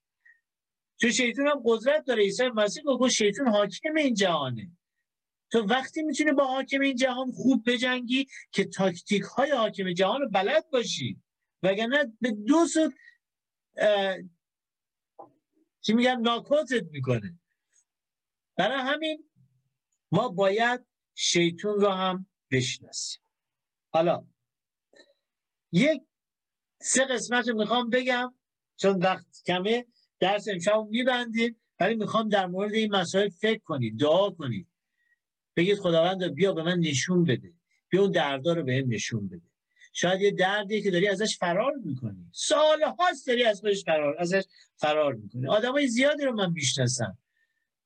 تو 1.00 1.10
شیطون 1.10 1.46
هم 1.46 1.62
قدرت 1.64 2.04
داره. 2.04 2.22
عیسی 2.22 2.48
مسیح 2.48 2.82
گفت 2.82 3.12
شیطون 3.12 3.48
حاکم 3.48 3.94
این 3.96 4.14
جهانه. 4.14 4.70
تو 5.52 5.58
وقتی 5.58 6.02
می‌تونی 6.02 6.32
با 6.32 6.44
حاکم 6.46 6.80
این 6.80 6.96
جهان 6.96 7.32
خوب 7.32 7.70
بجنگی 7.70 8.26
که 8.52 8.64
تاکتیک 8.64 9.22
های 9.22 9.50
حاکم 9.50 9.92
جهان 9.92 10.20
رو 10.20 10.28
بلد 10.28 10.64
باشی. 10.72 11.22
وگرنه 11.62 12.12
به 12.20 12.30
دو 12.30 12.66
سود 12.66 12.94
چی 15.80 15.92
میگن؟ 15.92 16.20
ناکوتت 16.20 16.84
می‌کنه. 16.90 17.40
برای 18.56 18.78
همین 18.80 19.30
ما 20.12 20.28
باید 20.28 20.86
شیطون 21.14 21.80
رو 21.80 21.88
هم 21.88 22.26
بشناسیم. 22.50 23.22
حالا 23.92 24.26
یک 25.72 26.02
سه 26.80 27.04
قسمت 27.04 27.48
رو 27.48 27.56
می‌خوام 27.56 27.90
بگم 27.90 28.34
چون 28.76 28.98
وقت 28.98 29.42
کمه 29.46 29.86
درس 30.20 30.48
امشب 30.48 30.86
میبندیم 30.90 31.60
ولی 31.80 31.94
می‌خوام 31.94 32.28
در 32.28 32.46
مورد 32.46 32.72
این 32.72 32.96
مسائل 32.96 33.28
فکر 33.28 33.62
کنید 33.62 34.00
دعا 34.00 34.30
کنید 34.30 34.68
بگید 35.56 35.78
خداوند 35.78 36.24
بیا 36.34 36.52
به 36.52 36.62
من 36.62 36.78
نشون 36.78 37.24
بده. 37.24 37.52
بیا 37.88 38.02
اون 38.02 38.10
دردا 38.10 38.52
رو 38.52 38.62
به 38.62 38.82
نشون 38.82 39.28
بده. 39.28 39.45
شاید 39.98 40.20
یه 40.20 40.30
دردی 40.30 40.82
که 40.82 40.90
داری 40.90 41.08
ازش 41.08 41.38
فرار 41.38 41.72
می‌کنی. 41.84 42.30
سال 42.32 42.82
هاست 42.82 43.26
داری 43.26 43.44
ازش 43.44 43.84
فرار 43.84 44.16
ازش 44.18 44.44
فرار 44.76 45.14
می‌کنی. 45.14 45.48
آدمای 45.48 45.86
زیادی 45.86 46.24
رو 46.24 46.32
من 46.32 46.52
می‌شناسم. 46.52 47.18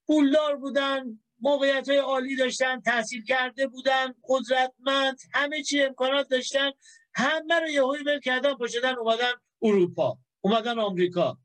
پولدار 0.06 0.56
بودن 0.56 1.20
موقعیت 1.40 1.88
های 1.88 1.98
عالی 1.98 2.36
داشتن 2.36 2.80
تحصیل 2.80 3.24
کرده 3.24 3.66
بودن 3.66 4.14
قدرتمند 4.28 5.18
همه 5.34 5.62
چی 5.62 5.82
امکانات 5.82 6.28
داشتن. 6.28 6.70
همه 7.14 7.60
رو 7.60 7.68
یهویی 7.68 8.02
ول 8.02 8.20
کردن 8.20 8.54
پشدن 8.54 8.94
اومدن 8.98 9.32
اروپا 9.62 10.18
اومدن 10.40 10.78
آمریکا. 10.78 11.38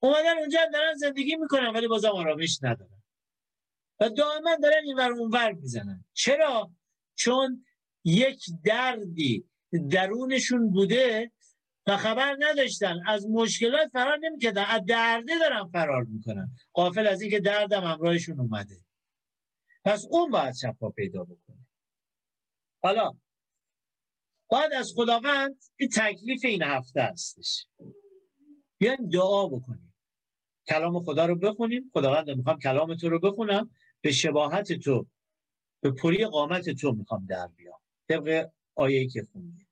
اومدن 0.00 0.38
اونجا 0.38 0.60
دارن 0.72 0.94
زندگی 0.94 1.36
می‌کنن 1.36 1.68
ولی 1.68 1.88
بازم 1.88 2.10
آرامش 2.10 2.58
ندارن. 2.62 3.02
و 4.00 4.08
دائما 4.08 4.56
دارن 4.62 4.82
این 4.84 4.96
ور 4.96 5.12
اونور 5.12 5.52
می‌زنن. 5.52 6.04
چرا؟ 6.12 6.70
چون 7.14 7.64
یک 8.08 8.44
دردی 8.64 9.44
درونشون 9.90 10.70
بوده 10.70 11.32
و 11.86 11.96
خبر 11.96 12.36
نداشتن. 12.38 12.96
از 13.06 13.26
مشکلات 13.30 13.88
فرار 13.88 14.18
نمی‌کردن. 14.22 14.64
از 14.64 14.82
درده 14.86 15.38
دارن 15.38 15.68
فرار 15.68 16.04
می‌کنن. 16.04 16.50
قافل 16.72 17.06
از 17.06 17.20
اینکه 17.20 17.40
دردم 17.40 17.84
همراهشون 17.84 18.40
اومده. 18.40 18.80
پس 19.84 20.06
اون 20.10 20.30
باید 20.30 20.54
شفا 20.54 20.90
پیدا 20.90 21.24
بکنه. 21.24 21.66
حالا 22.82 23.12
باید 24.50 24.72
از 24.72 24.92
خداوند 24.96 25.64
این 25.76 25.88
تکلیف 25.88 26.44
این 26.44 26.62
هفته 26.62 27.02
هستش. 27.02 27.66
بیایم 28.78 29.08
دعا 29.08 29.46
بکنیم. 29.46 29.94
کلام 30.68 31.04
خدا 31.04 31.26
رو 31.26 31.34
بخونیم. 31.34 31.90
خداوند 31.94 32.30
می‌خوام 32.30 32.58
کلام 32.58 32.94
تو 32.94 33.08
رو 33.08 33.20
بخونم. 33.20 33.70
به 34.00 34.12
شباهت 34.12 34.72
تو 34.72 35.06
به 35.80 35.90
پری 35.90 36.24
قامت 36.24 36.70
تو 36.70 36.92
می‌خوام 36.92 37.26
در 37.26 37.46
بیام. 37.46 37.80
طبق 38.08 38.48
آیه‌ای 38.74 39.08
که 39.08 39.22
خوندیم. 39.32 39.68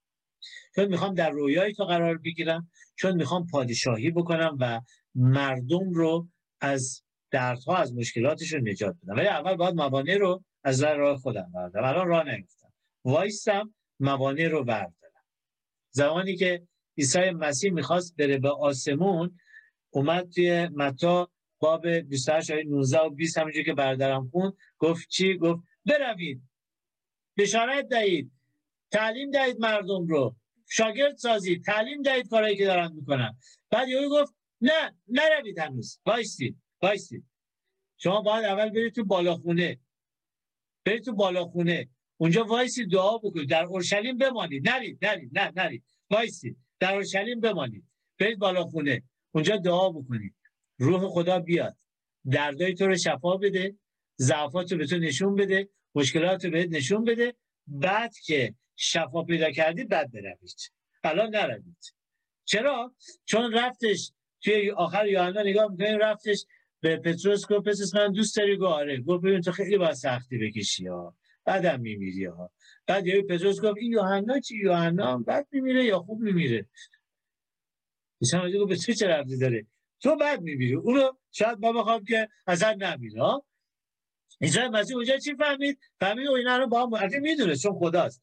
چون 0.74 0.84
می‌خوام 0.84 1.14
در 1.14 1.30
رویای 1.30 1.72
تو 1.72 1.84
قرار 1.84 2.18
بگیرم 2.18 2.70
چون 2.96 3.16
می‌خوام 3.16 3.46
پادشاهی 3.46 4.10
بکنم 4.10 4.56
و 4.60 4.80
مردم 5.14 5.90
رو 5.90 6.28
از 6.60 7.02
دردها 7.30 7.76
از 7.76 7.94
مشکلاتشون 7.94 8.68
نجات 8.68 8.96
بدم. 9.02 9.16
ولی 9.16 9.26
اول 9.26 9.54
باید 9.54 9.74
موانع 9.74 10.16
رو 10.16 10.44
از 10.64 10.82
راه 10.82 11.18
خودم 11.18 11.50
بردارم. 11.54 11.84
الان 11.84 12.08
راه 12.08 12.28
نگفتم. 12.28 12.72
وایستم 13.04 13.74
موانع 14.00 14.48
رو 14.48 14.64
بردارم. 14.64 15.24
زمانی 15.90 16.36
که 16.36 16.66
عیسی 16.98 17.30
مسیح 17.30 17.72
می‌خواست 17.72 18.16
بره 18.16 18.38
به 18.38 18.50
آسمون 18.50 19.38
اومد 19.90 20.30
توی 20.30 20.68
متا 20.68 21.30
باب 21.58 21.86
28 21.86 22.50
آیه 22.50 22.64
19 22.64 23.00
و 23.00 23.10
20 23.10 23.38
همونجور 23.38 23.62
که 23.62 23.74
بردارم 23.74 24.28
خون 24.28 24.52
گفت 24.78 25.08
چی؟ 25.08 25.38
گفت 25.38 25.62
بروید. 25.86 26.42
بشارت 27.36 27.88
دهید. 27.88 28.32
تعلیم 28.90 29.30
دهید 29.30 29.60
مردم 29.60 30.06
رو. 30.06 30.36
شاگرد 30.68 31.16
سازید. 31.16 31.64
تعلیم 31.64 32.02
دهید 32.02 32.28
کارهایی 32.28 32.56
که 32.56 32.64
دارن 32.64 32.92
می‌کنن. 32.92 33.38
بعد 33.70 33.88
یهو 33.88 34.08
گفت 34.10 34.34
نه 34.60 34.94
نروید 35.08 35.58
هنوز. 35.58 36.00
وایستید 36.06 36.56
وایستید 36.82 37.24
شما 37.96 38.20
باید 38.20 38.44
اول 38.44 38.68
برید 38.68 38.94
تو 38.94 39.04
بالاخونه. 39.04 39.78
برید 40.84 41.04
تو 41.04 41.12
بالاخونه. 41.12 41.88
اونجا 42.16 42.44
وایسی 42.44 42.86
دعا 42.86 43.18
بکنید. 43.18 43.50
در 43.50 43.64
اورشلیم 43.64 44.18
بمانید. 44.18 44.68
نرید 44.68 45.04
نرید 45.04 45.38
نه 45.38 45.52
نرید. 45.56 45.84
وایسید. 46.10 46.56
در 46.80 46.94
اورشلیم 46.94 47.40
بمانید. 47.40 47.84
برید 48.18 48.38
بالاخونه. 48.38 49.02
اونجا 49.34 49.56
دعا 49.56 49.90
بکنید. 49.90 50.34
روح 50.78 51.08
خدا 51.08 51.38
بیاد. 51.38 51.76
دردای 52.30 52.74
تو 52.74 52.86
رو 52.86 52.96
شفا 52.96 53.36
بده. 53.36 53.74
ضعفات 54.18 54.72
رو 54.72 54.78
به 54.78 54.86
تو 54.86 54.98
نشون 54.98 55.34
بده. 55.34 55.68
مشکلات 55.96 56.44
رو 56.44 56.50
بهت 56.50 56.68
نشون 56.70 57.04
بده 57.04 57.34
بعد 57.66 58.14
که 58.18 58.54
شفا 58.76 59.22
پیدا 59.22 59.50
کردی 59.50 59.84
بعد 59.84 60.12
بروید. 60.12 60.72
الان 61.04 61.36
نروید. 61.36 61.94
چرا؟ 62.44 62.94
چون 63.24 63.52
رفتش 63.52 64.12
توی 64.40 64.70
آخر 64.70 65.06
یوحنا 65.06 65.42
نگاه 65.42 65.70
می‌کنیم 65.70 65.98
رفتش 65.98 66.44
به 66.80 66.96
پتروس 66.96 67.46
گفت 67.46 67.68
پتروس 67.68 67.94
من 67.94 68.12
دوست 68.12 68.36
داری؟ 68.36 68.56
گفت 68.56 68.72
آره. 68.72 69.00
گفت 69.00 69.24
ببین 69.24 69.40
تو 69.40 69.52
خیلی 69.52 69.78
باید 69.78 69.92
سختی 69.92 70.38
بکشی 70.38 70.86
ها. 70.86 71.16
بعدم 71.44 71.80
میمیری 71.80 72.24
ها. 72.24 72.50
بعد 72.86 73.06
یه 73.06 73.22
پتروس 73.22 73.60
گفت 73.60 73.76
این 73.76 73.92
یوحنا 73.92 74.40
چی؟ 74.40 74.56
یوحنا 74.56 75.18
بعد 75.18 75.48
میمیره 75.52 75.84
یا 75.84 75.98
خوب 75.98 76.20
میمیره؟ 76.20 76.66
ایسا 78.20 78.50
گفت 78.50 78.86
به 78.86 78.94
چه 78.94 79.08
رفتی 79.08 79.38
داره؟ 79.38 79.66
تو 80.00 80.16
بعد 80.16 80.40
میمیری. 80.40 80.74
اونو 80.74 81.12
شاید 81.30 81.58
ما 81.58 81.72
بخوام 81.72 82.04
که 82.04 82.28
اصلا 82.46 82.72
نمیره 82.72 83.22
عیسی 84.40 84.60
مسیح 84.60 84.96
اونجا 84.96 85.18
چی 85.18 85.34
فهمید؟ 85.34 85.78
فهمید 86.00 86.28
اینا 86.28 86.58
رو 86.58 86.66
با 86.66 86.82
هم 86.82 86.94
البته 86.94 87.18
می‌دونه 87.18 87.56
چون 87.56 87.72
خداست. 87.78 88.22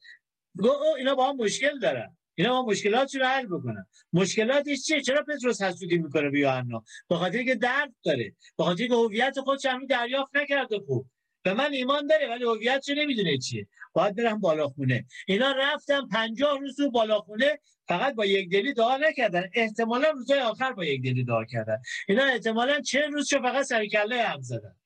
گفت 0.58 0.78
اینا 0.98 1.14
با 1.14 1.28
هم 1.28 1.36
مشکل 1.36 1.78
دارن. 1.78 2.16
اینا 2.34 2.62
با 2.62 2.70
مشکلات 2.70 3.14
رو 3.14 3.26
حل 3.26 3.46
بکنن. 3.46 3.86
مشکلاتش 4.12 4.82
چیه؟ 4.82 5.00
چرا 5.00 5.22
پتروس 5.22 5.62
حسودی 5.62 5.98
می‌کنه 5.98 6.30
به 6.30 6.38
یوحنا؟ 6.38 6.84
به 7.08 7.16
خاطر 7.16 7.42
که 7.42 7.54
درد 7.54 7.92
داره. 8.04 8.32
به 8.58 8.64
خاطر 8.64 8.86
که 8.86 8.94
هویت 8.94 9.40
خودش 9.40 9.66
همین 9.66 9.86
دریافت 9.86 10.36
نکرده 10.36 10.78
خوب. 10.78 11.06
به 11.42 11.54
من 11.54 11.72
ایمان 11.72 12.06
داره 12.06 12.28
ولی 12.28 12.44
هویتش 12.44 12.88
نمی‌دونه 12.88 13.38
چیه. 13.38 13.66
باید 13.92 14.16
برم 14.16 14.40
بالاخونه 14.40 15.06
اینا 15.26 15.52
رفتن 15.52 16.08
پنجاه 16.08 16.58
روز 16.58 16.76
تو 16.76 16.90
بالاخونه 16.90 17.58
فقط 17.88 18.14
با 18.14 18.26
یک 18.26 18.50
دلی 18.50 18.72
دعا 18.72 18.96
نکردن. 18.96 19.44
احتمالا 19.54 20.10
روزهای 20.10 20.40
آخر 20.40 20.72
با 20.72 20.84
یک 20.84 21.02
دلی 21.02 21.24
دعا 21.24 21.44
کردن. 21.44 21.82
اینا 22.08 22.24
احتمالا 22.24 22.80
چه 22.80 23.06
روز 23.06 23.28
شو 23.28 23.42
فقط 23.42 23.64
سر 23.64 23.86
کله 23.86 24.22
هم 24.22 24.40
زدن. 24.40 24.76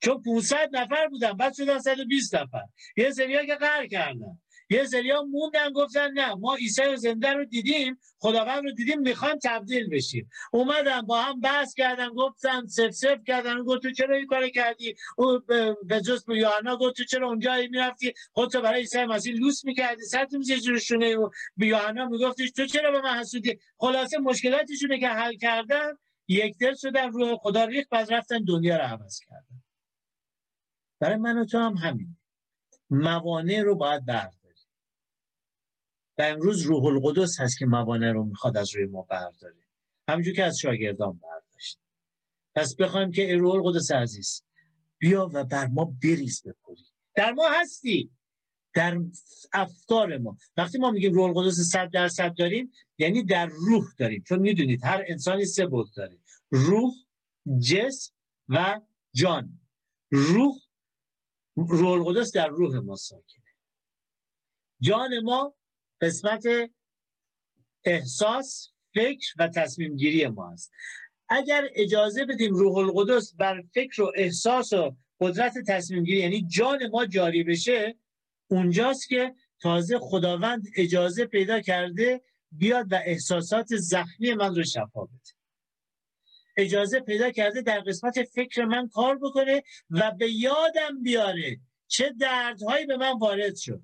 چون 0.00 0.22
500 0.22 0.68
نفر 0.72 1.08
بودن 1.08 1.32
بعد 1.32 1.54
شدن 1.54 1.78
120 1.78 2.34
نفر. 2.34 2.62
یه 2.96 3.10
سریا 3.10 3.46
که 3.46 3.54
قهر 3.54 3.86
کردن. 3.86 4.38
یه 4.70 4.84
سریا 4.84 5.22
موندن 5.22 5.72
گفتن 5.72 6.10
نه 6.12 6.34
ما 6.34 6.54
عیسی 6.54 6.96
زنده 6.96 7.32
رو 7.32 7.44
دیدیم 7.44 7.98
خداوند 8.18 8.64
رو 8.64 8.72
دیدیم 8.72 9.00
می‌خوان 9.00 9.38
تبدیل 9.44 9.88
بشیم. 9.88 10.30
اومدن 10.52 11.00
با 11.00 11.22
هم 11.22 11.40
بحث 11.40 11.74
کردن 11.74 12.08
گفتن 12.08 12.66
سف 12.66 12.90
سف 12.90 13.18
کردن. 13.26 13.62
گفت 13.62 13.82
تو 13.82 13.90
چرا 13.90 14.16
این 14.16 14.26
کار 14.26 14.48
کردی؟ 14.48 14.94
او 15.16 15.40
به 15.86 16.00
جز 16.06 16.24
به 16.24 16.38
یوحنا 16.38 16.76
گفت 16.76 16.96
تو 16.96 17.04
چرا 17.04 17.28
اونجا 17.28 17.56
می‌رفتی؟ 17.56 18.12
خودتو 18.32 18.60
برای 18.60 18.80
عیسی 18.80 19.04
مسیح 19.04 19.34
لوس 19.34 19.64
می‌کردی. 19.64 20.02
سرت 20.02 20.34
میزیشونه 20.34 21.16
و 21.16 21.30
به 21.56 21.66
یوحنا 21.66 22.08
میگفتش 22.08 22.50
تو 22.50 22.66
چرا 22.66 22.90
به 22.90 23.00
من 23.00 23.18
حسودی؟ 23.18 23.58
خلاصه 23.78 24.18
مشکلاتشونه 24.18 25.00
که 25.00 25.08
حل 25.08 25.36
کردن 25.36 25.92
یک 26.28 26.58
دل 26.58 26.74
شدن 26.74 27.10
روح 27.12 27.36
خدا 27.36 27.64
ریخت 27.64 27.88
بعد 27.88 28.12
رفتن 28.12 28.44
دنیا 28.44 28.76
رو 28.76 28.82
عوض 28.82 29.20
کردن. 29.28 29.51
برای 31.02 31.16
من 31.16 31.38
و 31.38 31.44
تو 31.44 31.58
هم 31.58 31.74
همین. 31.74 32.16
موانع 32.90 33.60
رو 33.60 33.74
باید 33.74 34.04
برداری 34.04 34.60
و 36.18 36.22
امروز 36.22 36.62
روح 36.62 36.84
القدس 36.84 37.40
هست 37.40 37.58
که 37.58 37.66
موانع 37.66 38.12
رو 38.12 38.24
می‌خواد 38.24 38.56
از 38.56 38.76
روی 38.76 38.86
ما 38.86 39.02
برداره 39.02 39.54
همینجور 40.08 40.34
که 40.34 40.44
از 40.44 40.58
شاگردان 40.58 41.18
برداشت 41.18 41.78
پس 42.54 42.76
بخوایم 42.76 43.10
که 43.10 43.36
روح 43.36 43.54
القدس 43.54 43.92
عزیز 43.92 44.42
بیا 44.98 45.30
و 45.32 45.44
بر 45.44 45.66
ما 45.66 45.84
بریز 46.02 46.42
بپری 46.42 46.86
در 47.14 47.32
ما 47.32 47.48
هستی. 47.60 48.10
در 48.74 48.98
افکار 49.52 50.18
ما. 50.18 50.36
وقتی 50.56 50.78
ما 50.78 50.90
میگیم 50.90 51.12
روح 51.12 51.24
القدس 51.24 51.54
صد 51.54 51.90
درصد 51.90 52.34
داریم 52.34 52.72
یعنی 52.98 53.24
در 53.24 53.46
روح 53.46 53.84
داریم. 53.98 54.24
چون 54.28 54.38
می‌دونید 54.38 54.84
هر 54.84 55.04
انسانی 55.08 55.44
سه 55.44 55.66
بود 55.66 55.88
داره. 55.96 56.18
روح 56.50 56.92
جسم 57.60 58.12
و 58.48 58.80
جان. 59.14 59.60
روح 60.10 60.61
روح 61.56 61.90
القدس 61.90 62.32
در 62.32 62.48
روح 62.48 62.78
ما 62.78 62.96
ساکنه. 62.96 63.44
جان 64.80 65.20
ما 65.20 65.54
قسمت 66.00 66.44
احساس 67.84 68.72
فکر 68.94 69.34
و 69.38 69.48
تصمیم 69.48 69.96
گیری 69.96 70.26
ما 70.26 70.52
است. 70.52 70.72
اگر 71.28 71.68
اجازه 71.74 72.24
بدیم 72.24 72.54
روح 72.54 72.76
القدس 72.76 73.34
بر 73.34 73.62
فکر 73.74 74.02
و 74.02 74.12
احساس 74.14 74.72
و 74.72 74.96
قدرت 75.20 75.54
تصمیم 75.66 76.04
گیری 76.04 76.18
یعنی 76.18 76.46
جان 76.46 76.86
ما 76.86 77.06
جاری 77.06 77.44
بشه 77.44 77.96
اونجاست 78.50 79.08
که 79.08 79.34
تازه 79.60 79.98
خداوند 79.98 80.66
اجازه 80.76 81.26
پیدا 81.26 81.60
کرده 81.60 82.22
بیاد 82.52 82.92
و 82.92 82.94
احساسات 83.04 83.76
زخمی 83.76 84.34
من 84.34 84.54
رو 84.54 84.64
شفا 84.64 85.04
بده. 85.04 85.41
اجازه 86.56 87.00
پیدا 87.00 87.30
کرده 87.30 87.62
در 87.62 87.80
قسمت 87.80 88.22
فکر 88.22 88.64
من 88.64 88.88
کار 88.88 89.18
بکنه 89.18 89.62
و 89.90 90.10
به 90.10 90.32
یادم 90.32 91.02
بیاره 91.02 91.60
چه 91.86 92.14
دردهایی 92.20 92.86
به 92.86 92.96
من 92.96 93.18
وارد 93.18 93.56
شد. 93.56 93.82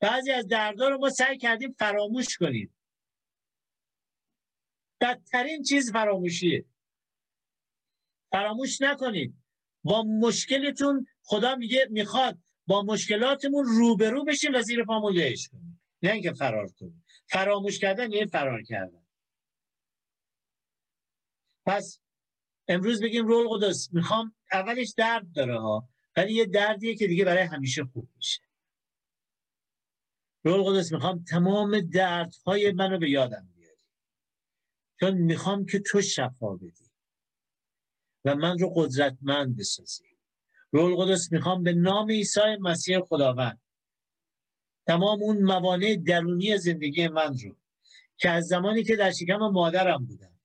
بعضی 0.00 0.32
از 0.32 0.46
دردها 0.46 0.88
رو 0.88 0.98
ما 0.98 1.10
سعی 1.10 1.38
کردیم 1.38 1.72
فراموش 1.78 2.36
کنیم. 2.36 2.76
بدترین 5.00 5.62
چیز 5.62 5.92
فراموشیه. 5.92 6.64
فراموش 8.30 8.80
نکنید. 8.80 9.34
با 9.84 10.02
مشکلتون 10.02 11.06
خدا 11.22 11.56
میگه 11.56 11.86
می‌خواد 11.90 12.38
با 12.66 12.82
مشکلاتمون 12.82 13.64
روبرو 13.64 14.24
بشیم 14.24 14.54
و 14.54 14.60
زیر 14.62 14.84
پامون 14.84 15.12
لهش 15.12 15.48
کنیم. 15.48 15.80
نه 16.02 16.12
اینکه 16.12 16.32
فرار 16.32 16.68
کنیم. 16.68 17.04
فراموش 17.26 17.78
کردن 17.78 18.12
یه 18.12 18.26
فرار 18.26 18.62
کردن. 18.62 18.99
پس 21.70 22.00
امروز 22.68 23.02
بگیم 23.02 23.26
رول 23.26 23.48
قدس. 23.48 23.92
می‌خوام 23.92 24.34
اولش 24.52 24.94
درد 24.96 25.32
داره 25.32 25.60
ها 25.60 25.88
ولی 26.16 26.32
یه 26.32 26.46
دردیه 26.46 26.94
که 26.94 27.06
دیگه 27.06 27.24
برای 27.24 27.42
همیشه 27.42 27.84
خوب 27.84 28.08
میشه. 28.16 28.40
رول 30.44 30.62
قدس 30.62 30.92
می‌خوام 30.92 31.24
تمام 31.24 31.80
دردهای 31.80 32.72
منو 32.72 32.98
به 32.98 33.10
یادم 33.10 33.48
بیاری. 33.56 33.76
چون 35.00 35.10
می‌خوام 35.10 35.66
که 35.66 35.78
تو 35.78 36.02
شفا 36.02 36.56
بدی 36.56 36.90
و 38.24 38.34
من 38.34 38.58
رو 38.58 38.72
قدرتمند 38.76 39.56
بسازی. 39.56 40.04
رول 40.70 40.96
قدس 40.96 41.32
می‌خوام 41.32 41.62
به 41.62 41.72
نام 41.72 42.10
عیسی 42.10 42.56
مسیح 42.60 43.00
خداوند 43.00 43.60
تمام 44.86 45.22
اون 45.22 45.42
موانع 45.42 45.96
درونی 45.96 46.58
زندگی 46.58 47.08
من 47.08 47.38
رو 47.38 47.56
که 48.16 48.30
از 48.30 48.46
زمانی 48.46 48.84
که 48.84 48.96
در 48.96 49.10
شکم 49.10 49.36
مادرم 49.36 50.04
بودم 50.04 50.39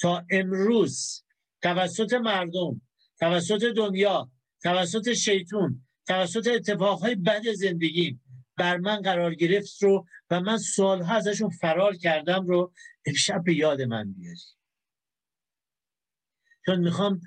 تا 0.00 0.24
امروز 0.30 1.24
توسط 1.62 2.12
مردم 2.12 2.80
توسط 3.20 3.64
دنیا 3.64 4.30
توسط 4.62 5.12
شیطون 5.12 5.86
توسط 6.06 6.46
اتفاقهای 6.46 7.14
بد 7.14 7.52
زندگی 7.52 8.20
بر 8.56 8.76
من 8.76 9.00
قرار 9.00 9.34
گرفت 9.34 9.82
رو 9.82 10.06
و 10.30 10.40
من 10.40 10.58
سالها 10.58 11.14
ازشون 11.14 11.50
فرار 11.50 11.96
کردم 11.96 12.46
رو 12.46 12.72
امشب 13.06 13.44
به 13.44 13.54
یاد 13.54 13.82
من 13.82 14.12
بیاری 14.12 14.40
چون 16.66 16.80
می‌خوام 16.80 17.20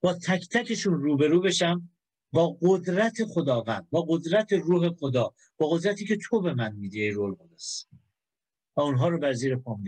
با 0.00 0.14
تک 0.14 0.48
تکشون 0.48 0.94
روبرو 0.94 1.40
بشم 1.40 1.90
با 2.32 2.58
قدرت 2.62 3.24
خداوند 3.24 3.90
با 3.90 4.06
قدرت 4.08 4.52
روح 4.52 4.90
خدا 4.90 5.34
با 5.56 5.68
قدرتی 5.68 6.06
که 6.06 6.16
تو 6.16 6.40
به 6.40 6.54
من 6.54 6.72
میدی 6.76 7.10
رول 7.10 7.34
قدس 7.34 7.86
و 8.76 8.80
اونها 8.80 9.08
رو 9.08 9.18
بر 9.18 9.32
زیر 9.32 9.56
پام 9.56 9.84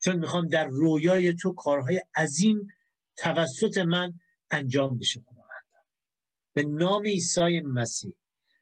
چون 0.00 0.16
می‌خوام 0.16 0.48
در 0.48 0.66
رویای 0.66 1.34
تو 1.34 1.52
کارهای 1.52 2.02
عظیم 2.16 2.68
توسط 3.16 3.78
من 3.78 4.20
انجام 4.50 4.98
بشه. 4.98 5.24
به 6.54 6.62
نام 6.62 7.02
عیسی 7.02 7.60
مسیح. 7.60 8.12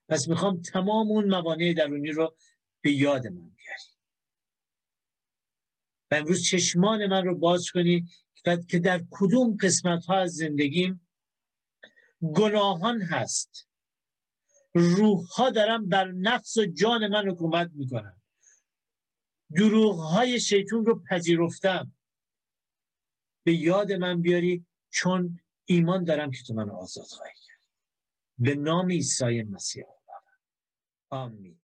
پس 0.08 0.28
می‌خوام 0.28 0.62
تمام 0.62 1.10
اون 1.10 1.24
موانع 1.24 1.74
درونی 1.76 2.10
رو 2.10 2.36
به 2.80 2.92
یاد 2.92 3.26
من 3.26 3.50
بیاری 3.50 3.82
و 6.10 6.14
امروز 6.14 6.44
چشمان 6.44 7.06
من 7.06 7.24
رو 7.24 7.38
باز 7.38 7.70
کنی 7.70 8.08
که 8.68 8.78
در 8.78 9.04
کدوم 9.10 9.56
قسمت 9.56 10.04
ها 10.04 10.18
از 10.18 10.34
زندگیم 10.34 11.08
گناهان 12.20 13.02
هست. 13.02 13.68
روح 14.74 15.26
ها 15.26 15.50
دارم 15.50 15.88
بر 15.88 16.12
نفس 16.12 16.56
و 16.56 16.66
جان 16.66 17.06
من 17.06 17.30
حکومت 17.30 17.70
می‌کنن. 17.74 18.15
دروغ 19.54 20.00
های 20.00 20.40
شیطون 20.40 20.86
رو 20.86 21.02
پذیرفتم. 21.10 21.92
به 23.44 23.54
یاد 23.54 23.92
من 23.92 24.22
بیاری 24.22 24.66
چون 24.90 25.40
ایمان 25.64 26.04
دارم 26.04 26.30
که 26.30 26.42
تو 26.42 26.54
من 26.54 26.70
آزاد 26.70 27.06
خواهی 27.06 27.34
کرد. 27.46 27.60
به 28.38 28.54
نام 28.54 28.90
عیسی 28.90 29.42
مسیح 29.42 29.84
آمین. 31.10 31.60